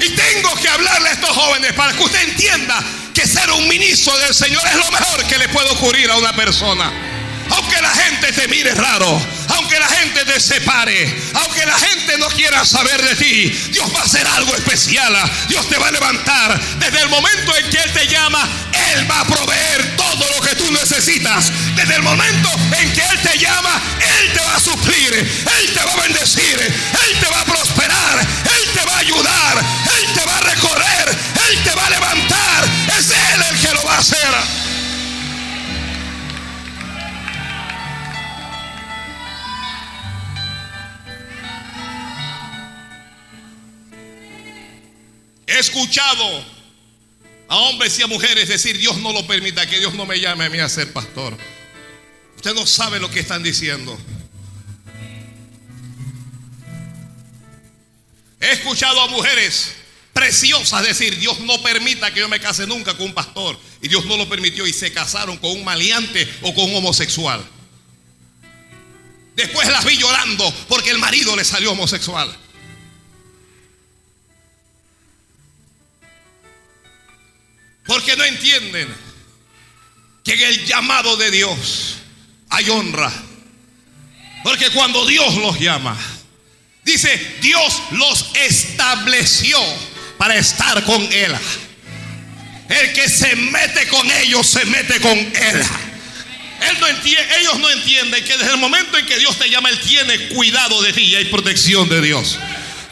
Y 0.00 0.10
tengo 0.10 0.54
que 0.56 0.68
hablarle 0.68 1.10
a 1.10 1.12
estos 1.12 1.30
jóvenes 1.30 1.72
para 1.74 1.92
que 1.92 2.02
usted 2.02 2.22
entienda 2.28 2.82
que 3.14 3.26
ser 3.26 3.50
un 3.50 3.68
ministro 3.68 4.16
del 4.18 4.34
Señor 4.34 4.62
es 4.66 4.76
lo 4.76 4.90
mejor 4.90 5.24
que 5.26 5.38
le 5.38 5.48
puede 5.50 5.68
ocurrir 5.70 6.10
a 6.10 6.16
una 6.16 6.32
persona. 6.32 6.90
Aunque 7.50 7.80
la 7.80 7.90
gente 7.90 8.32
te 8.32 8.48
mire 8.48 8.74
raro, 8.74 9.20
aunque 9.48 9.78
la 9.78 9.88
gente 9.88 10.24
te 10.24 10.40
separe, 10.40 11.14
aunque 11.34 11.66
la 11.66 11.78
gente 11.78 12.18
no 12.18 12.28
quiera 12.28 12.64
saber 12.64 13.02
de 13.02 13.16
ti, 13.16 13.48
Dios 13.72 13.92
va 13.94 14.00
a 14.00 14.04
hacer 14.04 14.26
algo 14.26 14.54
especial. 14.56 15.16
Dios 15.48 15.68
te 15.68 15.78
va 15.78 15.88
a 15.88 15.90
levantar. 15.90 16.60
Desde 16.78 17.00
el 17.00 17.08
momento 17.08 17.56
en 17.56 17.70
que 17.70 17.78
Él 17.78 17.92
te 17.92 18.06
llama, 18.06 18.48
Él 18.92 19.10
va 19.10 19.20
a 19.20 19.24
proveer 19.24 19.96
todo 19.96 20.26
lo 20.34 20.40
que 20.46 20.54
tú 20.56 20.70
necesitas. 20.70 21.52
Desde 21.74 21.96
el 21.96 22.02
momento 22.02 22.48
en 22.78 22.92
que 22.92 23.00
Él 23.00 23.20
te 23.22 23.38
llama, 23.38 23.80
Él 24.20 24.32
te 24.32 24.40
va 24.40 24.56
a 24.56 24.60
suplir, 24.60 25.14
Él 25.14 25.72
te 25.74 25.84
va 25.84 25.92
a 25.92 25.96
bendecir, 25.96 26.60
Él 26.60 27.19
escuchado 45.60 46.44
a 47.48 47.56
hombres 47.56 47.98
y 47.98 48.02
a 48.02 48.06
mujeres 48.06 48.48
decir, 48.48 48.78
Dios 48.78 48.96
no 48.98 49.12
lo 49.12 49.26
permita, 49.26 49.66
que 49.66 49.78
Dios 49.78 49.94
no 49.94 50.06
me 50.06 50.20
llame 50.20 50.44
a 50.44 50.50
mí 50.50 50.58
a 50.58 50.68
ser 50.68 50.92
pastor. 50.92 51.36
Usted 52.36 52.54
no 52.54 52.66
sabe 52.66 53.00
lo 53.00 53.10
que 53.10 53.20
están 53.20 53.42
diciendo. 53.42 53.98
He 58.40 58.52
escuchado 58.52 59.00
a 59.02 59.08
mujeres 59.08 59.72
preciosas 60.12 60.82
decir, 60.82 61.18
Dios 61.18 61.40
no 61.40 61.60
permita 61.62 62.12
que 62.12 62.20
yo 62.20 62.28
me 62.28 62.40
case 62.40 62.66
nunca 62.66 62.96
con 62.96 63.06
un 63.06 63.14
pastor. 63.14 63.58
Y 63.82 63.88
Dios 63.88 64.06
no 64.06 64.16
lo 64.16 64.28
permitió 64.28 64.66
y 64.66 64.72
se 64.72 64.92
casaron 64.92 65.36
con 65.36 65.50
un 65.50 65.64
maleante 65.64 66.28
o 66.42 66.54
con 66.54 66.64
un 66.70 66.76
homosexual. 66.76 67.44
Después 69.34 69.68
las 69.68 69.84
vi 69.84 69.96
llorando 69.96 70.52
porque 70.68 70.90
el 70.90 70.98
marido 70.98 71.36
le 71.36 71.44
salió 71.44 71.72
homosexual. 71.72 72.34
Porque 77.90 78.16
no 78.16 78.24
entienden 78.24 78.86
que 80.22 80.34
en 80.34 80.42
el 80.42 80.64
llamado 80.64 81.16
de 81.16 81.28
Dios 81.32 81.96
hay 82.48 82.70
honra. 82.70 83.12
Porque 84.44 84.70
cuando 84.70 85.04
Dios 85.06 85.34
los 85.38 85.58
llama, 85.58 85.98
dice, 86.84 87.38
Dios 87.42 87.82
los 87.90 88.30
estableció 88.34 89.58
para 90.18 90.36
estar 90.36 90.84
con 90.84 91.02
Él. 91.12 91.34
El 92.68 92.92
que 92.92 93.08
se 93.08 93.34
mete 93.34 93.88
con 93.88 94.08
ellos, 94.08 94.46
se 94.46 94.64
mete 94.66 95.00
con 95.00 95.18
Él. 95.18 95.62
Ellos 97.40 97.58
no 97.58 97.70
entienden 97.70 98.22
que 98.22 98.36
desde 98.36 98.52
el 98.52 98.58
momento 98.58 98.98
en 98.98 99.06
que 99.06 99.18
Dios 99.18 99.36
te 99.36 99.50
llama, 99.50 99.68
Él 99.68 99.80
tiene 99.80 100.28
cuidado 100.28 100.80
de 100.80 100.92
ti 100.92 101.02
y 101.02 101.16
hay 101.16 101.24
protección 101.24 101.88
de 101.88 102.00
Dios. 102.00 102.38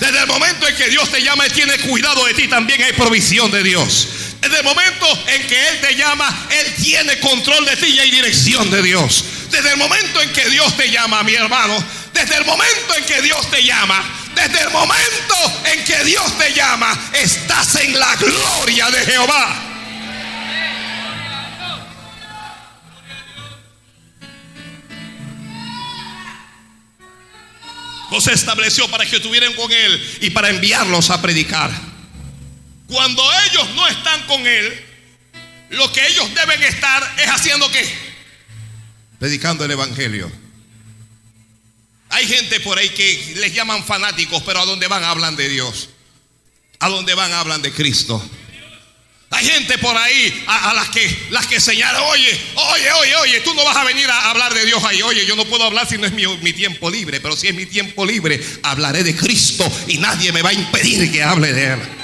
Desde 0.00 0.18
el 0.18 0.26
momento 0.26 0.66
en 0.66 0.74
que 0.74 0.88
Dios 0.88 1.08
te 1.08 1.22
llama, 1.22 1.46
Él 1.46 1.52
tiene 1.52 1.78
cuidado 1.78 2.24
de 2.24 2.34
ti, 2.34 2.48
también 2.48 2.82
hay 2.82 2.94
provisión 2.94 3.52
de 3.52 3.62
Dios. 3.62 4.08
Desde 4.40 4.58
el 4.58 4.64
momento 4.64 5.06
en 5.26 5.46
que 5.46 5.68
Él 5.68 5.80
te 5.80 5.96
llama, 5.96 6.46
Él 6.50 6.74
tiene 6.82 7.18
control 7.20 7.64
de 7.64 7.76
ti 7.76 7.86
y 7.86 7.98
hay 7.98 8.10
dirección 8.10 8.70
de 8.70 8.82
Dios. 8.82 9.24
Desde 9.50 9.72
el 9.72 9.76
momento 9.76 10.22
en 10.22 10.32
que 10.32 10.48
Dios 10.48 10.76
te 10.76 10.90
llama, 10.90 11.22
mi 11.22 11.34
hermano, 11.34 11.82
desde 12.12 12.36
el 12.36 12.44
momento 12.44 12.94
en 12.96 13.04
que 13.04 13.22
Dios 13.22 13.50
te 13.50 13.62
llama, 13.62 14.02
desde 14.34 14.60
el 14.60 14.70
momento 14.70 15.34
en 15.64 15.84
que 15.84 16.04
Dios 16.04 16.38
te 16.38 16.52
llama, 16.52 16.96
estás 17.12 17.74
en 17.76 17.98
la 17.98 18.14
gloria 18.16 18.90
de 18.90 19.04
Jehová. 19.04 19.64
Los 28.10 28.26
estableció 28.26 28.88
para 28.88 29.04
que 29.04 29.16
estuvieran 29.16 29.52
con 29.54 29.70
Él 29.70 30.18
y 30.22 30.30
para 30.30 30.48
enviarlos 30.48 31.10
a 31.10 31.20
predicar. 31.20 31.87
Cuando 32.88 33.22
ellos 33.50 33.68
no 33.74 33.86
están 33.86 34.26
con 34.26 34.46
Él, 34.46 34.84
lo 35.70 35.92
que 35.92 36.06
ellos 36.06 36.34
deben 36.34 36.62
estar 36.62 37.14
es 37.18 37.28
haciendo 37.28 37.70
qué? 37.70 37.86
Predicando 39.18 39.64
el 39.64 39.70
Evangelio. 39.70 40.30
Hay 42.10 42.26
gente 42.26 42.60
por 42.60 42.78
ahí 42.78 42.88
que 42.88 43.34
les 43.36 43.52
llaman 43.52 43.84
fanáticos, 43.84 44.42
pero 44.44 44.60
a 44.60 44.64
donde 44.64 44.88
van 44.88 45.04
hablan 45.04 45.36
de 45.36 45.48
Dios. 45.48 45.90
A 46.80 46.88
donde 46.88 47.14
van 47.14 47.32
hablan 47.32 47.60
de 47.60 47.72
Cristo. 47.72 48.26
Hay 49.30 49.44
gente 49.44 49.76
por 49.76 49.94
ahí 49.94 50.44
a, 50.46 50.72
las 50.72 50.88
que 50.88 51.26
las 51.30 51.46
que 51.46 51.60
señalan, 51.60 52.02
oye, 52.02 52.40
oye, 52.54 52.92
oye, 52.92 53.16
oye, 53.16 53.40
tú 53.40 53.52
no 53.52 53.62
vas 53.62 53.76
a 53.76 53.84
venir 53.84 54.08
a 54.08 54.30
hablar 54.30 54.54
de 54.54 54.64
Dios 54.64 54.82
ahí. 54.84 55.02
Oye, 55.02 55.26
yo 55.26 55.36
no 55.36 55.44
puedo 55.44 55.64
hablar 55.64 55.86
si 55.86 55.98
no 55.98 56.06
es 56.06 56.12
mi, 56.12 56.52
tiempo 56.54 56.88
libre, 56.88 57.20
pero 57.20 57.36
si 57.36 57.48
es 57.48 57.54
mi 57.54 57.66
tiempo 57.66 58.06
libre, 58.06 58.42
hablaré 58.62 59.04
de 59.04 59.14
Cristo 59.14 59.70
y 59.86 59.98
nadie 59.98 60.32
me 60.32 60.40
va 60.40 60.48
a 60.48 60.54
impedir 60.54 61.12
que 61.12 61.22
hable 61.22 61.52
de 61.52 61.74
Él. 61.74 61.97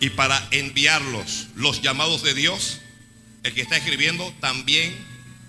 Y 0.00 0.10
para 0.10 0.46
enviarlos. 0.50 1.48
Los 1.54 1.82
llamados 1.82 2.22
de 2.22 2.34
Dios, 2.34 2.78
el 3.42 3.54
que 3.54 3.62
está 3.62 3.76
escribiendo, 3.76 4.32
también 4.40 4.96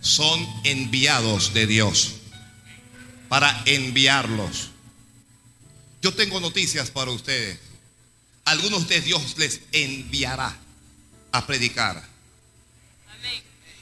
son 0.01 0.45
enviados 0.63 1.53
de 1.53 1.67
Dios. 1.67 2.15
Para 3.27 3.61
enviarlos. 3.65 4.69
Yo 6.01 6.13
tengo 6.13 6.39
noticias 6.39 6.89
para 6.89 7.11
ustedes. 7.11 7.59
Algunos 8.45 8.87
de 8.87 9.01
Dios 9.01 9.37
les 9.37 9.61
enviará 9.71 10.57
a 11.31 11.45
predicar. 11.45 12.07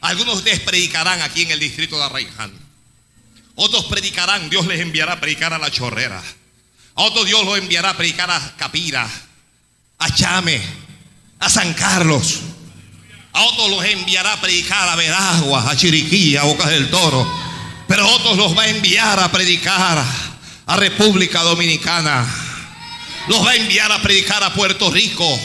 Algunos 0.02 0.36
de 0.36 0.40
ustedes 0.40 0.60
predicarán 0.60 1.22
aquí 1.22 1.44
en 1.44 1.52
el 1.52 1.60
distrito 1.60 1.98
de 1.98 2.04
Arraiján. 2.04 2.52
Otros 3.56 3.86
predicarán, 3.86 4.50
Dios 4.50 4.68
les 4.68 4.82
enviará 4.82 5.14
a 5.14 5.20
predicar 5.20 5.54
a 5.54 5.58
la 5.58 5.72
chorrera. 5.72 6.22
A 6.96 7.02
otros 7.04 7.26
Dios 7.26 7.44
los 7.46 7.58
enviará 7.58 7.92
a 7.92 7.98
predicar 7.98 8.30
a 8.30 8.56
Capira, 8.58 9.10
a 10.00 10.10
Chame, 10.14 10.62
a 11.40 11.50
San 11.50 11.74
Carlos. 11.74 12.40
A 13.34 13.44
otros 13.44 13.70
los 13.70 13.86
enviará 13.86 14.34
a 14.34 14.42
predicar 14.42 14.90
a 14.90 14.96
Veragua, 14.96 15.70
a 15.70 15.76
Chiriquí, 15.76 16.36
a 16.36 16.44
Bocas 16.44 16.70
del 16.70 16.90
Toro. 16.90 17.28
Pero 17.88 18.08
otros 18.08 18.38
los 18.38 18.58
va 18.58 18.64
a 18.64 18.70
enviar 18.70 19.20
a 19.20 19.32
predicar 19.32 20.04
a 20.66 20.76
República 20.76 21.42
Dominicana. 21.44 22.28
Los 23.28 23.46
va 23.46 23.52
a 23.52 23.56
enviar 23.56 23.92
a 23.92 24.02
predicar 24.02 24.44
a 24.44 24.54
Puerto 24.54 24.90
Rico. 24.90 25.40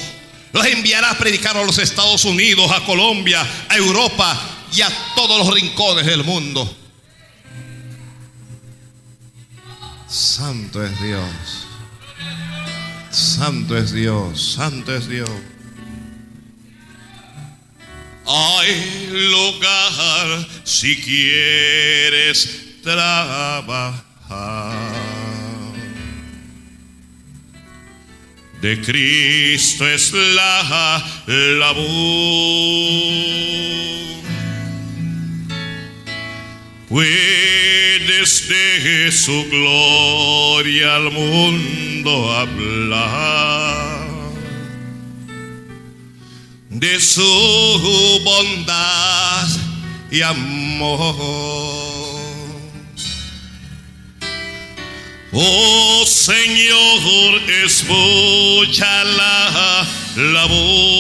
Los 0.53 0.67
enviará 0.67 1.11
a 1.11 1.19
predicar 1.19 1.57
a 1.57 1.65
los 1.65 1.79
Estados 1.79 2.25
Unidos, 2.25 2.71
a 2.71 2.85
Colombia, 2.85 3.47
a 3.69 3.77
Europa 3.77 4.41
y 4.75 4.81
a 4.83 4.91
todos 5.15 5.39
los 5.39 5.55
rincones 5.55 6.07
del 6.07 6.25
mundo. 6.25 6.77
Santo 10.09 10.85
es 10.85 11.01
Dios. 11.01 11.62
Santo 13.13 13.77
es 13.77 13.93
Dios. 13.93 14.55
Santo 14.55 14.95
es 14.97 15.07
Dios. 15.07 15.31
Hay 18.27 19.09
lugar 19.31 20.49
si 20.65 20.97
quieres 20.97 22.81
trabajar. 22.83 23.93
De 28.63 28.81
Cristo 28.81 29.87
es 29.87 30.13
la 30.13 31.05
labor. 31.27 31.83
Puedes 36.93 38.49
de 38.51 39.11
su 39.11 39.49
gloria 39.49 40.97
al 40.97 41.11
mundo 41.11 42.31
hablar, 42.31 44.09
de 46.69 47.01
su 47.01 48.21
bondad 48.23 49.49
y 50.11 50.21
amor. 50.21 51.17
Oh 55.33 56.05
Señor, 56.07 57.41
escucha 57.65 59.05
la 59.05 59.87
labor 60.15 60.93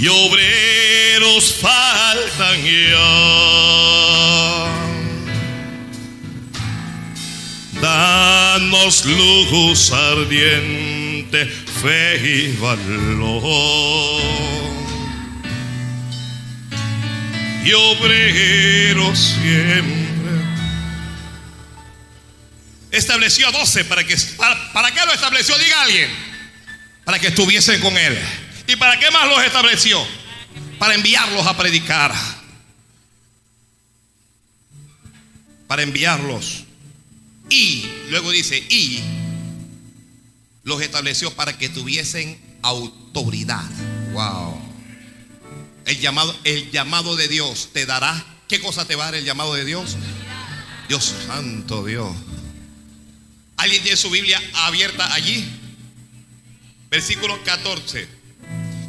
y 0.00 0.08
obreros 0.08 1.56
faltan 1.60 2.64
ya. 2.64 3.00
Danos 7.82 9.04
luz 9.04 9.92
ardiente, 9.92 11.44
fe 11.46 12.16
y 12.16 12.56
valor. 12.56 14.22
Y 17.62 17.72
obreros 17.74 19.18
siempre. 19.18 20.00
Estableció 22.90 23.48
a 23.48 23.52
12 23.52 23.84
para 23.84 24.02
que 24.02 24.16
para, 24.38 24.72
para 24.72 24.90
qué 24.92 25.00
lo 25.04 25.12
estableció, 25.12 25.58
diga 25.58 25.82
alguien. 25.82 26.08
Para 27.04 27.18
que 27.18 27.26
estuviesen 27.28 27.82
con 27.82 27.96
él. 27.98 28.18
¿Y 28.70 28.76
para 28.76 29.00
qué 29.00 29.10
más 29.10 29.26
los 29.26 29.42
estableció? 29.42 30.00
Para 30.78 30.94
enviarlos 30.94 31.44
a 31.44 31.56
predicar. 31.56 32.14
Para 35.66 35.82
enviarlos. 35.82 36.62
Y, 37.48 37.84
luego 38.10 38.30
dice, 38.30 38.58
y 38.58 39.00
los 40.62 40.80
estableció 40.82 41.34
para 41.34 41.58
que 41.58 41.68
tuviesen 41.68 42.40
autoridad. 42.62 43.68
Wow. 44.12 44.56
El 45.86 45.98
llamado, 45.98 46.38
el 46.44 46.70
llamado 46.70 47.16
de 47.16 47.26
Dios 47.26 47.70
te 47.72 47.86
dará. 47.86 48.24
¿Qué 48.46 48.60
cosa 48.60 48.84
te 48.84 48.94
va 48.94 49.04
a 49.04 49.06
dar 49.06 49.14
el 49.16 49.24
llamado 49.24 49.54
de 49.54 49.64
Dios? 49.64 49.96
Dios 50.86 51.12
santo 51.26 51.84
Dios. 51.84 52.14
¿Alguien 53.56 53.82
tiene 53.82 53.96
su 53.96 54.10
Biblia 54.10 54.40
abierta 54.54 55.12
allí? 55.12 55.44
Versículo 56.88 57.42
14 57.42 58.19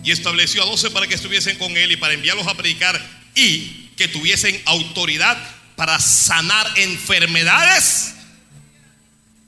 y 0.03 0.11
estableció 0.11 0.63
a 0.63 0.65
doce 0.65 0.89
para 0.89 1.07
que 1.07 1.15
estuviesen 1.15 1.57
con 1.57 1.75
él 1.77 1.91
y 1.91 1.97
para 1.97 2.13
enviarlos 2.13 2.47
a 2.47 2.55
predicar 2.55 2.99
y 3.35 3.89
que 3.95 4.07
tuviesen 4.07 4.59
autoridad 4.65 5.37
para 5.75 5.99
sanar 5.99 6.67
enfermedades 6.77 8.13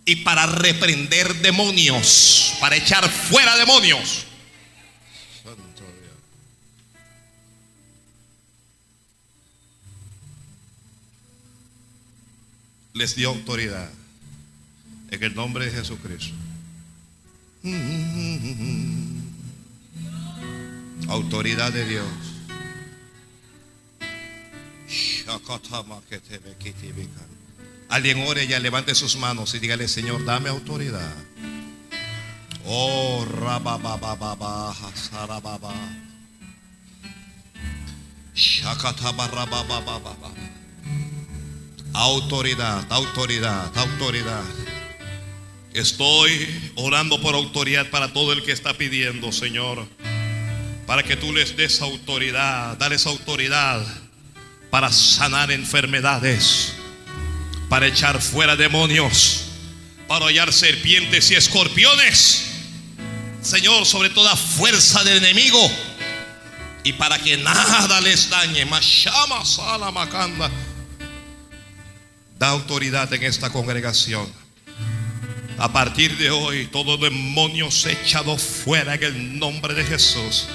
y 0.05 0.17
para 0.17 0.45
reprender 0.45 1.35
demonios, 1.35 2.55
para 2.59 2.75
echar 2.75 3.09
fuera 3.09 3.55
demonios. 3.57 4.25
Les 12.93 13.15
dio 13.15 13.29
autoridad 13.29 13.89
en 15.09 15.23
el 15.23 15.33
nombre 15.33 15.65
de 15.65 15.71
Jesucristo. 15.71 16.35
Autoridad 21.07 21.71
de 21.71 21.85
Dios. 21.85 22.07
Alguien 27.89 28.27
ore 28.27 28.47
ya, 28.47 28.59
levante 28.59 28.95
sus 28.95 29.17
manos 29.17 29.53
y 29.53 29.59
dígale, 29.59 29.87
Señor, 29.87 30.25
dame 30.25 30.49
autoridad. 30.49 31.13
Oh, 32.65 33.25
rababababa, 33.25 34.73
sarababa. 34.95 35.73
Autoridad, 41.93 42.91
autoridad, 42.91 43.77
autoridad. 43.77 44.43
Estoy 45.73 46.71
orando 46.75 47.21
por 47.21 47.35
autoridad 47.35 47.89
para 47.89 48.13
todo 48.13 48.33
el 48.33 48.43
que 48.43 48.51
está 48.51 48.77
pidiendo, 48.77 49.31
Señor 49.31 49.87
para 50.85 51.03
que 51.03 51.15
tú 51.15 51.31
les 51.31 51.55
des 51.55 51.81
autoridad, 51.81 52.77
dales 52.77 53.05
autoridad 53.05 53.81
para 54.69 54.91
sanar 54.91 55.51
enfermedades, 55.51 56.73
para 57.69 57.87
echar 57.87 58.21
fuera 58.21 58.55
demonios, 58.55 59.45
para 60.07 60.25
hollar 60.25 60.51
serpientes 60.51 61.29
y 61.31 61.35
escorpiones. 61.35 62.49
Señor, 63.41 63.85
sobre 63.85 64.09
toda 64.09 64.35
fuerza 64.35 65.03
del 65.03 65.17
enemigo 65.17 65.59
y 66.83 66.93
para 66.93 67.19
que 67.19 67.37
nada 67.37 68.01
les 68.01 68.29
dañe. 68.29 68.65
Mashama 68.65 69.45
sala 69.45 69.91
macanda. 69.91 70.49
Da 72.39 72.49
autoridad 72.49 73.13
en 73.13 73.23
esta 73.23 73.49
congregación. 73.49 74.27
A 75.59 75.71
partir 75.71 76.17
de 76.17 76.31
hoy, 76.31 76.67
todo 76.67 76.97
demonio 76.97 77.69
se 77.69 77.91
echado 77.91 78.37
fuera 78.37 78.95
en 78.95 79.03
el 79.03 79.39
nombre 79.39 79.73
de 79.73 79.83
Jesús. 79.83 80.47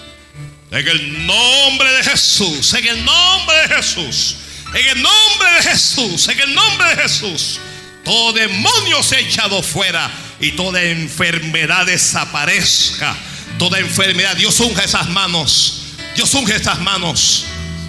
En 0.71 0.87
el 0.87 1.27
nombre 1.27 1.91
de 1.93 2.05
Jesús, 2.05 2.75
en 2.75 2.87
el 2.87 3.05
nombre 3.05 3.57
de 3.63 3.77
Jesús, 3.77 4.37
en 4.75 4.87
el 4.87 5.03
nombre 5.03 5.51
de 5.57 5.63
Jesús, 5.63 6.29
en 6.29 6.41
el 6.41 6.55
nombre 6.55 6.89
de 6.89 7.03
Jesús. 7.03 7.59
Todo 8.05 8.33
demonio 8.35 9.03
se 9.03 9.17
ha 9.17 9.21
echado 9.21 9.63
fuera 9.63 10.11
y 10.41 10.53
toda 10.53 10.83
enfermedad 10.83 11.87
desaparezca. 11.87 13.17
Toda 13.59 13.79
enfermedad, 13.79 14.37
Dios 14.37 14.61
unge 14.61 14.85
esas 14.85 15.09
manos. 15.09 15.83
Dios 16.15 16.33
unge 16.35 16.55
estas 16.55 16.79
manos. 16.81 17.45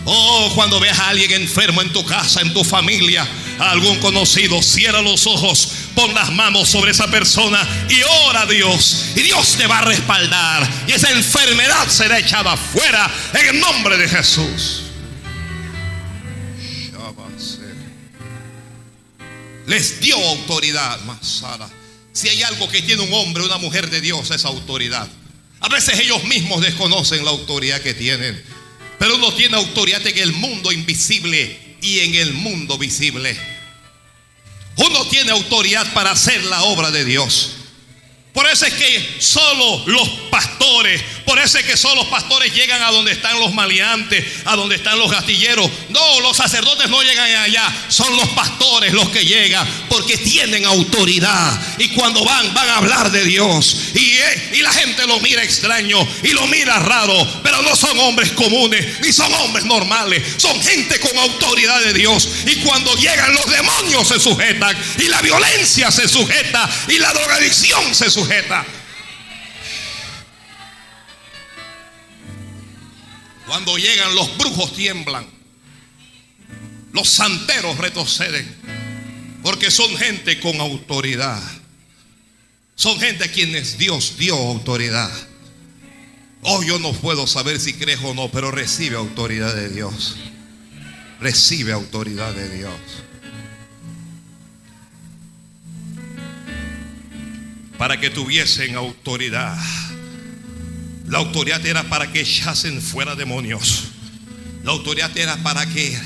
Oh, 0.06 0.52
cuando 0.56 0.80
veas 0.80 0.98
a 1.00 1.10
alguien 1.10 1.32
enfermo 1.34 1.82
en 1.82 1.92
tu 1.92 2.04
casa, 2.06 2.42
en 2.42 2.54
tu 2.54 2.64
familia, 2.64 3.28
a 3.60 3.72
algún 3.72 3.98
conocido, 4.00 4.62
cierra 4.64 5.02
los 5.02 5.28
ojos, 5.28 5.70
pon 6.00 6.14
las 6.14 6.32
manos 6.32 6.70
sobre 6.70 6.92
esa 6.92 7.08
persona 7.08 7.68
y 7.90 8.02
ora 8.28 8.42
a 8.42 8.46
Dios. 8.46 9.08
Y 9.18 9.22
Dios 9.22 9.58
te 9.58 9.68
va 9.68 9.80
a 9.80 9.82
respaldar. 9.82 10.86
Y 10.88 10.94
esa 10.94 11.12
enfermedad 11.12 11.90
será 11.90 12.20
echada 12.20 12.54
afuera 12.54 13.12
en 13.34 13.56
el 13.56 13.60
nombre 13.60 13.98
de 13.98 14.08
Jesús. 14.08 14.84
Les 19.68 20.00
dio 20.00 20.16
autoridad, 20.30 21.00
Masara. 21.02 21.70
Si 22.14 22.28
hay 22.30 22.42
algo 22.44 22.68
que 22.70 22.82
tiene 22.82 23.04
un 23.04 23.14
hombre 23.14 23.44
una 23.44 23.58
mujer 23.58 23.90
de 23.90 24.02
Dios 24.02 24.32
es 24.32 24.46
autoridad. 24.46 25.08
A 25.60 25.68
veces 25.68 26.00
ellos 26.00 26.24
mismos 26.24 26.62
desconocen 26.62 27.24
la 27.26 27.32
autoridad 27.32 27.82
que 27.82 27.94
tienen. 27.94 28.42
Pero 28.98 29.16
uno 29.16 29.34
tiene 29.34 29.58
autoridad 29.58 30.06
en 30.08 30.18
el 30.18 30.32
mundo 30.32 30.72
invisible 30.72 31.78
y 31.82 32.00
en 32.00 32.16
el 32.16 32.34
mundo 32.34 32.78
visible. 32.78 33.59
Uno 34.80 35.06
tiene 35.08 35.32
autoridad 35.32 35.94
para 35.94 36.12
hacer 36.12 36.44
la 36.46 36.64
obra 36.64 36.90
de 36.90 37.04
Dios. 37.04 37.52
Por 38.32 38.48
eso 38.48 38.66
es 38.66 38.74
que 38.74 39.16
solo 39.20 39.84
los 39.88 40.08
pastores, 40.32 41.02
por 41.26 41.38
eso 41.40 41.58
es 41.58 41.66
que 41.66 41.76
solo 41.76 41.96
los 41.96 42.06
pastores 42.06 42.54
llegan 42.54 42.82
a 42.84 42.92
donde 42.92 43.12
están 43.12 43.38
los 43.40 43.54
maleantes, 43.54 44.26
a 44.46 44.56
donde 44.56 44.76
están 44.76 44.98
los 44.98 45.12
gastilleros. 45.12 45.70
No, 45.90 46.20
los 46.22 46.38
sacerdotes 46.38 46.88
no 46.90 47.02
llegan 47.02 47.30
allá, 47.42 47.86
son 47.88 48.16
los 48.16 48.30
pastores 48.30 48.94
los 48.94 49.10
que 49.10 49.26
llegan 49.26 49.68
porque 49.90 50.18
tienen 50.18 50.66
autoridad. 50.66 51.60
Y 51.80 51.90
cuando 51.90 52.24
van, 52.24 52.54
van 52.54 52.70
a 52.70 52.78
hablar 52.78 53.12
de 53.12 53.24
Dios. 53.26 53.76
Y, 53.96 54.12
eh, 54.12 54.52
y 54.54 54.62
la 54.62 54.72
gente 54.72 55.08
lo 55.08 55.20
mira 55.20 55.44
extraño 55.44 55.98
y 56.24 56.30
lo 56.30 56.46
mira 56.48 56.78
raro, 56.78 57.42
pero 57.42 57.62
no 57.64 57.76
son 57.76 57.98
hombres 58.00 58.32
comunes, 58.34 59.00
ni 59.02 59.12
son 59.12 59.34
hombres 59.34 59.66
normales, 59.66 60.24
son 60.38 60.62
gente 60.62 61.00
con 61.00 61.18
autoridad 61.18 61.82
de 61.82 61.94
Dios. 61.94 62.30
Y 62.46 62.58
cuando 62.58 62.94
llegan 62.96 63.34
los 63.34 63.50
demonios 63.50 64.08
se 64.08 64.20
sujetan, 64.20 64.78
y 65.00 65.08
la 65.08 65.22
violencia 65.22 65.92
se 65.92 66.08
sujeta, 66.08 66.70
y 66.88 67.00
la 67.00 67.12
drogadicción 67.12 67.96
se 67.96 68.10
sujeta 68.10 68.20
sujeta. 68.20 68.66
Cuando 73.48 73.78
llegan 73.78 74.14
los 74.14 74.38
brujos 74.38 74.74
tiemblan. 74.74 75.39
Los 76.94 77.10
santeros 77.10 77.78
retroceden. 77.78 78.48
Porque 79.44 79.72
son 79.72 79.96
gente 79.98 80.40
con 80.40 80.60
autoridad. 80.60 81.42
Son 82.76 83.00
gente 83.00 83.26
a 83.26 83.32
quienes 83.32 83.78
Dios 83.78 84.16
dio 84.18 84.36
autoridad. 84.36 85.12
Oh, 86.42 86.64
yo 86.64 86.80
no 86.80 86.94
puedo 86.94 87.28
saber 87.28 87.60
si 87.60 87.74
crees 87.74 88.00
o 88.04 88.14
no, 88.14 88.30
pero 88.30 88.52
recibe 88.52 88.96
autoridad 88.96 89.54
de 89.54 89.70
Dios. 89.70 90.16
Recibe 91.20 91.74
autoridad 91.74 92.34
de 92.34 92.50
Dios. 92.58 92.74
para 97.80 97.98
que 97.98 98.10
tuviesen 98.10 98.76
autoridad. 98.76 99.58
La 101.08 101.20
autoridad 101.20 101.66
era 101.66 101.82
para 101.84 102.12
que 102.12 102.20
echasen 102.20 102.82
fuera 102.82 103.16
demonios. 103.16 103.86
La 104.66 104.74
autoridad 104.74 105.18
era 105.18 105.38
para 105.38 105.66
que 105.66 105.98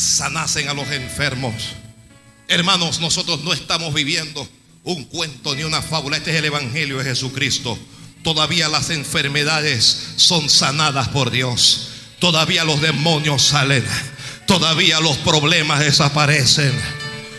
sanasen 0.00 0.68
a 0.68 0.74
los 0.74 0.90
enfermos. 0.90 1.54
Hermanos, 2.48 3.00
nosotros 3.00 3.44
no 3.44 3.52
estamos 3.52 3.92
viviendo 3.94 4.48
un 4.82 5.04
cuento 5.04 5.54
ni 5.54 5.62
una 5.62 5.82
fábula. 5.82 6.16
Este 6.16 6.30
es 6.30 6.36
el 6.36 6.46
Evangelio 6.46 6.98
de 6.98 7.04
Jesucristo. 7.04 7.78
Todavía 8.22 8.68
las 8.68 8.90
enfermedades 8.90 10.14
son 10.16 10.48
sanadas 10.48 11.08
por 11.08 11.30
Dios. 11.30 11.88
Todavía 12.18 12.64
los 12.64 12.80
demonios 12.80 13.42
salen. 13.42 13.84
Todavía 14.46 15.00
los 15.00 15.16
problemas 15.18 15.80
desaparecen. 15.80 16.72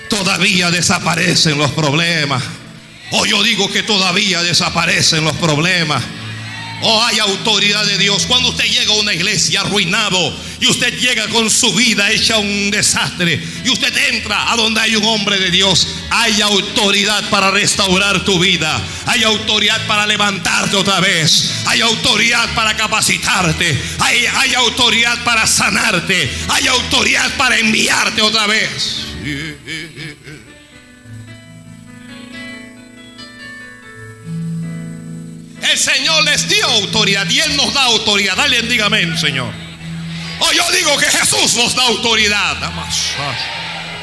Todavía 0.10 0.72
desaparecen 0.72 1.58
los 1.58 1.72
problemas. 1.72 2.44
O 3.12 3.26
yo 3.26 3.44
digo 3.44 3.70
que 3.70 3.84
todavía 3.84 4.42
desaparecen 4.44 5.24
los 5.24 5.36
problemas. 5.38 6.04
O 6.82 7.04
hay 7.04 7.20
autoridad 7.20 7.86
de 7.86 7.98
Dios. 7.98 8.26
Cuando 8.26 8.50
usted 8.50 8.66
llega 8.66 8.92
a 8.92 8.98
una 8.98 9.14
iglesia 9.14 9.62
arruinado 9.62 10.34
y 10.60 10.68
usted 10.68 10.98
llega 10.98 11.28
con 11.28 11.50
su 11.50 11.74
vida 11.74 12.10
hecha 12.12 12.38
un 12.38 12.72
desastre 12.72 13.42
y 13.64 13.70
usted 13.70 13.96
entra 14.14 14.52
a 14.52 14.56
donde 14.56 14.82
hay 14.82 14.96
un 14.96 15.06
hombre 15.06 15.38
de 15.38 15.52
Dios, 15.52 15.88
hay 16.10 16.42
autoridad 16.42 17.30
para 17.30 17.52
restaurar 17.52 18.26
tu 18.26 18.40
vida. 18.40 18.82
Hay 19.06 19.24
autoridad 19.24 19.86
para 19.88 20.08
levantarte 20.08 20.76
otra 20.76 21.00
vez. 21.00 21.52
Hay 21.66 21.82
autoridad 21.82 22.54
para 22.56 22.76
capacitarte. 22.76 23.82
Hay, 24.00 24.26
hay 24.26 24.54
autoridad 24.56 25.24
para 25.24 25.46
sanarte. 25.46 26.32
Hay 26.50 26.68
autoridad 26.68 27.38
para 27.38 27.58
enviarte 27.58 28.22
otra 28.22 28.48
vez. 28.48 29.11
Señor 35.82 36.24
les 36.24 36.48
dio 36.48 36.66
autoridad 36.68 37.28
y 37.30 37.40
Él 37.40 37.56
nos 37.58 37.74
da 37.74 37.84
autoridad. 37.84 38.36
Dale, 38.36 38.62
dígame, 38.62 39.18
Señor. 39.18 39.52
Oh, 40.40 40.52
yo 40.52 40.72
digo 40.72 40.96
que 40.98 41.06
Jesús 41.06 41.56
nos 41.56 41.76
da 41.76 41.84
autoridad. 41.84 42.58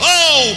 Oh, 0.01 0.55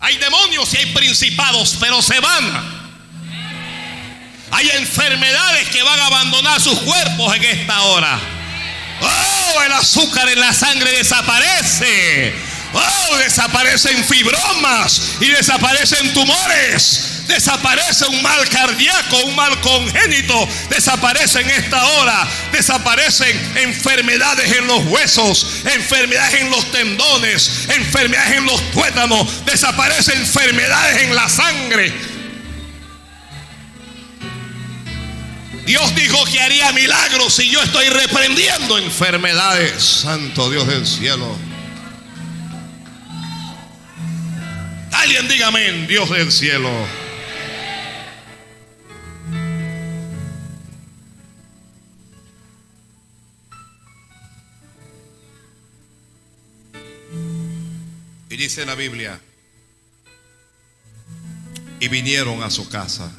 Hay 0.00 0.16
demonios 0.16 0.74
y 0.74 0.76
hay 0.78 0.86
principados, 0.86 1.76
pero 1.80 2.00
se 2.02 2.18
van. 2.20 2.80
Hay 4.52 4.68
enfermedades 4.70 5.68
que 5.68 5.82
van 5.82 6.00
a 6.00 6.06
abandonar 6.06 6.60
sus 6.60 6.78
cuerpos 6.80 7.36
en 7.36 7.44
esta 7.44 7.82
hora. 7.82 8.18
Oh, 9.02 9.62
el 9.62 9.72
azúcar 9.72 10.28
en 10.28 10.40
la 10.40 10.52
sangre 10.52 10.90
desaparece. 10.92 12.49
Oh, 12.72 13.16
desaparecen 13.18 14.04
fibromas 14.04 15.16
y 15.20 15.28
desaparecen 15.28 16.12
tumores. 16.12 17.24
Desaparece 17.26 18.06
un 18.06 18.22
mal 18.22 18.48
cardíaco, 18.48 19.16
un 19.24 19.36
mal 19.36 19.60
congénito. 19.60 20.48
Desaparece 20.68 21.40
en 21.40 21.50
esta 21.50 21.84
hora. 21.84 22.28
Desaparecen 22.52 23.56
enfermedades 23.56 24.52
en 24.52 24.66
los 24.66 24.84
huesos, 24.86 25.46
enfermedades 25.64 26.40
en 26.40 26.50
los 26.50 26.70
tendones, 26.72 27.68
enfermedades 27.68 28.36
en 28.36 28.46
los 28.46 28.70
tuétanos. 28.72 29.44
Desaparecen 29.44 30.18
enfermedades 30.18 31.02
en 31.02 31.14
la 31.14 31.28
sangre. 31.28 31.92
Dios 35.66 35.94
dijo 35.94 36.24
que 36.24 36.40
haría 36.40 36.72
milagros 36.72 37.38
y 37.38 37.48
yo 37.48 37.62
estoy 37.62 37.88
reprendiendo 37.90 38.76
enfermedades. 38.78 39.80
Santo 39.80 40.50
Dios 40.50 40.66
del 40.66 40.84
cielo. 40.84 41.49
Alguien 45.00 45.28
dígame, 45.28 45.86
Dios 45.86 46.10
del 46.10 46.30
cielo. 46.30 46.70
Y 58.28 58.36
dice 58.36 58.66
la 58.66 58.74
Biblia, 58.74 59.18
y 61.80 61.88
vinieron 61.88 62.42
a 62.42 62.50
su 62.50 62.68
casa. 62.68 63.10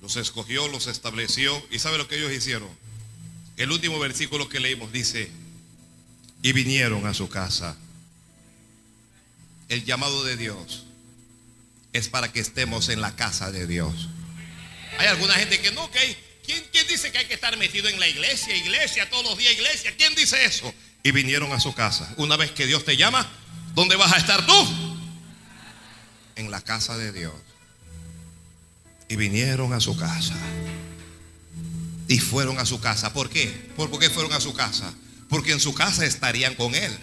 Los 0.00 0.14
escogió, 0.14 0.68
los 0.68 0.86
estableció. 0.86 1.60
¿Y 1.72 1.80
sabe 1.80 1.98
lo 1.98 2.06
que 2.06 2.18
ellos 2.18 2.30
hicieron? 2.30 2.68
El 3.56 3.72
último 3.72 3.98
versículo 3.98 4.48
que 4.48 4.60
leímos 4.60 4.92
dice, 4.92 5.28
y 6.40 6.52
vinieron 6.52 7.04
a 7.08 7.14
su 7.14 7.28
casa 7.28 7.76
el 9.68 9.84
llamado 9.84 10.24
de 10.24 10.36
Dios 10.36 10.84
es 11.92 12.08
para 12.08 12.32
que 12.32 12.40
estemos 12.40 12.88
en 12.88 13.00
la 13.00 13.16
casa 13.16 13.50
de 13.50 13.66
Dios. 13.66 14.08
Hay 14.98 15.06
alguna 15.06 15.34
gente 15.34 15.60
que 15.60 15.72
no, 15.72 15.90
que 15.90 16.16
¿quién, 16.44 16.64
¿quién 16.72 16.86
dice 16.86 17.10
que 17.10 17.18
hay 17.18 17.26
que 17.26 17.34
estar 17.34 17.56
metido 17.56 17.88
en 17.88 17.98
la 17.98 18.08
iglesia, 18.08 18.54
iglesia, 18.54 19.08
todos 19.10 19.24
los 19.24 19.38
días 19.38 19.52
iglesia? 19.54 19.94
¿Quién 19.96 20.14
dice 20.14 20.44
eso? 20.44 20.72
Y 21.02 21.10
vinieron 21.10 21.52
a 21.52 21.60
su 21.60 21.74
casa. 21.74 22.12
Una 22.16 22.36
vez 22.36 22.50
que 22.52 22.66
Dios 22.66 22.84
te 22.84 22.96
llama, 22.96 23.26
¿dónde 23.74 23.96
vas 23.96 24.12
a 24.12 24.18
estar 24.18 24.44
tú? 24.46 24.68
En 26.36 26.50
la 26.50 26.60
casa 26.60 26.96
de 26.96 27.12
Dios. 27.12 27.34
Y 29.08 29.16
vinieron 29.16 29.72
a 29.72 29.80
su 29.80 29.96
casa. 29.96 30.34
Y 32.08 32.18
fueron 32.18 32.58
a 32.58 32.66
su 32.66 32.80
casa. 32.80 33.12
¿Por 33.12 33.30
qué? 33.30 33.46
¿Por 33.76 33.96
qué 33.98 34.10
fueron 34.10 34.32
a 34.32 34.40
su 34.40 34.52
casa? 34.52 34.92
Porque 35.28 35.52
en 35.52 35.60
su 35.60 35.74
casa 35.74 36.04
estarían 36.04 36.54
con 36.54 36.74
Él 36.74 36.96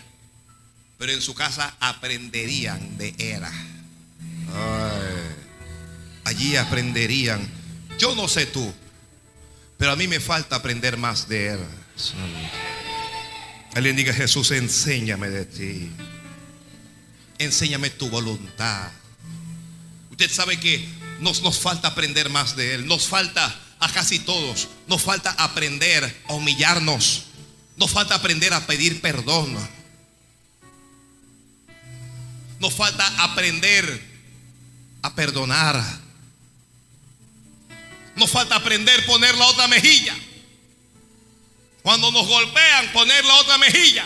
pero 1.04 1.12
en 1.12 1.22
su 1.22 1.34
casa 1.34 1.76
aprenderían 1.82 2.97
de 2.97 3.14
Él. 3.18 3.43
allí 6.24 6.56
aprenderían. 6.56 7.45
Yo 7.99 8.16
no 8.16 8.30
sé 8.30 8.45
tú, 8.45 8.74
pero 9.78 9.91
a 9.91 9.95
mí 9.97 10.08
me 10.08 10.22
falta 10.22 10.56
aprender 10.56 10.95
más 10.95 11.28
de 11.28 11.47
Él. 11.47 11.60
Alguien 13.76 13.97
diga, 13.97 14.14
Jesús, 14.14 14.51
enséñame 14.51 15.30
de 15.30 15.43
ti. 15.43 15.91
Enséñame 17.38 17.89
tu 17.89 18.10
voluntad. 18.10 18.89
Usted 20.10 20.32
sabe 20.32 20.58
que 20.58 20.88
nos, 21.20 21.41
nos 21.41 21.60
falta 21.60 21.89
aprender 21.89 22.30
más 22.30 22.56
de 22.56 22.76
Él. 22.76 22.88
Nos 22.88 23.10
falta 23.10 23.54
a 23.82 23.91
casi 23.91 24.20
todos. 24.20 24.70
Nos 24.88 25.01
falta 25.01 25.32
aprender 25.32 26.24
a 26.30 26.34
humillarnos. 26.36 27.26
Nos 27.76 27.91
falta 27.91 28.16
aprender 28.16 28.54
a 28.54 28.66
pedir 28.66 29.01
perdón. 29.01 29.82
Nos 32.60 32.74
falta 32.74 33.06
aprender 33.24 34.01
a 35.01 35.14
perdonar. 35.14 35.84
Nos 38.16 38.30
falta 38.30 38.56
aprender 38.56 39.01
a 39.01 39.06
poner 39.06 39.36
la 39.36 39.45
otra 39.45 39.68
mejilla. 39.68 40.16
Cuando 41.82 42.12
nos 42.12 42.26
golpean, 42.28 42.91
poner 42.93 43.26
la 43.26 43.36
otra 43.36 43.58
mejilla. 43.58 44.06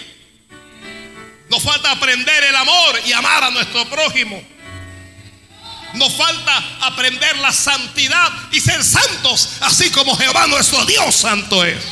Nos 1.50 1.64
falta 1.64 1.92
aprender 1.92 2.44
el 2.44 2.56
amor 2.56 3.00
y 3.06 3.12
amar 3.14 3.44
a 3.44 3.52
nuestro 3.52 3.88
prójimo. 3.90 4.42
Nos 5.94 6.14
falta 6.14 6.58
aprender 6.82 7.38
la 7.38 7.54
santidad 7.54 8.30
y 8.52 8.60
ser 8.60 8.84
santos, 8.84 9.58
así 9.62 9.90
como 9.92 10.16
Jehová 10.18 10.48
nuestro 10.48 10.86
Dios 10.86 11.16
santo 11.16 11.64
es. 11.64 11.84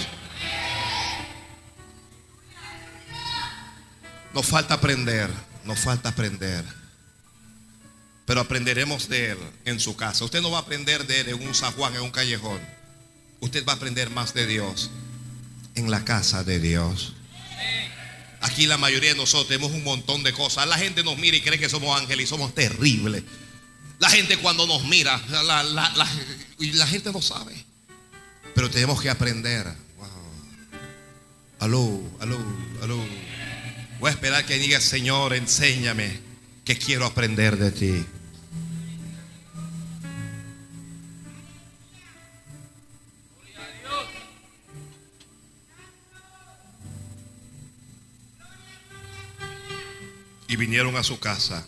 Nos 4.34 4.46
falta 4.46 4.74
aprender, 4.74 5.30
nos 5.66 5.80
falta 5.80 6.10
aprender. 6.10 6.64
Pero 8.26 8.42
aprenderemos 8.42 9.08
de 9.08 9.32
Él 9.32 9.38
en 9.66 9.80
su 9.80 9.96
casa. 9.96 10.26
Usted 10.26 10.42
no 10.42 10.52
va 10.52 10.60
a 10.60 10.62
aprender 10.62 11.06
de 11.06 11.22
Él 11.22 11.30
en 11.30 11.48
un 11.48 11.54
San 11.54 11.74
en 11.94 12.02
un 12.02 12.12
callejón. 12.12 12.60
Usted 13.40 13.66
va 13.66 13.74
a 13.74 13.76
aprender 13.76 14.10
más 14.10 14.34
de 14.34 14.48
Dios 14.48 14.90
en 15.76 15.92
la 15.92 16.04
casa 16.04 16.44
de 16.44 16.60
Dios. 16.60 17.14
Aquí 18.42 18.68
la 18.68 18.78
mayoría 18.78 19.12
de 19.12 19.18
nosotros 19.18 19.48
tenemos 19.48 19.72
un 19.72 19.84
montón 19.84 20.24
de 20.24 20.34
cosas. 20.34 20.68
La 20.68 20.78
gente 20.78 21.04
nos 21.04 21.18
mira 21.18 21.38
y 21.38 21.42
cree 21.42 21.60
que 21.60 21.70
somos 21.70 22.00
ángeles 22.00 22.26
y 22.26 22.28
somos 22.28 22.54
terribles. 22.56 23.24
La 24.00 24.10
gente 24.10 24.38
cuando 24.38 24.68
nos 24.68 24.84
mira, 24.86 25.22
la, 25.30 25.64
la 25.64 26.88
gente 26.88 27.12
no 27.12 27.22
sabe. 27.22 27.66
Pero 28.56 28.70
tenemos 28.70 29.02
que 29.02 29.10
aprender. 29.10 29.66
Wow. 29.98 30.08
Aló, 31.60 32.02
aló, 32.22 32.38
aló. 32.82 33.35
Voy 34.00 34.10
a 34.10 34.14
esperar 34.14 34.46
que 34.46 34.58
diga, 34.60 34.80
Señor, 34.82 35.34
enséñame 35.34 36.20
que 36.64 36.78
quiero 36.78 37.06
aprender 37.06 37.58
de 37.58 37.72
ti. 37.72 38.06
Y 50.48 50.56
vinieron 50.58 50.96
a 50.96 51.04
su 51.04 51.20
casa. 51.20 51.66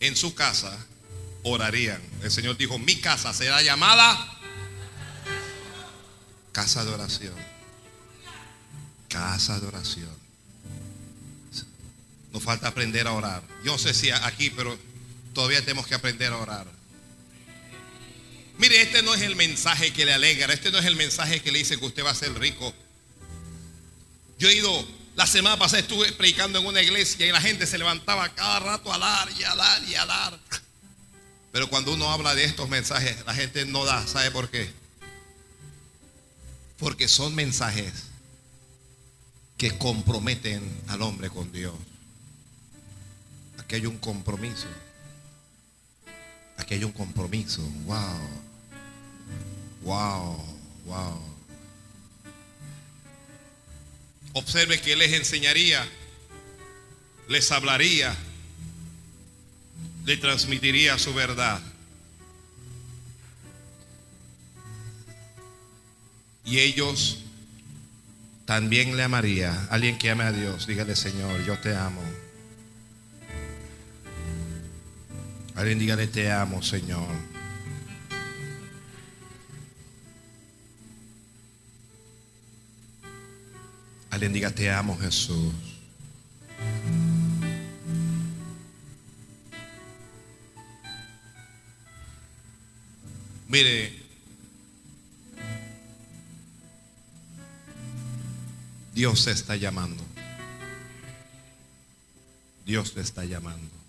En 0.00 0.16
su 0.16 0.34
casa 0.34 0.76
orarían. 1.42 2.00
El 2.22 2.30
Señor 2.30 2.56
dijo, 2.56 2.78
mi 2.78 2.96
casa 2.96 3.32
será 3.32 3.62
llamada 3.62 4.38
casa 6.52 6.84
de 6.84 6.92
oración. 6.92 7.34
Casa 9.08 9.58
de 9.58 9.66
oración. 9.66 10.21
Nos 12.32 12.42
falta 12.42 12.68
aprender 12.68 13.06
a 13.06 13.12
orar. 13.12 13.42
Yo 13.64 13.78
sé 13.78 13.94
si 13.94 14.10
aquí, 14.10 14.50
pero 14.50 14.78
todavía 15.34 15.60
tenemos 15.60 15.86
que 15.86 15.94
aprender 15.94 16.32
a 16.32 16.38
orar. 16.38 16.66
Mire, 18.58 18.80
este 18.80 19.02
no 19.02 19.14
es 19.14 19.22
el 19.22 19.36
mensaje 19.36 19.92
que 19.92 20.04
le 20.04 20.12
alegra, 20.12 20.52
este 20.52 20.70
no 20.70 20.78
es 20.78 20.84
el 20.84 20.96
mensaje 20.96 21.40
que 21.40 21.50
le 21.50 21.58
dice 21.58 21.78
que 21.78 21.84
usted 21.84 22.04
va 22.04 22.10
a 22.10 22.14
ser 22.14 22.32
rico. 22.38 22.72
Yo 24.38 24.48
he 24.48 24.54
ido, 24.54 24.86
la 25.16 25.26
semana 25.26 25.58
pasada 25.58 25.80
estuve 25.80 26.12
predicando 26.12 26.58
en 26.58 26.66
una 26.66 26.82
iglesia 26.82 27.26
y 27.26 27.32
la 27.32 27.40
gente 27.40 27.66
se 27.66 27.78
levantaba 27.78 28.28
cada 28.34 28.60
rato 28.60 28.92
a 28.92 28.98
dar 28.98 29.28
y 29.38 29.44
a 29.44 29.54
dar 29.54 29.82
y 29.84 29.94
a 29.94 30.06
dar. 30.06 30.40
Pero 31.52 31.68
cuando 31.68 31.92
uno 31.92 32.10
habla 32.10 32.34
de 32.34 32.44
estos 32.44 32.68
mensajes, 32.68 33.24
la 33.26 33.34
gente 33.34 33.66
no 33.66 33.84
da. 33.84 34.06
¿Sabe 34.06 34.30
por 34.30 34.48
qué? 34.48 34.70
Porque 36.78 37.08
son 37.08 37.34
mensajes 37.34 37.92
que 39.58 39.76
comprometen 39.76 40.62
al 40.88 41.02
hombre 41.02 41.30
con 41.30 41.52
Dios. 41.52 41.74
Aquí 43.72 43.80
hay 43.80 43.86
un 43.86 43.96
compromiso. 43.96 44.66
Aquí 46.58 46.74
hay 46.74 46.84
un 46.84 46.92
compromiso. 46.92 47.62
Wow. 47.86 48.20
Wow. 49.80 50.44
Wow. 50.84 51.22
Observe 54.34 54.78
que 54.78 54.94
les 54.94 55.14
enseñaría, 55.14 55.88
les 57.30 57.50
hablaría, 57.50 58.14
le 60.04 60.18
transmitiría 60.18 60.98
su 60.98 61.14
verdad. 61.14 61.58
Y 66.44 66.58
ellos 66.58 67.20
también 68.44 68.98
le 68.98 69.02
amaría. 69.02 69.66
Alguien 69.70 69.96
que 69.96 70.10
ame 70.10 70.24
a 70.24 70.32
Dios, 70.32 70.66
dígale 70.66 70.94
Señor, 70.94 71.42
yo 71.46 71.58
te 71.58 71.74
amo. 71.74 72.02
Alguien 75.54 75.78
dígale 75.78 76.06
te 76.06 76.30
amo, 76.30 76.62
Señor. 76.62 77.08
Alguien 84.10 84.32
diga 84.32 84.50
te 84.50 84.70
amo, 84.70 84.98
Jesús. 84.98 85.52
Mire, 93.48 94.02
Dios 98.94 99.24
te 99.24 99.30
está 99.30 99.56
llamando. 99.56 100.02
Dios 102.64 102.94
te 102.94 103.00
está 103.00 103.24
llamando. 103.24 103.81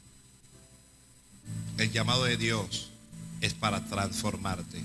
El 1.83 1.91
llamado 1.91 2.23
de 2.23 2.37
Dios 2.37 2.91
es 3.41 3.53
para 3.53 3.83
transformarte. 3.83 4.81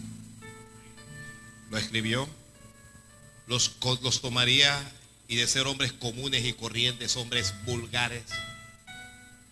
Lo 1.70 1.78
escribió. 1.78 2.28
Los, 3.46 3.76
los 4.03 4.20
tomaría 4.20 4.76
y 5.28 5.36
de 5.36 5.46
ser 5.46 5.68
hombres 5.68 5.92
comunes 5.92 6.44
y 6.44 6.55
corrientes, 6.55 7.16
hombres 7.16 7.55
vulgares, 7.64 8.24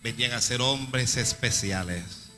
venían 0.02 0.32
a 0.32 0.40
ser 0.40 0.60
hombres 0.60 1.16
especiales. 1.16 2.30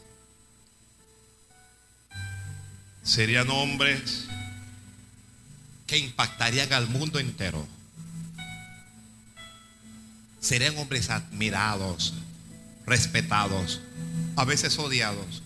Serían 3.02 3.48
hombres 3.48 4.26
que 5.86 5.96
impactarían 5.96 6.70
al 6.74 6.86
mundo 6.86 7.18
entero. 7.18 7.66
Serían 10.38 10.76
hombres 10.76 11.08
admirados, 11.08 12.12
respetados, 12.84 13.80
a 14.38 14.44
veces 14.44 14.78
odiados. 14.78 15.42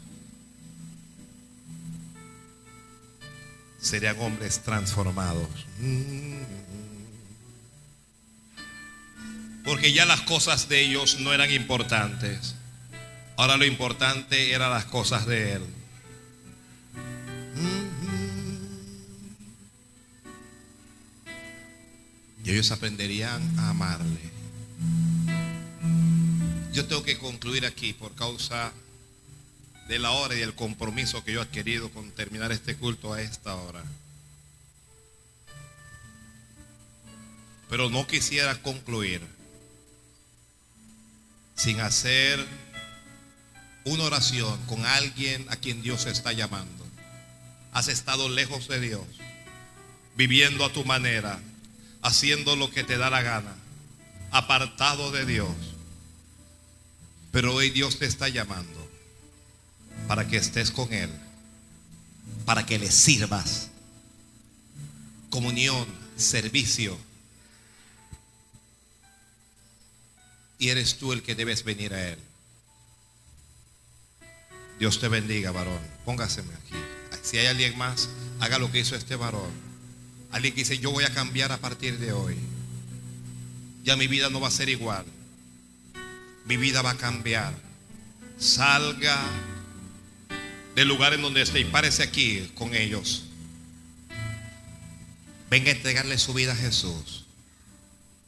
Serían 3.80 4.20
hombres 4.20 4.61
transformados. 4.61 5.49
Porque 9.64 9.95
ya 9.95 10.05
las 10.05 10.20
cosas 10.20 10.68
de 10.68 10.82
ellos 10.82 11.20
no 11.20 11.32
eran 11.32 11.51
importantes. 11.51 12.55
Ahora 13.38 13.57
lo 13.57 13.64
importante 13.64 14.53
eran 14.53 14.70
las 14.70 14.84
cosas 14.84 15.24
de 15.26 15.55
Él. 15.55 15.62
Y 22.45 22.51
ellos 22.51 22.70
aprenderían 22.72 23.59
a 23.59 23.70
amarle. 23.70 24.20
Yo 26.73 26.87
tengo 26.87 27.03
que 27.03 27.18
concluir 27.18 27.66
aquí 27.66 27.93
por 27.93 28.14
causa 28.14 28.73
de 29.89 29.99
la 29.99 30.11
hora 30.12 30.35
y 30.35 30.41
el 30.41 30.55
compromiso 30.55 31.23
que 31.23 31.33
yo 31.33 31.41
he 31.41 31.43
adquirido 31.43 31.91
con 31.91 32.11
terminar 32.12 32.51
este 32.51 32.77
culto 32.77 33.12
a 33.12 33.20
esta 33.20 33.55
hora. 33.55 33.85
Pero 37.68 37.91
no 37.91 38.07
quisiera 38.07 38.61
concluir 38.62 39.20
sin 41.57 41.81
hacer 41.81 42.45
una 43.85 44.05
oración 44.05 44.59
con 44.66 44.87
alguien 44.87 45.45
a 45.51 45.57
quien 45.57 45.83
Dios 45.83 46.07
está 46.07 46.33
llamando. 46.33 46.87
Has 47.73 47.89
estado 47.89 48.31
lejos 48.31 48.68
de 48.68 48.81
Dios, 48.81 49.07
viviendo 50.16 50.64
a 50.64 50.73
tu 50.73 50.85
manera, 50.87 51.39
haciendo 52.01 52.57
lo 52.57 52.70
que 52.70 52.83
te 52.83 52.97
da 52.97 53.11
la 53.11 53.23
gana, 53.23 53.55
apartado 54.31 55.11
de 55.11 55.27
Dios. 55.27 55.72
Pero 57.33 57.55
hoy 57.55 57.70
Dios 57.70 57.99
te 57.99 58.07
está 58.07 58.28
llamando 58.28 58.89
para 60.07 60.28
que 60.28 60.37
estés 60.37 60.70
con 60.70 60.93
Él, 60.93 61.11
para 62.45 62.66
que 62.66 62.78
le 62.78 62.91
sirvas. 62.91 63.70
Comunión, 65.30 65.87
servicio. 66.16 66.99
Y 70.59 70.68
eres 70.68 70.99
tú 70.99 71.12
el 71.12 71.22
que 71.22 71.35
debes 71.35 71.64
venir 71.64 71.95
a 71.95 72.09
Él. 72.11 72.18
Dios 74.78 75.01
te 75.01 75.09
bendiga, 75.09 75.51
varón. 75.53 75.80
Póngaseme 76.05 76.55
aquí. 76.55 76.74
Si 77.22 77.39
hay 77.39 77.47
alguien 77.47 77.78
más, 77.78 78.11
haga 78.41 78.59
lo 78.59 78.70
que 78.70 78.80
hizo 78.80 78.95
este 78.95 79.16
varón. 79.16 79.51
Alguien 80.33 80.55
que 80.55 80.61
dice, 80.61 80.78
yo 80.78 80.91
voy 80.91 81.05
a 81.05 81.14
cambiar 81.14 81.51
a 81.53 81.59
partir 81.59 81.99
de 81.99 82.12
hoy. 82.12 82.37
Ya 83.85 83.97
mi 83.97 84.07
vida 84.07 84.28
no 84.28 84.41
va 84.41 84.49
a 84.49 84.53
ser 84.53 84.68
igual. 84.68 85.07
Mi 86.47 86.57
vida 86.57 86.82
va 86.82 86.90
a 86.90 86.97
cambiar. 86.97 87.53
Salga 88.38 89.18
del 90.74 90.88
lugar 90.88 91.14
en 91.14 91.22
donde 91.22 91.43
esté 91.43 91.61
y 91.61 91.64
párese 91.64 92.03
aquí 92.03 92.51
con 92.55 92.74
ellos. 92.74 93.24
Venga 95.51 95.70
a 95.70 95.74
entregarle 95.74 96.18
su 96.18 96.34
vida 96.34 96.53
a 96.53 96.57
Jesús. 96.57 97.26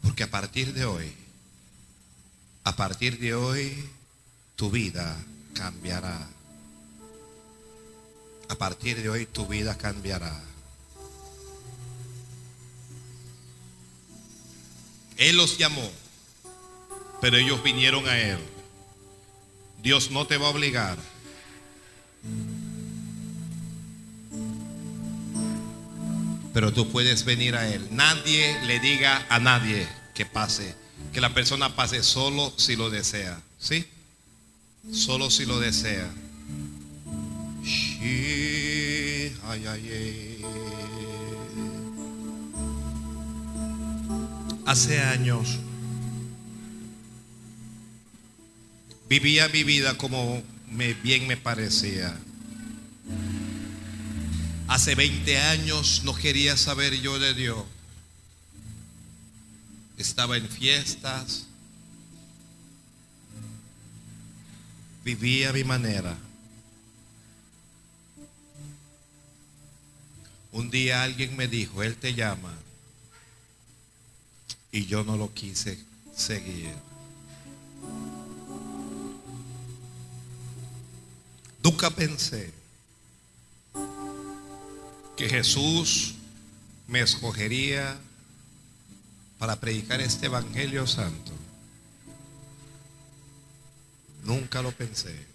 Porque 0.02 0.22
a 0.22 0.30
partir 0.30 0.74
de 0.74 0.84
hoy 0.84 1.12
A 2.66 2.76
partir 2.76 3.18
de 3.18 3.34
hoy, 3.34 3.72
tu 4.56 4.70
vida 4.70 5.16
cambiará. 5.52 6.26
A 8.48 8.54
partir 8.54 9.02
de 9.02 9.10
hoy, 9.10 9.26
tu 9.26 9.46
vida 9.46 9.76
cambiará. 9.76 10.34
Él 15.18 15.36
los 15.36 15.58
llamó, 15.58 15.90
pero 17.25 17.39
ellos 17.39 17.62
vinieron 17.62 18.07
a 18.07 18.18
Él. 18.18 18.39
Dios 19.83 20.11
no 20.11 20.27
te 20.27 20.37
va 20.37 20.49
a 20.49 20.51
obligar. 20.51 20.99
Pero 26.53 26.75
tú 26.75 26.91
puedes 26.91 27.25
venir 27.25 27.57
a 27.57 27.66
Él. 27.66 27.89
Nadie 27.93 28.62
le 28.66 28.79
diga 28.79 29.25
a 29.31 29.39
nadie 29.39 29.89
que 30.12 30.27
pase. 30.27 30.75
Que 31.14 31.22
la 31.22 31.33
persona 31.33 31.75
pase 31.75 32.03
solo 32.03 32.53
si 32.59 32.77
lo 32.77 32.91
desea. 32.91 33.41
¿Sí? 33.59 33.87
Solo 34.93 35.31
si 35.31 35.47
lo 35.47 35.59
desea. 35.61 36.11
Ay. 39.49 40.45
Hace 44.66 45.01
años 45.01 45.59
vivía 49.20 49.48
mi 49.48 49.62
vida 49.62 49.96
como 49.96 50.42
me, 50.72 50.92
bien 50.94 51.28
me 51.28 51.36
parecía. 51.36 52.18
Hace 54.66 54.96
20 54.96 55.38
años 55.38 56.02
no 56.04 56.16
quería 56.16 56.56
saber 56.56 57.00
yo 57.00 57.20
de 57.20 57.32
Dios. 57.32 57.64
Estaba 59.96 60.36
en 60.36 60.48
fiestas. 60.48 61.46
Vivía 65.04 65.50
a 65.50 65.52
mi 65.52 65.62
manera. 65.62 66.16
Un 70.50 70.70
día 70.70 71.04
alguien 71.04 71.36
me 71.36 71.46
dijo, 71.46 71.84
Él 71.84 71.94
te 71.96 72.14
llama. 72.14 72.52
Y 74.72 74.86
yo 74.86 75.04
no 75.04 75.16
lo 75.16 75.32
quise 75.32 75.78
seguir. 76.16 76.74
Nunca 81.64 81.88
pensé 81.88 82.52
que 85.16 85.30
Jesús 85.30 86.14
me 86.86 87.00
escogería 87.00 87.98
para 89.38 89.58
predicar 89.58 90.02
este 90.02 90.26
Evangelio 90.26 90.86
Santo. 90.86 91.32
Nunca 94.24 94.60
lo 94.60 94.72
pensé. 94.72 95.26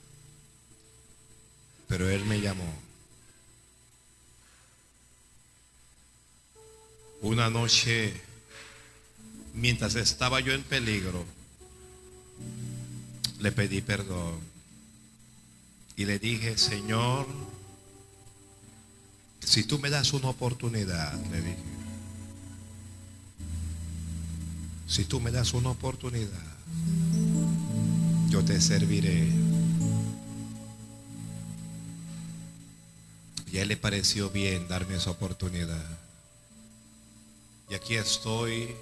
Pero 1.87 2.07
Él 2.07 2.23
me 2.25 2.39
llamó. 2.39 2.71
Una 7.21 7.49
noche, 7.49 8.13
mientras 9.55 9.95
estaba 9.95 10.41
yo 10.41 10.53
en 10.53 10.61
peligro, 10.61 11.25
le 13.39 13.51
pedí 13.51 13.81
perdón. 13.81 14.48
Y 15.99 16.05
le 16.05 16.17
dije, 16.17 16.57
Señor, 16.57 17.27
si 19.41 19.65
tú 19.65 19.79
me 19.79 19.89
das 19.89 20.13
una 20.13 20.29
oportunidad, 20.29 21.13
le 21.25 21.41
dije, 21.41 21.57
si 24.87 25.03
tú 25.03 25.19
me 25.19 25.29
das 25.29 25.53
una 25.53 25.71
oportunidad, 25.71 26.55
yo 28.29 28.45
te 28.45 28.61
serviré. 28.61 29.27
Y 33.51 33.57
a 33.57 33.63
él 33.63 33.67
le 33.67 33.75
pareció 33.75 34.29
bien 34.29 34.69
darme 34.69 34.95
esa 34.95 35.11
oportunidad. 35.11 35.99
Y 37.69 37.73
aquí 37.73 37.95
estoy 37.95 38.73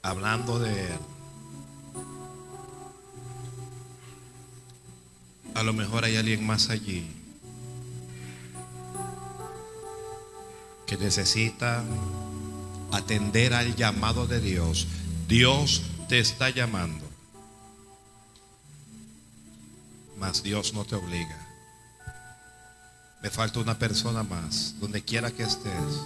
hablando 0.00 0.58
de 0.58 0.94
él. 0.94 0.98
Lo 5.64 5.72
mejor 5.72 6.04
hay 6.04 6.16
alguien 6.16 6.46
más 6.46 6.70
allí 6.70 7.06
que 10.86 10.96
necesita 10.96 11.82
atender 12.92 13.54
al 13.54 13.74
llamado 13.74 14.26
de 14.26 14.40
Dios. 14.40 14.86
Dios 15.28 15.82
te 16.08 16.18
está 16.18 16.50
llamando. 16.50 17.04
Mas 20.18 20.42
Dios 20.42 20.74
no 20.74 20.84
te 20.84 20.94
obliga. 20.94 21.40
Me 23.22 23.30
falta 23.30 23.60
una 23.60 23.78
persona 23.78 24.22
más. 24.22 24.74
Donde 24.78 25.02
quiera 25.02 25.30
que 25.30 25.42
estés, 25.42 26.02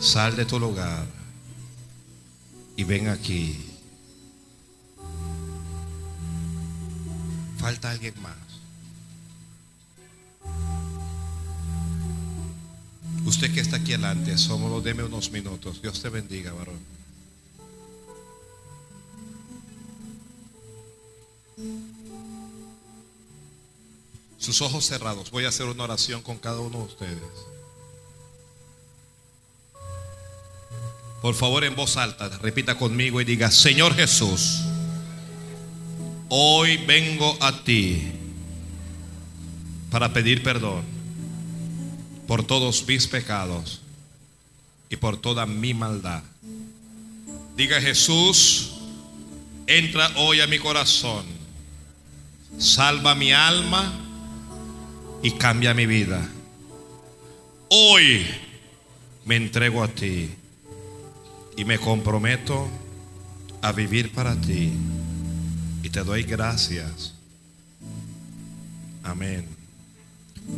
sal 0.00 0.36
de 0.36 0.44
tu 0.44 0.58
lugar 0.58 1.06
y 2.76 2.84
ven 2.84 3.08
aquí. 3.08 3.69
Falta 7.70 7.92
alguien 7.92 8.14
más. 8.20 8.34
Usted 13.24 13.54
que 13.54 13.60
está 13.60 13.76
aquí 13.76 13.92
adelante, 13.92 14.36
solo 14.38 14.80
deme 14.80 15.04
unos 15.04 15.30
minutos. 15.30 15.80
Dios 15.80 16.02
te 16.02 16.08
bendiga, 16.08 16.52
varón. 16.52 16.80
Sus 24.38 24.60
ojos 24.62 24.84
cerrados. 24.84 25.30
Voy 25.30 25.44
a 25.44 25.50
hacer 25.50 25.66
una 25.66 25.84
oración 25.84 26.22
con 26.22 26.38
cada 26.38 26.58
uno 26.58 26.78
de 26.78 26.84
ustedes. 26.86 27.22
Por 31.22 31.36
favor, 31.36 31.62
en 31.62 31.76
voz 31.76 31.96
alta, 31.96 32.30
repita 32.38 32.76
conmigo 32.76 33.20
y 33.20 33.24
diga, 33.24 33.48
Señor 33.52 33.94
Jesús, 33.94 34.64
hoy 36.30 36.76
vengo 36.78 37.36
a 37.40 37.64
ti 37.64 38.00
para 39.90 40.12
pedir 40.12 40.42
perdón 40.42 40.82
por 42.28 42.44
todos 42.44 42.86
mis 42.86 43.08
pecados 43.08 43.80
y 44.88 44.96
por 44.96 45.16
toda 45.16 45.44
mi 45.44 45.74
maldad. 45.74 46.22
Diga 47.56 47.80
Jesús, 47.80 48.74
entra 49.66 50.08
hoy 50.16 50.40
a 50.40 50.46
mi 50.46 50.60
corazón, 50.60 51.24
salva 52.58 53.16
mi 53.16 53.32
alma 53.32 53.92
y 55.22 55.32
cambia 55.32 55.74
mi 55.74 55.86
vida. 55.86 56.26
Hoy 57.68 58.24
me 59.24 59.34
entrego 59.34 59.82
a 59.82 59.88
ti 59.88 60.30
y 61.56 61.64
me 61.64 61.78
comprometo 61.78 62.68
a 63.62 63.72
vivir 63.72 64.12
para 64.12 64.40
ti 64.40 64.72
te 65.92 66.04
doy 66.04 66.22
gracias. 66.22 67.14
Amén. 69.02 69.46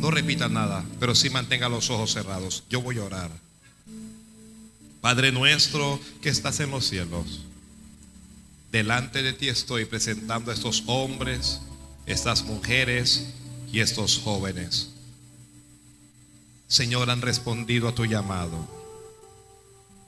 No 0.00 0.10
repita 0.10 0.48
nada, 0.48 0.84
pero 1.00 1.14
sí 1.14 1.30
mantenga 1.30 1.68
los 1.68 1.90
ojos 1.90 2.12
cerrados. 2.12 2.64
Yo 2.68 2.80
voy 2.82 2.98
a 2.98 3.04
orar. 3.04 3.30
Padre 5.00 5.32
nuestro 5.32 6.00
que 6.20 6.28
estás 6.28 6.60
en 6.60 6.70
los 6.70 6.86
cielos, 6.86 7.40
delante 8.70 9.22
de 9.22 9.32
ti 9.32 9.48
estoy 9.48 9.84
presentando 9.84 10.50
a 10.50 10.54
estos 10.54 10.84
hombres, 10.86 11.60
estas 12.06 12.44
mujeres 12.44 13.26
y 13.72 13.80
estos 13.80 14.18
jóvenes. 14.18 14.90
Señor, 16.68 17.10
han 17.10 17.20
respondido 17.20 17.88
a 17.88 17.94
tu 17.94 18.06
llamado. 18.06 18.66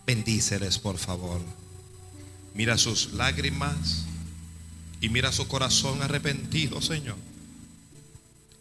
Bendíceles, 0.07 0.79
por 0.79 0.99
favor. 0.99 1.41
Mira 2.55 2.79
sus 2.79 3.13
lágrimas 3.15 4.07
y 5.05 5.11
mira 5.11 5.31
su 5.33 5.47
corazón 5.47 6.01
arrepentido, 6.01 6.81
Señor. 6.81 7.19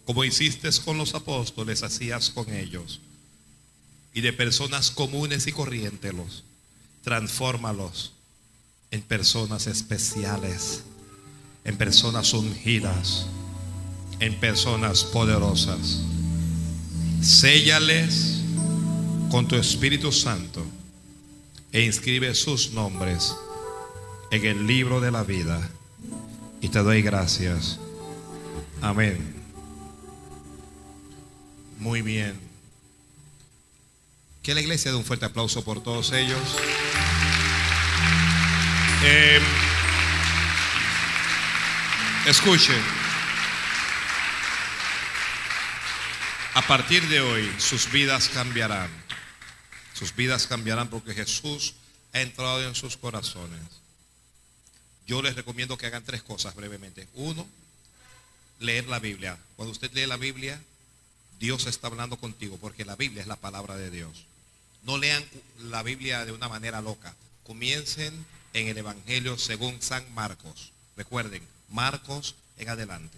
Como 0.04 0.26
hiciste 0.26 0.70
con 0.84 0.98
los 0.98 1.16
apóstoles, 1.16 1.84
hacías 1.84 2.32
con 2.32 2.54
ellos. 2.54 3.00
Y 4.14 4.20
de 4.20 4.34
personas 4.34 4.92
comunes 4.92 5.48
y 5.48 5.54
corrientes 5.54 6.14
los 6.14 6.44
transfórmalos 7.02 8.12
en 8.92 9.02
personas 9.04 9.68
especiales, 9.68 10.84
en 11.64 11.78
personas 11.78 12.34
ungidas, 12.34 13.26
en 14.20 14.38
personas 14.38 15.06
poderosas. 15.06 16.02
Séllales 17.22 18.42
con 19.32 19.48
tu 19.48 19.56
Espíritu 19.56 20.12
Santo 20.12 20.66
e 21.72 21.84
inscribe 21.84 22.36
sus 22.36 22.72
nombres 22.72 23.34
en 24.30 24.44
el 24.44 24.68
libro 24.68 25.00
de 25.00 25.10
la 25.10 25.24
vida. 25.24 25.72
Y 26.64 26.70
te 26.70 26.80
doy 26.80 27.02
gracias. 27.02 27.78
Amén. 28.82 29.36
Muy 31.78 32.02
bien. 32.02 32.40
Que 34.42 34.54
la 34.54 34.62
iglesia 34.62 34.90
dé 34.92 34.98
un 34.98 35.04
fuerte 35.04 35.26
aplauso 35.26 35.66
por 35.66 35.84
todos 35.84 36.14
ellos. 36.14 36.40
Eh, 39.04 39.42
Escuche. 42.28 42.74
A 46.54 46.62
partir 46.62 47.06
de 47.10 47.20
hoy 47.20 47.54
sus 47.58 47.92
vidas 47.92 48.30
cambiarán. 48.30 48.90
Sus 49.94 50.16
vidas 50.16 50.48
cambiarán 50.48 50.88
porque 50.88 51.14
Jesús 51.14 51.76
ha 52.14 52.22
entrado 52.22 52.66
en 52.66 52.74
sus 52.74 52.96
corazones. 52.96 53.83
Yo 55.06 55.22
les 55.22 55.36
recomiendo 55.36 55.78
que 55.78 55.86
hagan 55.86 56.04
tres 56.04 56.24
cosas 56.24 56.56
brevemente. 56.56 57.08
Uno, 57.16 57.48
leer 58.60 58.88
la 58.88 59.00
Biblia. 59.00 59.38
Cuando 59.56 59.72
usted 59.72 59.92
lee 59.94 60.06
la 60.06 60.18
Biblia, 60.18 60.62
Dios 61.40 61.66
está 61.68 61.88
hablando 61.88 62.18
contigo 62.18 62.58
porque 62.58 62.86
la 62.86 62.96
Biblia 62.96 63.22
es 63.22 63.28
la 63.28 63.36
palabra 63.36 63.76
de 63.76 63.90
Dios. 63.90 64.26
No 64.84 64.98
lean 64.98 65.24
la 65.60 65.84
Biblia 65.84 66.26
de 66.26 66.32
una 66.32 66.48
manera 66.48 66.82
loca. 66.82 67.16
Comiencen 67.44 68.26
en 68.54 68.68
el 68.68 68.78
Evangelio 68.78 69.38
según 69.38 69.82
San 69.82 70.12
Marcos. 70.14 70.72
Recuerden, 70.96 71.44
Marcos 71.70 72.36
en 72.58 72.70
adelante. 72.70 73.18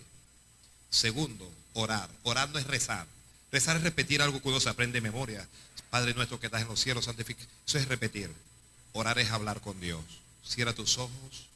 Segundo, 0.90 1.52
orar. 1.74 2.10
Orar 2.24 2.50
no 2.50 2.58
es 2.58 2.68
rezar. 2.68 3.06
Rezar 3.52 3.78
es 3.78 3.84
repetir 3.84 4.22
algo 4.22 4.42
que 4.42 4.50
uno 4.50 4.60
se 4.60 4.70
aprende 4.70 5.00
de 5.00 5.10
memoria. 5.10 5.48
Padre 5.90 6.14
nuestro 6.14 6.40
que 6.40 6.48
estás 6.48 6.62
en 6.62 6.68
los 6.68 6.80
cielos, 6.80 7.06
santificado. 7.06 7.48
Eso 7.68 7.78
es 7.78 7.88
repetir. 7.88 8.32
Orar 8.94 9.20
es 9.20 9.30
hablar 9.30 9.62
con 9.62 9.80
Dios. 9.80 10.04
Cierra 10.44 10.74
tus 10.74 10.98
ojos 10.98 11.48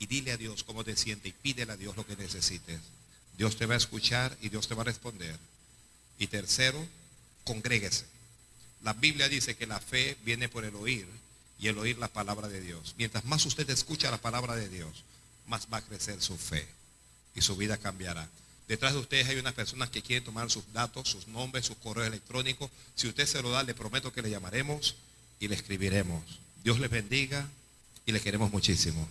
y 0.00 0.06
dile 0.06 0.32
a 0.32 0.36
Dios 0.36 0.64
cómo 0.64 0.82
te 0.82 0.96
sientes 0.96 1.30
y 1.30 1.32
pídele 1.32 1.72
a 1.72 1.76
Dios 1.76 1.96
lo 1.96 2.04
que 2.04 2.16
necesites. 2.16 2.80
Dios 3.36 3.56
te 3.56 3.66
va 3.66 3.74
a 3.74 3.76
escuchar 3.76 4.36
y 4.40 4.48
Dios 4.48 4.66
te 4.66 4.74
va 4.74 4.82
a 4.82 4.86
responder. 4.86 5.38
Y 6.18 6.26
tercero, 6.26 6.84
congréguese. 7.44 8.06
La 8.82 8.94
Biblia 8.94 9.28
dice 9.28 9.56
que 9.56 9.66
la 9.66 9.78
fe 9.78 10.16
viene 10.24 10.48
por 10.48 10.64
el 10.64 10.74
oír 10.74 11.06
y 11.58 11.68
el 11.68 11.78
oír 11.78 11.98
la 11.98 12.08
palabra 12.08 12.48
de 12.48 12.62
Dios. 12.62 12.94
Mientras 12.96 13.24
más 13.26 13.44
usted 13.44 13.68
escucha 13.68 14.10
la 14.10 14.20
palabra 14.20 14.56
de 14.56 14.70
Dios, 14.70 15.04
más 15.46 15.68
va 15.72 15.78
a 15.78 15.84
crecer 15.84 16.20
su 16.22 16.36
fe 16.36 16.66
y 17.34 17.42
su 17.42 17.56
vida 17.56 17.76
cambiará. 17.76 18.26
Detrás 18.68 18.94
de 18.94 19.00
ustedes 19.00 19.28
hay 19.28 19.36
unas 19.36 19.52
personas 19.52 19.90
que 19.90 20.00
quieren 20.00 20.24
tomar 20.24 20.50
sus 20.50 20.72
datos, 20.72 21.08
sus 21.08 21.28
nombres, 21.28 21.66
sus 21.66 21.76
correos 21.76 22.08
electrónicos. 22.08 22.70
Si 22.94 23.06
usted 23.06 23.26
se 23.26 23.42
lo 23.42 23.50
da, 23.50 23.64
le 23.64 23.74
prometo 23.74 24.12
que 24.12 24.22
le 24.22 24.30
llamaremos 24.30 24.94
y 25.40 25.48
le 25.48 25.56
escribiremos. 25.56 26.22
Dios 26.62 26.78
les 26.78 26.88
bendiga 26.88 27.46
y 28.06 28.12
les 28.12 28.22
queremos 28.22 28.50
muchísimo. 28.50 29.06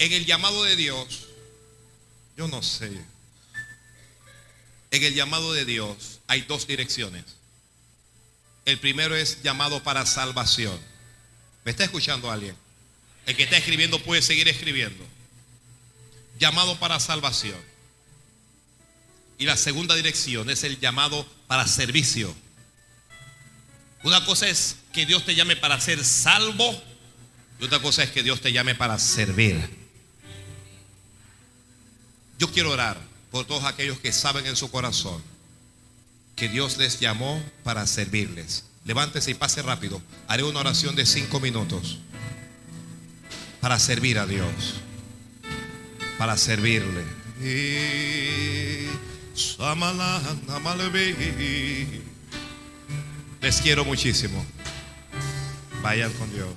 En 0.00 0.14
el 0.14 0.24
llamado 0.24 0.64
de 0.64 0.76
Dios, 0.76 1.26
yo 2.34 2.48
no 2.48 2.62
sé, 2.62 2.90
en 4.90 5.04
el 5.04 5.14
llamado 5.14 5.52
de 5.52 5.66
Dios 5.66 6.20
hay 6.26 6.40
dos 6.40 6.66
direcciones. 6.66 7.22
El 8.64 8.78
primero 8.78 9.14
es 9.14 9.42
llamado 9.42 9.82
para 9.82 10.06
salvación. 10.06 10.80
¿Me 11.66 11.72
está 11.72 11.84
escuchando 11.84 12.30
alguien? 12.30 12.56
El 13.26 13.36
que 13.36 13.42
está 13.42 13.58
escribiendo 13.58 14.02
puede 14.02 14.22
seguir 14.22 14.48
escribiendo. 14.48 15.04
Llamado 16.38 16.78
para 16.78 16.98
salvación. 16.98 17.60
Y 19.36 19.44
la 19.44 19.58
segunda 19.58 19.94
dirección 19.96 20.48
es 20.48 20.64
el 20.64 20.80
llamado 20.80 21.26
para 21.46 21.66
servicio. 21.66 22.34
Una 24.02 24.24
cosa 24.24 24.48
es 24.48 24.76
que 24.94 25.04
Dios 25.04 25.26
te 25.26 25.34
llame 25.34 25.56
para 25.56 25.78
ser 25.78 26.02
salvo 26.02 26.82
y 27.60 27.64
otra 27.64 27.80
cosa 27.80 28.02
es 28.02 28.10
que 28.10 28.22
Dios 28.22 28.40
te 28.40 28.50
llame 28.50 28.74
para 28.74 28.98
servir. 28.98 29.79
Yo 32.40 32.50
quiero 32.50 32.70
orar 32.70 32.96
por 33.30 33.44
todos 33.44 33.64
aquellos 33.64 33.98
que 33.98 34.12
saben 34.12 34.46
en 34.46 34.56
su 34.56 34.70
corazón 34.70 35.22
que 36.36 36.48
Dios 36.48 36.78
les 36.78 36.98
llamó 36.98 37.44
para 37.64 37.86
servirles. 37.86 38.64
Levántese 38.86 39.32
y 39.32 39.34
pase 39.34 39.60
rápido. 39.60 40.00
Haré 40.26 40.42
una 40.42 40.60
oración 40.60 40.96
de 40.96 41.04
cinco 41.04 41.38
minutos 41.38 41.98
para 43.60 43.78
servir 43.78 44.18
a 44.18 44.24
Dios, 44.24 44.80
para 46.16 46.38
servirle. 46.38 47.04
Les 53.42 53.60
quiero 53.60 53.84
muchísimo. 53.84 54.42
Vayan 55.82 56.10
con 56.14 56.32
Dios. 56.32 56.54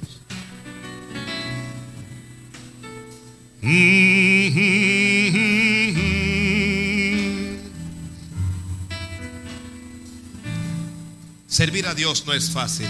Servir 11.54 11.86
a 11.86 11.94
Dios 11.94 12.26
no 12.26 12.34
es 12.34 12.50
fácil. 12.50 12.88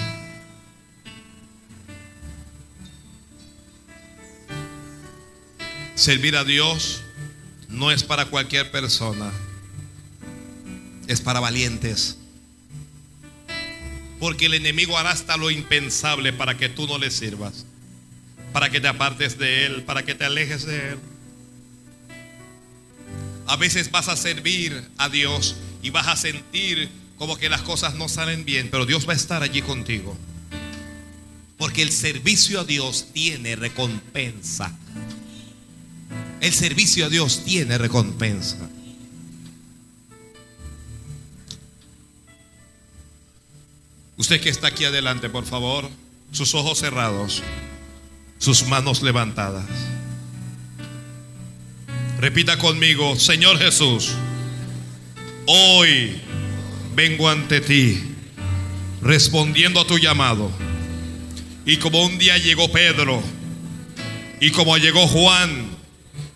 Servir 5.95 6.37
a 6.37 6.45
Dios 6.45 7.01
no 7.67 7.91
es 7.91 8.03
para 8.03 8.27
cualquier 8.27 8.71
persona. 8.71 9.33
Es 11.07 11.19
para 11.19 11.41
valientes. 11.41 12.17
Porque 14.17 14.45
el 14.45 14.53
enemigo 14.53 14.97
hará 14.97 15.11
hasta 15.11 15.35
lo 15.35 15.51
impensable 15.51 16.31
para 16.31 16.55
que 16.55 16.69
tú 16.69 16.87
no 16.87 16.97
le 16.97 17.11
sirvas. 17.11 17.65
Para 18.53 18.69
que 18.69 18.79
te 18.79 18.87
apartes 18.87 19.37
de 19.37 19.65
él, 19.65 19.83
para 19.83 20.03
que 20.03 20.15
te 20.15 20.23
alejes 20.23 20.65
de 20.65 20.91
él. 20.91 20.99
A 23.45 23.57
veces 23.57 23.91
vas 23.91 24.07
a 24.07 24.15
servir 24.15 24.89
a 24.97 25.09
Dios 25.09 25.57
y 25.81 25.89
vas 25.89 26.07
a 26.07 26.15
sentir 26.15 27.02
como 27.23 27.37
que 27.37 27.47
las 27.47 27.61
cosas 27.61 27.95
no 27.95 28.09
salen 28.09 28.43
bien, 28.43 28.67
pero 28.69 28.85
Dios 28.85 29.07
va 29.07 29.13
a 29.13 29.15
estar 29.15 29.43
allí 29.43 29.61
contigo. 29.61 30.13
Porque 31.57 31.81
el 31.81 31.89
servicio 31.89 32.59
a 32.59 32.65
Dios 32.65 33.07
tiene 33.13 33.55
recompensa. 33.55 34.77
El 36.41 36.51
servicio 36.51 37.05
a 37.05 37.09
Dios 37.09 37.45
tiene 37.45 37.77
recompensa. 37.77 38.57
Usted 44.17 44.41
que 44.41 44.49
está 44.49 44.67
aquí 44.67 44.83
adelante, 44.83 45.29
por 45.29 45.45
favor, 45.45 45.89
sus 46.33 46.53
ojos 46.55 46.79
cerrados, 46.79 47.41
sus 48.37 48.67
manos 48.67 49.01
levantadas. 49.01 49.69
Repita 52.19 52.57
conmigo, 52.57 53.17
Señor 53.17 53.59
Jesús, 53.59 54.11
hoy 55.47 56.21
vengo 56.95 57.29
ante 57.29 57.61
ti 57.61 58.13
respondiendo 59.03 59.79
a 59.79 59.87
tu 59.87 59.97
llamado. 59.97 60.51
Y 61.65 61.77
como 61.77 62.03
un 62.03 62.17
día 62.17 62.37
llegó 62.37 62.71
Pedro, 62.71 63.21
y 64.39 64.51
como 64.51 64.77
llegó 64.77 65.07
Juan, 65.07 65.67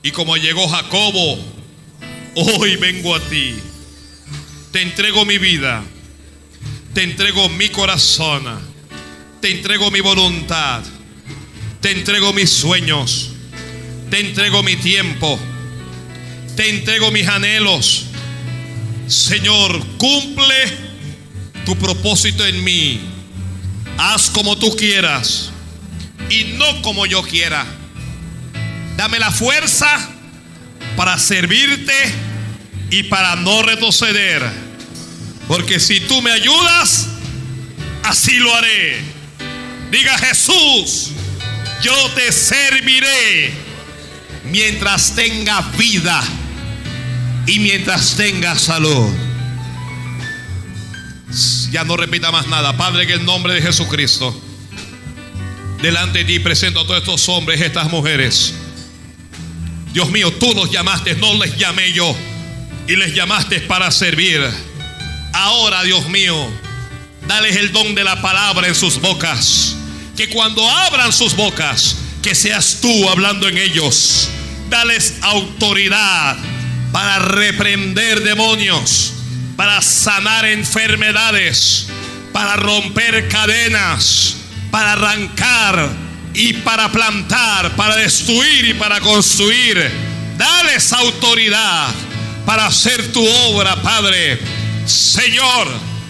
y 0.03 0.11
como 0.11 0.37
llegó 0.37 0.67
Jacobo, 0.67 1.37
hoy 2.35 2.75
vengo 2.77 3.15
a 3.15 3.19
ti. 3.19 3.55
Te 4.71 4.81
entrego 4.81 5.25
mi 5.25 5.37
vida, 5.37 5.83
te 6.93 7.03
entrego 7.03 7.49
mi 7.49 7.69
corazón, 7.69 8.43
te 9.41 9.51
entrego 9.51 9.91
mi 9.91 10.01
voluntad, 10.01 10.83
te 11.81 11.91
entrego 11.91 12.31
mis 12.33 12.49
sueños, 12.49 13.31
te 14.09 14.19
entrego 14.19 14.63
mi 14.63 14.75
tiempo, 14.75 15.39
te 16.55 16.69
entrego 16.69 17.11
mis 17.11 17.27
anhelos. 17.27 18.05
Señor, 19.07 19.85
cumple 19.97 20.55
tu 21.65 21.77
propósito 21.77 22.45
en 22.45 22.63
mí. 22.63 22.99
Haz 23.97 24.29
como 24.29 24.57
tú 24.57 24.75
quieras 24.75 25.49
y 26.29 26.55
no 26.57 26.81
como 26.81 27.05
yo 27.05 27.23
quiera. 27.23 27.65
Dame 28.97 29.17
la 29.17 29.31
fuerza 29.31 29.87
para 30.97 31.17
servirte 31.17 31.93
y 32.89 33.03
para 33.03 33.37
no 33.37 33.63
retroceder. 33.63 34.43
Porque 35.47 35.79
si 35.79 36.01
tú 36.01 36.21
me 36.21 36.31
ayudas, 36.31 37.07
así 38.03 38.35
lo 38.37 38.53
haré. 38.53 39.01
Diga 39.89 40.17
Jesús, 40.17 41.11
yo 41.81 42.09
te 42.11 42.31
serviré 42.33 43.53
mientras 44.43 45.15
tenga 45.15 45.61
vida 45.77 46.21
y 47.47 47.59
mientras 47.59 48.15
tenga 48.15 48.59
salud. 48.59 49.09
Ya 51.71 51.83
no 51.83 51.97
repita 51.97 52.31
más 52.31 52.47
nada. 52.47 52.75
Padre, 52.77 53.03
en 53.03 53.11
el 53.11 53.25
nombre 53.25 53.53
de 53.53 53.61
Jesucristo, 53.61 54.39
delante 55.81 56.19
de 56.19 56.25
ti 56.25 56.39
presento 56.39 56.81
a 56.81 56.83
todos 56.83 56.99
estos 56.99 57.27
hombres, 57.29 57.61
estas 57.61 57.89
mujeres. 57.89 58.53
Dios 59.93 60.09
mío, 60.09 60.31
tú 60.33 60.53
los 60.53 60.69
llamaste, 60.69 61.15
no 61.15 61.33
les 61.35 61.57
llamé 61.57 61.91
yo. 61.93 62.15
Y 62.87 62.95
les 62.95 63.13
llamaste 63.13 63.61
para 63.61 63.91
servir. 63.91 64.41
Ahora, 65.33 65.83
Dios 65.83 66.07
mío, 66.09 66.35
dales 67.27 67.55
el 67.55 67.71
don 67.71 67.95
de 67.95 68.03
la 68.03 68.21
palabra 68.21 68.67
en 68.67 68.75
sus 68.75 68.99
bocas. 68.99 69.75
Que 70.15 70.29
cuando 70.29 70.67
abran 70.69 71.11
sus 71.13 71.35
bocas, 71.35 71.97
que 72.21 72.33
seas 72.33 72.79
tú 72.81 73.09
hablando 73.09 73.47
en 73.47 73.57
ellos. 73.57 74.29
Dales 74.69 75.15
autoridad 75.21 76.37
para 76.97 77.19
reprender 77.19 78.23
demonios, 78.23 79.13
para 79.55 79.83
sanar 79.83 80.45
enfermedades, 80.45 81.85
para 82.33 82.55
romper 82.55 83.27
cadenas, 83.27 84.37
para 84.71 84.93
arrancar 84.93 85.89
y 86.33 86.53
para 86.53 86.91
plantar, 86.91 87.75
para 87.75 87.97
destruir 87.97 88.65
y 88.65 88.73
para 88.73 88.99
construir. 88.99 89.91
Dales 90.39 90.91
autoridad 90.91 91.93
para 92.47 92.65
hacer 92.65 93.11
tu 93.11 93.23
obra, 93.23 93.79
Padre. 93.83 94.39
Señor, 94.87 95.67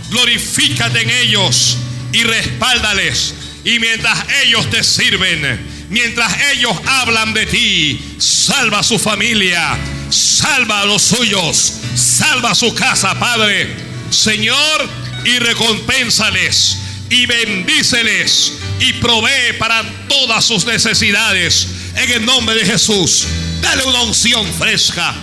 glorifícate 0.09 1.01
en 1.01 1.09
ellos 1.09 1.79
y 2.13 2.23
respáldales. 2.23 3.35
Y 3.65 3.77
mientras 3.79 4.19
ellos 4.41 4.69
te 4.69 4.85
sirven, 4.85 5.87
mientras 5.89 6.33
ellos 6.53 6.77
hablan 6.85 7.33
de 7.33 7.45
ti, 7.45 7.99
salva 8.19 8.83
su 8.83 8.97
familia, 8.97 9.77
salva 10.09 10.81
a 10.81 10.85
los 10.85 11.01
suyos, 11.01 11.73
salva 11.95 12.55
su 12.55 12.73
casa, 12.73 13.17
Padre. 13.19 13.67
Señor, 14.09 14.89
y 15.25 15.39
recompénsales 15.39 16.77
y 17.09 17.25
bendíceles 17.25 18.53
y 18.79 18.93
provee 18.93 19.53
para 19.59 19.83
todas 20.07 20.45
sus 20.45 20.65
necesidades. 20.65 21.67
En 21.95 22.11
el 22.11 22.25
nombre 22.25 22.55
de 22.55 22.65
Jesús, 22.65 23.25
dale 23.61 23.83
una 23.85 24.01
unción 24.03 24.45
fresca, 24.53 25.13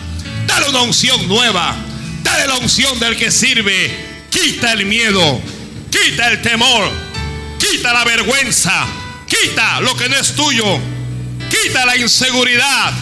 dale 0.47 0.69
una 0.69 0.82
unción 0.82 1.28
nueva, 1.28 1.74
dale 2.23 2.47
la 2.47 2.56
unción 2.56 2.98
del 2.98 3.16
que 3.16 3.31
sirve. 3.31 4.15
Quita 4.31 4.73
el 4.73 4.86
miedo, 4.86 5.40
quita 5.90 6.28
el 6.28 6.43
temor, 6.43 6.90
quita 7.59 7.93
la 7.93 8.05
vergüenza, 8.05 8.86
quita 9.28 9.81
lo 9.81 9.97
que 9.97 10.09
no 10.09 10.16
es 10.16 10.35
tuyo, 10.35 10.81
quita 11.48 11.86
la 11.86 11.97
inseguridad, 11.97 12.93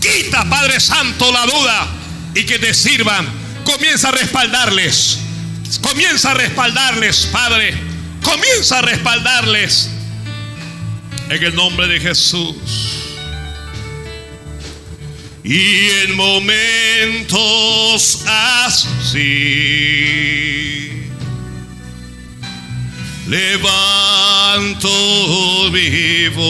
quita, 0.00 0.48
Padre 0.48 0.80
Santo, 0.80 1.30
la 1.30 1.46
duda 1.46 1.88
y 2.34 2.44
que 2.44 2.58
te 2.58 2.74
sirvan. 2.74 3.28
Comienza 3.64 4.08
a 4.08 4.12
respaldarles, 4.12 5.18
comienza 5.80 6.32
a 6.32 6.34
respaldarles, 6.34 7.28
Padre, 7.30 7.74
comienza 8.22 8.78
a 8.78 8.82
respaldarles 8.82 9.90
en 11.28 11.44
el 11.44 11.54
nombre 11.54 11.86
de 11.86 12.00
Jesús. 12.00 12.56
Y 15.42 15.88
en 16.04 16.16
momentos 16.16 18.22
así, 18.26 19.20
levanto 23.26 24.90
vivo, 25.70 26.42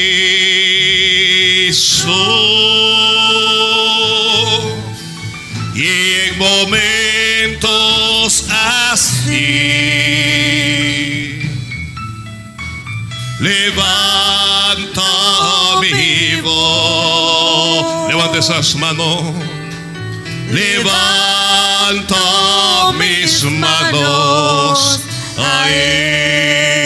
Y 5.73 5.87
en 6.27 6.37
momentos 6.37 7.65
así, 8.91 9.41
levanta 13.39 15.01
vivo. 15.81 16.53
Levanta 18.09 18.37
esas 18.39 18.75
manos. 18.75 19.54
Levanta 20.49 22.15
mis 22.97 23.43
manos 23.43 24.99
a 25.37 25.69
Él. 25.69 26.84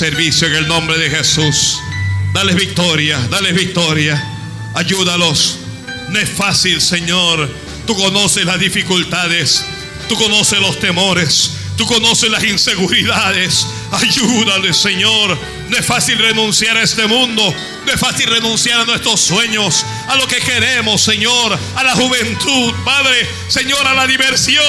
Servicio 0.00 0.46
en 0.46 0.54
el 0.54 0.66
nombre 0.66 0.96
de 0.96 1.10
Jesús. 1.10 1.78
Dales 2.32 2.56
victoria, 2.56 3.18
dales 3.30 3.52
victoria. 3.54 4.18
Ayúdalos. 4.74 5.58
No 6.08 6.18
es 6.18 6.30
fácil, 6.30 6.80
Señor. 6.80 7.46
Tú 7.86 7.94
conoces 7.94 8.46
las 8.46 8.58
dificultades. 8.58 9.62
Tú 10.08 10.16
conoces 10.16 10.58
los 10.58 10.80
temores. 10.80 11.50
Tú 11.76 11.84
conoces 11.84 12.30
las 12.30 12.42
inseguridades. 12.44 13.66
Ayúdales, 13.92 14.78
Señor. 14.78 15.36
No 15.68 15.76
es 15.76 15.84
fácil 15.84 16.16
renunciar 16.16 16.78
a 16.78 16.82
este 16.82 17.06
mundo. 17.06 17.54
No 17.84 17.92
es 17.92 18.00
fácil 18.00 18.26
renunciar 18.26 18.80
a 18.80 18.84
nuestros 18.86 19.20
sueños, 19.20 19.84
a 20.08 20.16
lo 20.16 20.26
que 20.26 20.38
queremos, 20.38 21.02
Señor, 21.02 21.58
a 21.76 21.84
la 21.84 21.92
juventud, 21.92 22.72
Padre, 22.86 23.28
Señor, 23.48 23.86
a 23.86 23.92
la 23.92 24.06
diversión. 24.06 24.64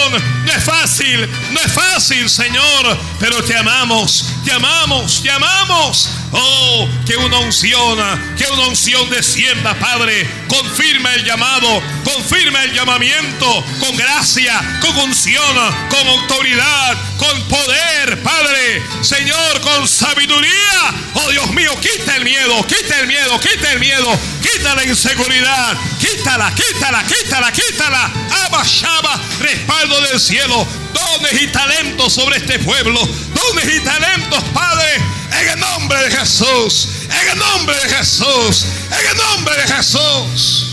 No 0.51 0.57
es 0.57 0.63
fácil, 0.65 1.29
no 1.53 1.61
es 1.61 1.71
fácil, 1.71 2.29
Señor, 2.29 2.97
pero 3.21 3.41
te 3.41 3.55
amamos, 3.55 4.25
te 4.43 4.51
amamos, 4.51 5.23
te 5.23 5.31
amamos. 5.31 6.09
Oh, 6.33 6.89
que 7.05 7.15
una 7.15 7.39
unción, 7.39 7.97
que 8.37 8.43
una 8.51 8.67
unción 8.67 9.09
descienda, 9.09 9.73
Padre. 9.75 10.29
Confirma 10.49 11.13
el 11.13 11.23
llamado, 11.23 11.81
confirma 12.03 12.63
el 12.65 12.73
llamamiento 12.73 13.65
con 13.79 13.95
gracia, 13.95 14.79
con 14.81 14.97
unción, 14.97 15.55
con 15.89 16.05
autoridad, 16.05 16.97
con 17.21 17.41
poder, 17.43 18.23
Padre. 18.23 18.81
Señor, 19.03 19.61
con 19.61 19.87
sabiduría. 19.87 20.93
Oh 21.13 21.29
Dios 21.29 21.51
mío, 21.53 21.71
quita 21.79 22.15
el 22.15 22.23
miedo, 22.23 22.65
quita 22.65 22.99
el 22.99 23.05
miedo, 23.05 23.39
quita 23.39 23.71
el 23.73 23.79
miedo, 23.79 24.19
quita 24.41 24.73
la 24.73 24.83
inseguridad, 24.85 25.77
quítala, 25.99 26.51
quítala, 26.55 27.03
quítala, 27.03 27.51
quítala. 27.51 28.11
Abba, 28.45 28.63
Shaba, 28.63 29.21
respaldo 29.39 30.01
del 30.01 30.19
cielo, 30.19 30.67
dones 30.93 31.41
y 31.43 31.47
talentos 31.49 32.11
sobre 32.11 32.37
este 32.37 32.57
pueblo, 32.57 32.99
dones 33.35 33.75
y 33.75 33.79
talentos, 33.81 34.43
Padre, 34.51 34.95
en 35.41 35.49
el 35.49 35.59
nombre 35.59 35.99
de 36.03 36.17
Jesús, 36.17 36.87
en 37.07 37.29
el 37.29 37.37
nombre 37.37 37.75
de 37.75 37.89
Jesús, 37.97 38.65
en 38.99 39.07
el 39.11 39.17
nombre 39.17 39.55
de 39.57 39.73
Jesús. 39.75 40.71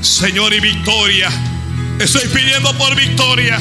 Señor 0.00 0.54
y 0.54 0.60
victoria, 0.60 1.30
estoy 1.98 2.26
pidiendo 2.28 2.72
por 2.78 2.94
victoria. 2.94 3.60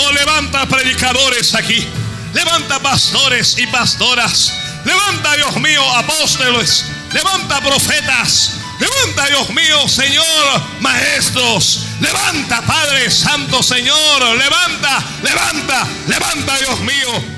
Oh, 0.00 0.12
levanta 0.12 0.64
predicadores 0.66 1.56
aquí. 1.56 1.84
Levanta 2.32 2.78
pastores 2.78 3.58
y 3.58 3.66
pastoras. 3.66 4.52
Levanta, 4.84 5.34
Dios 5.34 5.56
mío, 5.56 5.82
apóstoles. 5.96 6.84
Levanta 7.12 7.60
profetas. 7.60 8.52
Levanta, 8.78 9.26
Dios 9.26 9.50
mío, 9.50 9.88
Señor, 9.88 10.62
maestros. 10.78 11.80
Levanta, 12.00 12.62
Padre 12.62 13.10
Santo, 13.10 13.60
Señor. 13.60 14.36
Levanta, 14.36 15.02
levanta, 15.20 15.88
levanta, 16.06 16.58
Dios 16.58 16.80
mío. 16.80 17.37